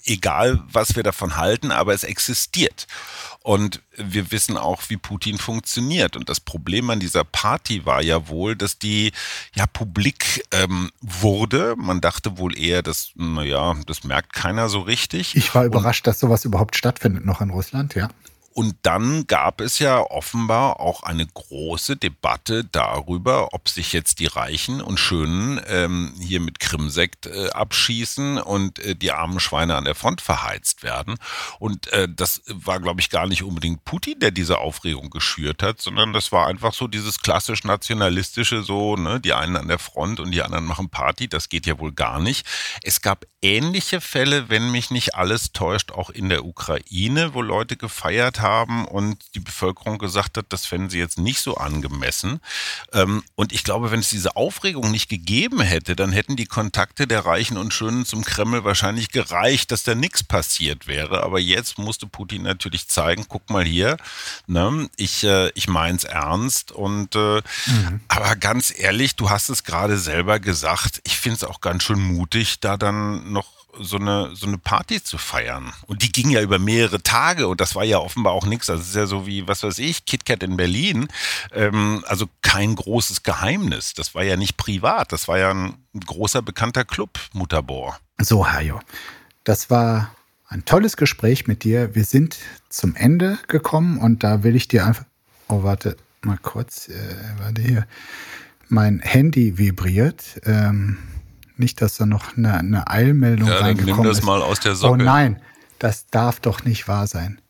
egal, 0.06 0.62
was 0.70 0.96
wir 0.96 1.02
davon 1.02 1.36
halten, 1.36 1.70
aber 1.70 1.94
es 1.94 2.04
existiert. 2.04 2.86
Und 3.42 3.82
wir 3.96 4.30
wissen 4.32 4.56
auch, 4.56 4.82
wie 4.88 4.96
Putin 4.96 5.38
funktioniert. 5.38 6.16
Und 6.16 6.28
das 6.28 6.40
Problem 6.40 6.90
an 6.90 7.00
dieser 7.00 7.24
Party 7.24 7.86
war 7.86 8.02
ja 8.02 8.28
wohl, 8.28 8.56
dass 8.56 8.78
die 8.78 9.12
ja 9.54 9.66
publik 9.66 10.44
ähm, 10.52 10.90
wurde. 11.00 11.74
Man 11.76 12.00
dachte 12.00 12.38
wohl 12.38 12.58
eher, 12.58 12.82
dass, 12.82 13.10
naja, 13.14 13.76
das 13.86 14.04
merkt 14.04 14.32
keiner 14.32 14.68
so 14.68 14.80
richtig. 14.80 15.36
Ich 15.36 15.54
war 15.54 15.64
überrascht, 15.64 16.06
Und, 16.06 16.08
dass 16.08 16.20
sowas 16.20 16.44
überhaupt 16.44 16.76
stattfindet 16.76 17.24
noch 17.24 17.40
in 17.40 17.50
Russland, 17.50 17.94
ja. 17.94 18.08
Und 18.56 18.74
dann 18.80 19.26
gab 19.26 19.60
es 19.60 19.80
ja 19.80 20.00
offenbar 20.00 20.80
auch 20.80 21.02
eine 21.02 21.26
große 21.26 21.96
Debatte 21.96 22.64
darüber, 22.64 23.52
ob 23.52 23.68
sich 23.68 23.92
jetzt 23.92 24.18
die 24.18 24.28
Reichen 24.28 24.80
und 24.80 24.98
Schönen 24.98 25.60
ähm, 25.66 26.14
hier 26.18 26.40
mit 26.40 26.58
Krimsekt 26.58 27.26
äh, 27.26 27.50
abschießen 27.50 28.38
und 28.38 28.78
äh, 28.78 28.94
die 28.94 29.12
armen 29.12 29.40
Schweine 29.40 29.76
an 29.76 29.84
der 29.84 29.94
Front 29.94 30.22
verheizt 30.22 30.82
werden. 30.82 31.16
Und 31.58 31.88
äh, 31.88 32.08
das 32.08 32.40
war, 32.46 32.80
glaube 32.80 33.02
ich, 33.02 33.10
gar 33.10 33.26
nicht 33.26 33.42
unbedingt 33.42 33.84
Putin, 33.84 34.20
der 34.20 34.30
diese 34.30 34.56
Aufregung 34.56 35.10
geschürt 35.10 35.62
hat, 35.62 35.82
sondern 35.82 36.14
das 36.14 36.32
war 36.32 36.46
einfach 36.46 36.72
so 36.72 36.88
dieses 36.88 37.20
klassisch 37.20 37.62
nationalistische, 37.62 38.62
so, 38.62 38.96
ne, 38.96 39.20
die 39.20 39.34
einen 39.34 39.58
an 39.58 39.68
der 39.68 39.78
Front 39.78 40.18
und 40.18 40.30
die 40.30 40.40
anderen 40.40 40.64
machen 40.64 40.88
Party. 40.88 41.28
Das 41.28 41.50
geht 41.50 41.66
ja 41.66 41.78
wohl 41.78 41.92
gar 41.92 42.20
nicht. 42.20 42.46
Es 42.82 43.02
gab 43.02 43.26
ähnliche 43.42 44.00
Fälle, 44.00 44.48
wenn 44.48 44.70
mich 44.70 44.90
nicht 44.90 45.14
alles 45.14 45.52
täuscht, 45.52 45.92
auch 45.92 46.08
in 46.08 46.30
der 46.30 46.46
Ukraine, 46.46 47.34
wo 47.34 47.42
Leute 47.42 47.76
gefeiert 47.76 48.40
haben 48.40 48.45
haben 48.46 48.84
und 48.86 49.18
die 49.34 49.40
Bevölkerung 49.40 49.98
gesagt 49.98 50.36
hat, 50.38 50.46
das 50.50 50.66
fänden 50.66 50.90
sie 50.90 50.98
jetzt 50.98 51.18
nicht 51.18 51.40
so 51.40 51.56
angemessen. 51.56 52.40
Ähm, 52.92 53.22
und 53.34 53.52
ich 53.52 53.64
glaube, 53.64 53.90
wenn 53.90 54.00
es 54.00 54.08
diese 54.08 54.36
Aufregung 54.36 54.90
nicht 54.90 55.08
gegeben 55.08 55.60
hätte, 55.60 55.96
dann 55.96 56.12
hätten 56.12 56.36
die 56.36 56.46
Kontakte 56.46 57.06
der 57.06 57.26
Reichen 57.26 57.56
und 57.56 57.74
Schönen 57.74 58.06
zum 58.06 58.24
Kreml 58.24 58.64
wahrscheinlich 58.64 59.10
gereicht, 59.10 59.72
dass 59.72 59.82
da 59.82 59.94
nichts 59.94 60.22
passiert 60.22 60.86
wäre. 60.86 61.22
Aber 61.22 61.40
jetzt 61.40 61.78
musste 61.78 62.06
Putin 62.06 62.42
natürlich 62.42 62.88
zeigen, 62.88 63.26
guck 63.28 63.50
mal 63.50 63.64
hier, 63.64 63.96
ne, 64.46 64.88
ich, 64.96 65.24
äh, 65.24 65.50
ich 65.54 65.66
es 65.68 66.04
ernst. 66.04 66.72
Und 66.72 67.16
äh, 67.16 67.42
mhm. 67.66 68.00
aber 68.08 68.36
ganz 68.36 68.72
ehrlich, 68.76 69.16
du 69.16 69.30
hast 69.30 69.48
es 69.48 69.64
gerade 69.64 69.98
selber 69.98 70.38
gesagt, 70.38 71.00
ich 71.04 71.16
finde 71.16 71.36
es 71.36 71.44
auch 71.44 71.60
ganz 71.60 71.82
schön 71.82 72.00
mutig, 72.00 72.60
da 72.60 72.76
dann 72.76 73.32
noch 73.32 73.55
so 73.80 73.96
eine, 73.96 74.34
so 74.34 74.46
eine 74.46 74.58
Party 74.58 75.02
zu 75.02 75.18
feiern. 75.18 75.72
Und 75.86 76.02
die 76.02 76.12
ging 76.12 76.30
ja 76.30 76.42
über 76.42 76.58
mehrere 76.58 77.02
Tage 77.02 77.48
und 77.48 77.60
das 77.60 77.74
war 77.74 77.84
ja 77.84 77.98
offenbar 77.98 78.32
auch 78.32 78.46
nichts. 78.46 78.66
Das 78.66 78.80
ist 78.80 78.94
ja 78.94 79.06
so 79.06 79.26
wie, 79.26 79.46
was 79.46 79.62
weiß 79.62 79.78
ich, 79.78 80.04
KitKat 80.04 80.42
in 80.42 80.56
Berlin. 80.56 81.08
Ähm, 81.52 82.04
also 82.06 82.26
kein 82.42 82.74
großes 82.74 83.22
Geheimnis. 83.22 83.94
Das 83.94 84.14
war 84.14 84.24
ja 84.24 84.36
nicht 84.36 84.56
privat. 84.56 85.12
Das 85.12 85.28
war 85.28 85.38
ja 85.38 85.50
ein, 85.50 85.74
großer 86.06 86.42
bekannter 86.42 86.84
Club, 86.84 87.18
Mutterbohr. 87.32 87.96
So, 88.20 88.46
Hajo. 88.46 88.80
Das 89.44 89.70
war 89.70 90.14
ein 90.48 90.64
tolles 90.64 90.96
Gespräch 90.96 91.46
mit 91.46 91.64
dir. 91.64 91.94
Wir 91.94 92.04
sind 92.04 92.36
zum 92.68 92.94
Ende 92.94 93.38
gekommen 93.48 93.98
und 93.98 94.22
da 94.22 94.42
will 94.42 94.56
ich 94.56 94.68
dir 94.68 94.84
einfach. 94.84 95.04
Oh, 95.48 95.62
warte, 95.62 95.96
mal 96.22 96.38
kurz. 96.38 96.88
Äh, 96.88 97.14
warte 97.38 97.62
hier. 97.62 97.86
Mein 98.68 99.00
Handy 99.00 99.58
vibriert. 99.58 100.40
Ähm, 100.44 100.98
nicht, 101.58 101.80
dass 101.80 101.96
da 101.96 102.06
noch 102.06 102.36
eine, 102.36 102.54
eine 102.54 102.88
Eilmeldung 102.88 103.48
ja, 103.48 103.58
reingekommen 103.58 103.94
ist. 103.94 103.98
Nimm 103.98 104.08
das 104.08 104.18
ist. 104.18 104.24
mal 104.24 104.42
aus 104.42 104.60
der 104.60 104.74
Socke. 104.74 104.94
Oh 104.94 104.96
nein, 104.96 105.40
das 105.78 106.06
darf 106.08 106.40
doch 106.40 106.64
nicht 106.64 106.88
wahr 106.88 107.06
sein. 107.06 107.40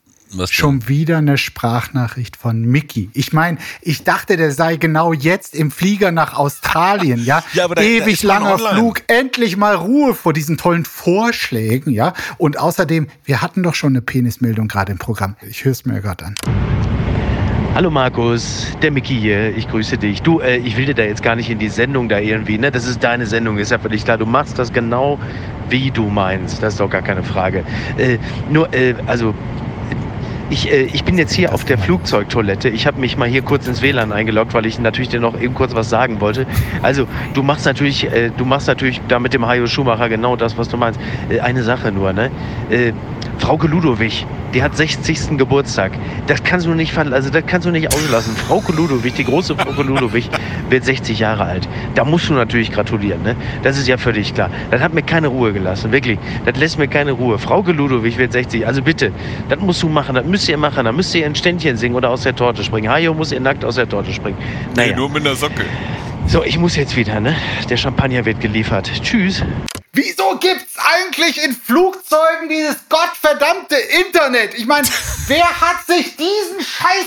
Schon 0.51 0.89
wieder 0.89 1.19
eine 1.19 1.39
Sprachnachricht 1.39 2.37
von 2.37 2.63
Mickey. 2.63 3.11
Ich 3.15 3.33
meine, 3.33 3.59
ich 3.81 4.03
dachte, 4.03 4.37
der 4.37 4.51
sei 4.51 4.77
genau 4.77 5.13
jetzt 5.13 5.55
im 5.55 5.71
Flieger 5.71 6.11
nach 6.11 6.35
Australien, 6.35 7.25
ja. 7.25 7.45
ja 7.53 7.65
aber 7.65 7.77
da, 7.77 7.83
Ewig 7.83 8.21
da 8.23 8.29
langer 8.29 8.59
Flug, 8.59 9.03
endlich 9.07 9.57
mal 9.57 9.77
Ruhe 9.77 10.15
vor 10.15 10.33
diesen 10.33 10.59
tollen 10.59 10.85
Vorschlägen, 10.85 11.93
ja. 11.93 12.13
Und 12.39 12.59
außerdem, 12.59 13.07
wir 13.25 13.41
hatten 13.41 13.63
doch 13.63 13.75
schon 13.75 13.93
eine 13.93 14.03
Penismeldung 14.03 14.69
gerade 14.69 14.93
im 14.93 14.99
Programm. 14.99 15.37
Ich 15.49 15.65
höre 15.65 15.73
es 15.73 15.85
mir 15.85 16.01
gerade 16.01 16.27
an. 16.27 16.35
Hallo 17.77 17.91
Markus, 17.91 18.75
der 18.81 18.91
Micky 18.91 19.15
hier, 19.15 19.55
ich 19.55 19.69
grüße 19.69 19.99
dich. 19.99 20.23
Du, 20.23 20.41
äh, 20.41 20.57
ich 20.57 20.79
will 20.79 20.87
dir 20.87 20.95
da 20.95 21.03
jetzt 21.03 21.23
gar 21.23 21.37
nicht 21.37 21.51
in 21.51 21.59
die 21.59 21.69
Sendung 21.69 22.09
da 22.09 22.19
irgendwie, 22.19 22.57
ne? 22.57 22.71
Das 22.71 22.87
ist 22.87 23.05
deine 23.05 23.27
Sendung, 23.27 23.59
ist 23.59 23.71
ja 23.71 23.79
völlig 23.79 24.03
klar. 24.03 24.17
Du 24.17 24.25
machst 24.25 24.59
das 24.59 24.73
genau, 24.73 25.19
wie 25.69 25.91
du 25.91 26.05
meinst, 26.05 26.63
das 26.63 26.73
ist 26.73 26.81
doch 26.81 26.89
gar 26.89 27.03
keine 27.03 27.23
Frage. 27.23 27.65
Äh, 27.99 28.17
nur, 28.49 28.73
äh, 28.73 28.95
also 29.07 29.35
ich, 30.49 30.73
äh, 30.73 30.85
ich 30.85 31.05
bin 31.05 31.19
jetzt 31.19 31.35
hier 31.35 31.53
auf 31.53 31.67
der 31.67 31.77
Flugzeugtoilette. 31.77 32.71
Ich 32.71 32.87
habe 32.87 32.99
mich 32.99 33.19
mal 33.19 33.29
hier 33.29 33.43
kurz 33.43 33.67
ins 33.67 33.83
WLAN 33.83 34.11
eingeloggt, 34.11 34.55
weil 34.55 34.65
ich 34.65 34.79
natürlich 34.79 35.11
dir 35.11 35.21
noch 35.21 35.39
eben 35.39 35.53
kurz 35.53 35.75
was 35.75 35.91
sagen 35.91 36.23
wollte. 36.23 36.47
Also 36.81 37.07
du 37.35 37.43
machst 37.43 37.67
natürlich, 37.67 38.11
äh, 38.11 38.31
du 38.35 38.47
machst 38.47 38.69
natürlich 38.69 39.03
da 39.09 39.19
mit 39.19 39.35
dem 39.35 39.47
Hajo 39.47 39.67
Schumacher 39.67 40.09
genau 40.09 40.35
das, 40.35 40.57
was 40.57 40.71
du 40.71 40.79
meinst. 40.79 40.99
Äh, 41.29 41.41
eine 41.41 41.63
Sache 41.63 41.93
nur, 41.93 42.15
ne? 42.15 42.31
Frauke 43.39 43.67
Ludowig, 43.67 44.27
die 44.55 44.63
hat 44.63 44.77
60. 44.77 45.37
Geburtstag. 45.39 45.93
Das 46.27 46.43
kannst 46.43 46.67
du 46.67 46.75
nicht, 46.75 46.97
also 46.97 47.31
das 47.31 47.45
kannst 47.47 47.67
du 47.67 47.71
nicht 47.71 47.93
auslassen. 47.95 48.35
Frauke 48.35 48.73
Ludowig, 48.73 49.15
die 49.15 49.25
große 49.25 49.55
Frauke 49.55 49.83
Ludowig, 49.83 50.29
wird 50.69 50.85
60 50.85 51.19
Jahre 51.19 51.45
alt. 51.45 51.69
Da 51.95 52.05
musst 52.05 52.29
du 52.29 52.35
natürlich 52.35 52.73
gratulieren, 52.73 53.23
ne? 53.23 53.37
Das 53.63 53.79
ist 53.79 53.87
ja 53.87 53.99
völlig 53.99 54.35
klar. 54.35 54.51
Das 54.71 54.81
hat 54.81 54.95
mir 54.95 55.03
keine 55.03 55.29
Ruhe 55.29 55.53
gelassen, 55.53 55.93
wirklich. 55.93 56.19
Das 56.45 56.57
lässt 56.59 56.79
mir 56.79 56.89
keine 56.89 57.13
Ruhe. 57.13 57.39
Frauke 57.39 57.73
Ludowig 57.73 58.19
wird 58.19 58.33
60. 58.33 58.67
Also 58.67 58.83
bitte, 58.83 59.13
das 59.49 59.61
musst 59.61 59.83
du 59.83 59.89
machen, 59.89 60.15
das 60.15 60.25
müsst 60.25 60.49
ihr 60.49 60.57
machen. 60.57 60.85
Da 60.85 60.93
müsst 60.93 61.15
ihr 61.15 61.27
ein 61.27 61.35
Ständchen 61.35 61.77
singen 61.77 61.95
oder 61.95 62.11
aus 62.11 62.23
der 62.23 62.35
Torte 62.35 62.65
springen. 62.65 62.91
Hajo 62.91 63.15
muss 63.15 63.33
ihr 63.33 63.41
nackt 63.41 63.65
aus 63.65 63.77
der 63.77 63.89
Torte 63.89 64.13
springen. 64.13 64.39
Naja. 64.75 64.91
Nee, 64.91 64.97
nur 64.97 65.11
mit 65.11 65.27
einer 65.27 65.37
Socke. 65.37 65.65
So, 66.27 66.43
ich 66.43 66.59
muss 66.59 66.75
jetzt 66.75 66.97
wieder, 66.97 67.21
ne? 67.21 67.37
Der 67.71 67.77
Champagner 67.77 68.25
wird 68.25 68.41
geliefert. 68.41 68.91
Tschüss. 69.03 69.45
Wieso 69.97 70.37
gibt's 70.37 70.75
eigentlich 70.77 71.43
in 71.43 71.55
Flugzeugen 71.57 72.51
dieses 72.51 72.77
gottverdammte 72.91 73.77
Internet? 73.77 74.53
Ich 74.53 74.67
meine, 74.67 74.87
wer 75.27 75.61
hat 75.61 75.87
sich 75.87 76.15
diesen 76.17 76.61
Scheiß 76.61 77.07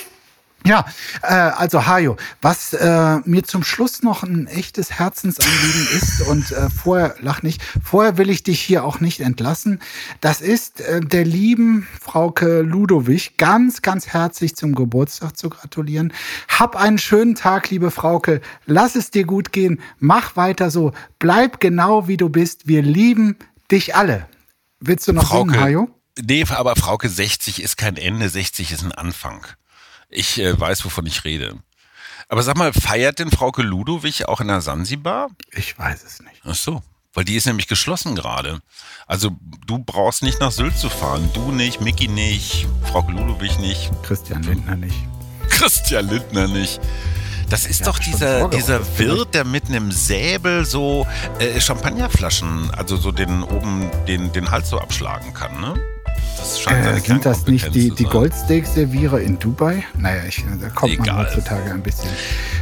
ja, 0.66 0.86
äh, 1.24 1.34
also 1.34 1.88
Hajo, 1.88 2.18
was 2.41 2.74
äh, 2.74 3.18
mir 3.26 3.43
zum 3.43 3.64
Schluss 3.64 4.03
noch 4.03 4.24
ein 4.24 4.47
echtes 4.47 4.99
Herzensanliegen 4.99 5.88
ist 5.97 6.22
und 6.28 6.51
äh, 6.51 6.70
vorher, 6.70 7.16
lach 7.22 7.43
nicht, 7.43 7.62
vorher 7.84 8.18
will 8.18 8.30
ich 8.30 8.43
dich 8.43 8.60
hier 8.62 8.84
auch 8.84 8.99
nicht 8.99 9.22
entlassen, 9.22 9.80
das 10.22 10.41
ist 10.41 10.82
äh, 10.82 10.99
der 11.01 11.26
lieben 11.26 11.88
Frauke 12.01 12.62
Ludowig 12.62 13.38
ganz, 13.38 13.82
ganz 13.82 14.07
herzlich 14.07 14.55
zum 14.55 14.76
Geburtstag 14.76 15.38
zu 15.38 15.49
gratulieren. 15.49 16.14
Hab 16.47 16.76
einen 16.76 16.97
schönen 16.97 17.36
Tag, 17.36 17.70
liebe 17.70 17.91
Frauke, 17.91 18.41
lass 18.66 18.95
es 18.95 19.12
dir 19.12 19.26
gut 19.26 19.51
gehen, 19.51 19.82
mach 19.99 20.36
weiter 20.36 20.72
so, 20.72 20.91
bleib 21.20 21.60
genau 21.60 22.07
wie 22.07 22.18
du 22.18 22.30
bist, 22.30 22.68
wir 22.68 22.82
lieben 22.82 23.38
dich 23.72 23.95
alle. 23.95 24.28
Willst 24.80 25.07
du 25.07 25.14
noch 25.14 25.28
Frauke, 25.28 25.51
singen, 25.51 25.64
Hajo? 25.64 25.89
Nee, 26.22 26.45
aber 26.49 26.76
Frauke 26.76 27.07
60 27.07 27.62
ist 27.62 27.78
kein 27.78 27.95
Ende, 27.97 28.30
60 28.30 28.72
ist 28.72 28.84
ein 28.84 28.91
Anfang. 28.91 29.45
Ich 30.10 30.39
äh, 30.39 30.60
weiß, 30.60 30.86
wovon 30.86 31.05
ich 31.05 31.24
rede. 31.24 31.55
Aber 32.28 32.43
sag 32.43 32.57
mal, 32.57 32.74
feiert 32.74 33.20
denn 33.20 33.32
Frauke 33.32 33.62
Ludowig 33.62 34.28
auch 34.28 34.41
in 34.41 34.47
der 34.47 34.62
Sansibar? 34.62 35.30
Ich 35.51 35.78
weiß 35.78 36.03
es 36.03 36.20
nicht. 36.22 36.41
Ach 36.43 36.55
so. 36.55 36.84
Weil 37.14 37.26
die 37.26 37.36
ist 37.36 37.47
nämlich 37.47 37.68
geschlossen 37.68 38.16
gerade. 38.16 38.62
Also 39.07 39.32
du 39.66 39.80
brauchst 39.80 40.22
nicht 40.22 40.39
nach 40.39 40.51
Sylt 40.51 40.78
zu 40.78 40.89
fahren. 40.89 41.30
Du 41.34 41.51
nicht, 41.51 41.82
Mickey 41.82 42.07
nicht, 42.07 42.68
Frauke 42.84 43.12
Ludowig 43.12 43.57
nicht. 43.60 43.91
Christian 44.03 44.43
Lindner 44.43 44.76
nicht. 44.76 44.95
Christian 45.49 46.07
Lindner 46.07 46.47
nicht. 46.47 46.80
Das 47.49 47.66
ist 47.66 47.80
ja, 47.80 47.86
doch 47.88 47.97
dieser, 47.97 48.47
dieser 48.49 48.99
Wirt, 48.99 49.34
der 49.34 49.43
mit 49.43 49.66
einem 49.66 49.91
Säbel 49.91 50.66
so 50.66 51.07
äh, 51.39 51.60
Champagnerflaschen, 51.60 52.70
also 52.76 52.95
so 52.95 53.12
den 53.12 53.41
oben 53.41 53.89
den, 54.07 54.32
den 54.32 54.51
Hals 54.51 54.70
so 54.70 54.80
abschlagen 54.80 55.34
kann, 55.34 55.60
ne? 55.60 55.74
Das 56.40 56.60
scheint 56.60 56.86
äh, 56.86 57.00
sind 57.00 57.26
das 57.26 57.46
nicht 57.48 57.74
die, 57.76 57.92
die 57.92 58.06
Goldsteak-Servierer 58.06 59.20
in 59.20 59.38
Dubai? 59.40 59.84
Naja, 59.98 60.22
ich, 60.28 60.44
da 60.60 60.70
kommt 60.70 60.94
Egal. 60.94 61.08
man 61.08 61.26
heutzutage 61.26 61.72
ein 61.72 61.82
bisschen 61.82 62.10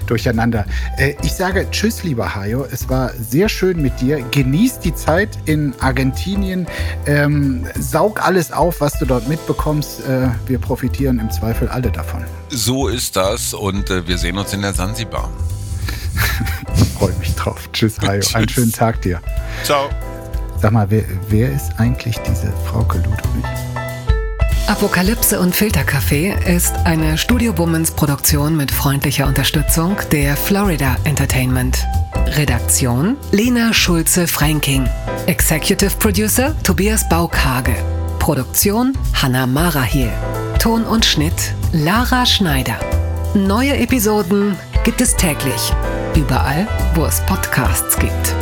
durcheinander. 0.08 0.66
Äh, 0.98 1.16
ich 1.24 1.34
sage 1.34 1.68
Tschüss, 1.70 2.04
lieber 2.04 2.34
Hajo. 2.36 2.66
Es 2.66 2.90
war 2.90 3.12
sehr 3.14 3.50
schön 3.50 3.82
mit 3.82 4.02
dir. 4.02 4.22
Genieß 4.32 4.80
die 4.80 4.96
Zeit 4.96 5.38
in 5.46 5.74
Argentinien. 5.80 6.68
Ähm, 7.06 7.66
saug 7.80 8.26
alles 8.26 8.52
auf, 8.52 8.82
was 8.82 8.98
du 9.00 9.06
dort 9.06 9.28
mitbekommst. 9.28 10.02
Äh, 10.02 10.30
wir 10.48 10.60
profitieren 10.60 11.20
im 11.20 11.30
Zweifel 11.30 11.68
alle 11.70 11.92
davon. 11.92 12.26
So 12.50 12.88
ist 12.88 13.16
das 13.16 13.54
und 13.54 13.90
äh, 13.90 14.08
wir 14.08 14.18
sehen 14.18 14.38
uns 14.38 14.54
in 14.54 14.62
der 14.62 14.74
Sansibar. 14.74 15.30
Freue 16.98 17.14
mich 17.20 17.36
drauf. 17.36 17.70
Tschüss, 17.72 18.00
Hajo. 18.00 18.20
Tschüss. 18.20 18.36
Einen 18.36 18.50
schönen 18.50 18.72
Tag 18.72 19.02
dir. 19.02 19.22
Ciao. 19.64 19.90
Sag 20.60 20.72
mal, 20.72 20.90
wer, 20.90 21.04
wer 21.30 21.52
ist 21.52 21.72
eigentlich 21.78 22.18
diese 22.20 22.52
Frau 22.66 22.80
Ludwig? 22.80 23.46
Apokalypse 24.68 25.40
und 25.40 25.56
Filterkaffee 25.56 26.36
ist 26.46 26.76
eine 26.84 27.18
Studio 27.18 27.58
Womans 27.58 27.92
Produktion 27.92 28.58
mit 28.58 28.72
freundlicher 28.72 29.28
Unterstützung 29.28 29.96
der 30.12 30.36
Florida 30.36 30.98
Entertainment. 31.04 31.86
Redaktion 32.36 33.16
Lena 33.32 33.72
Schulze-Franking. 33.72 34.90
Executive 35.28 35.96
Producer 36.00 36.56
Tobias 36.64 37.08
Baukage. 37.08 37.76
Produktion 38.20 38.94
Hanna 39.14 39.46
Marahiel. 39.46 40.12
Ton 40.60 40.84
und 40.84 41.06
Schnitt 41.06 41.54
Lara 41.72 42.26
Schneider. 42.26 42.78
Neue 43.36 43.78
Episoden 43.78 44.58
gibt 44.84 45.02
es 45.02 45.16
täglich. 45.16 45.74
Überall, 46.16 46.68
wo 46.96 47.06
es 47.06 47.22
Podcasts 47.22 47.98
gibt. 48.00 48.36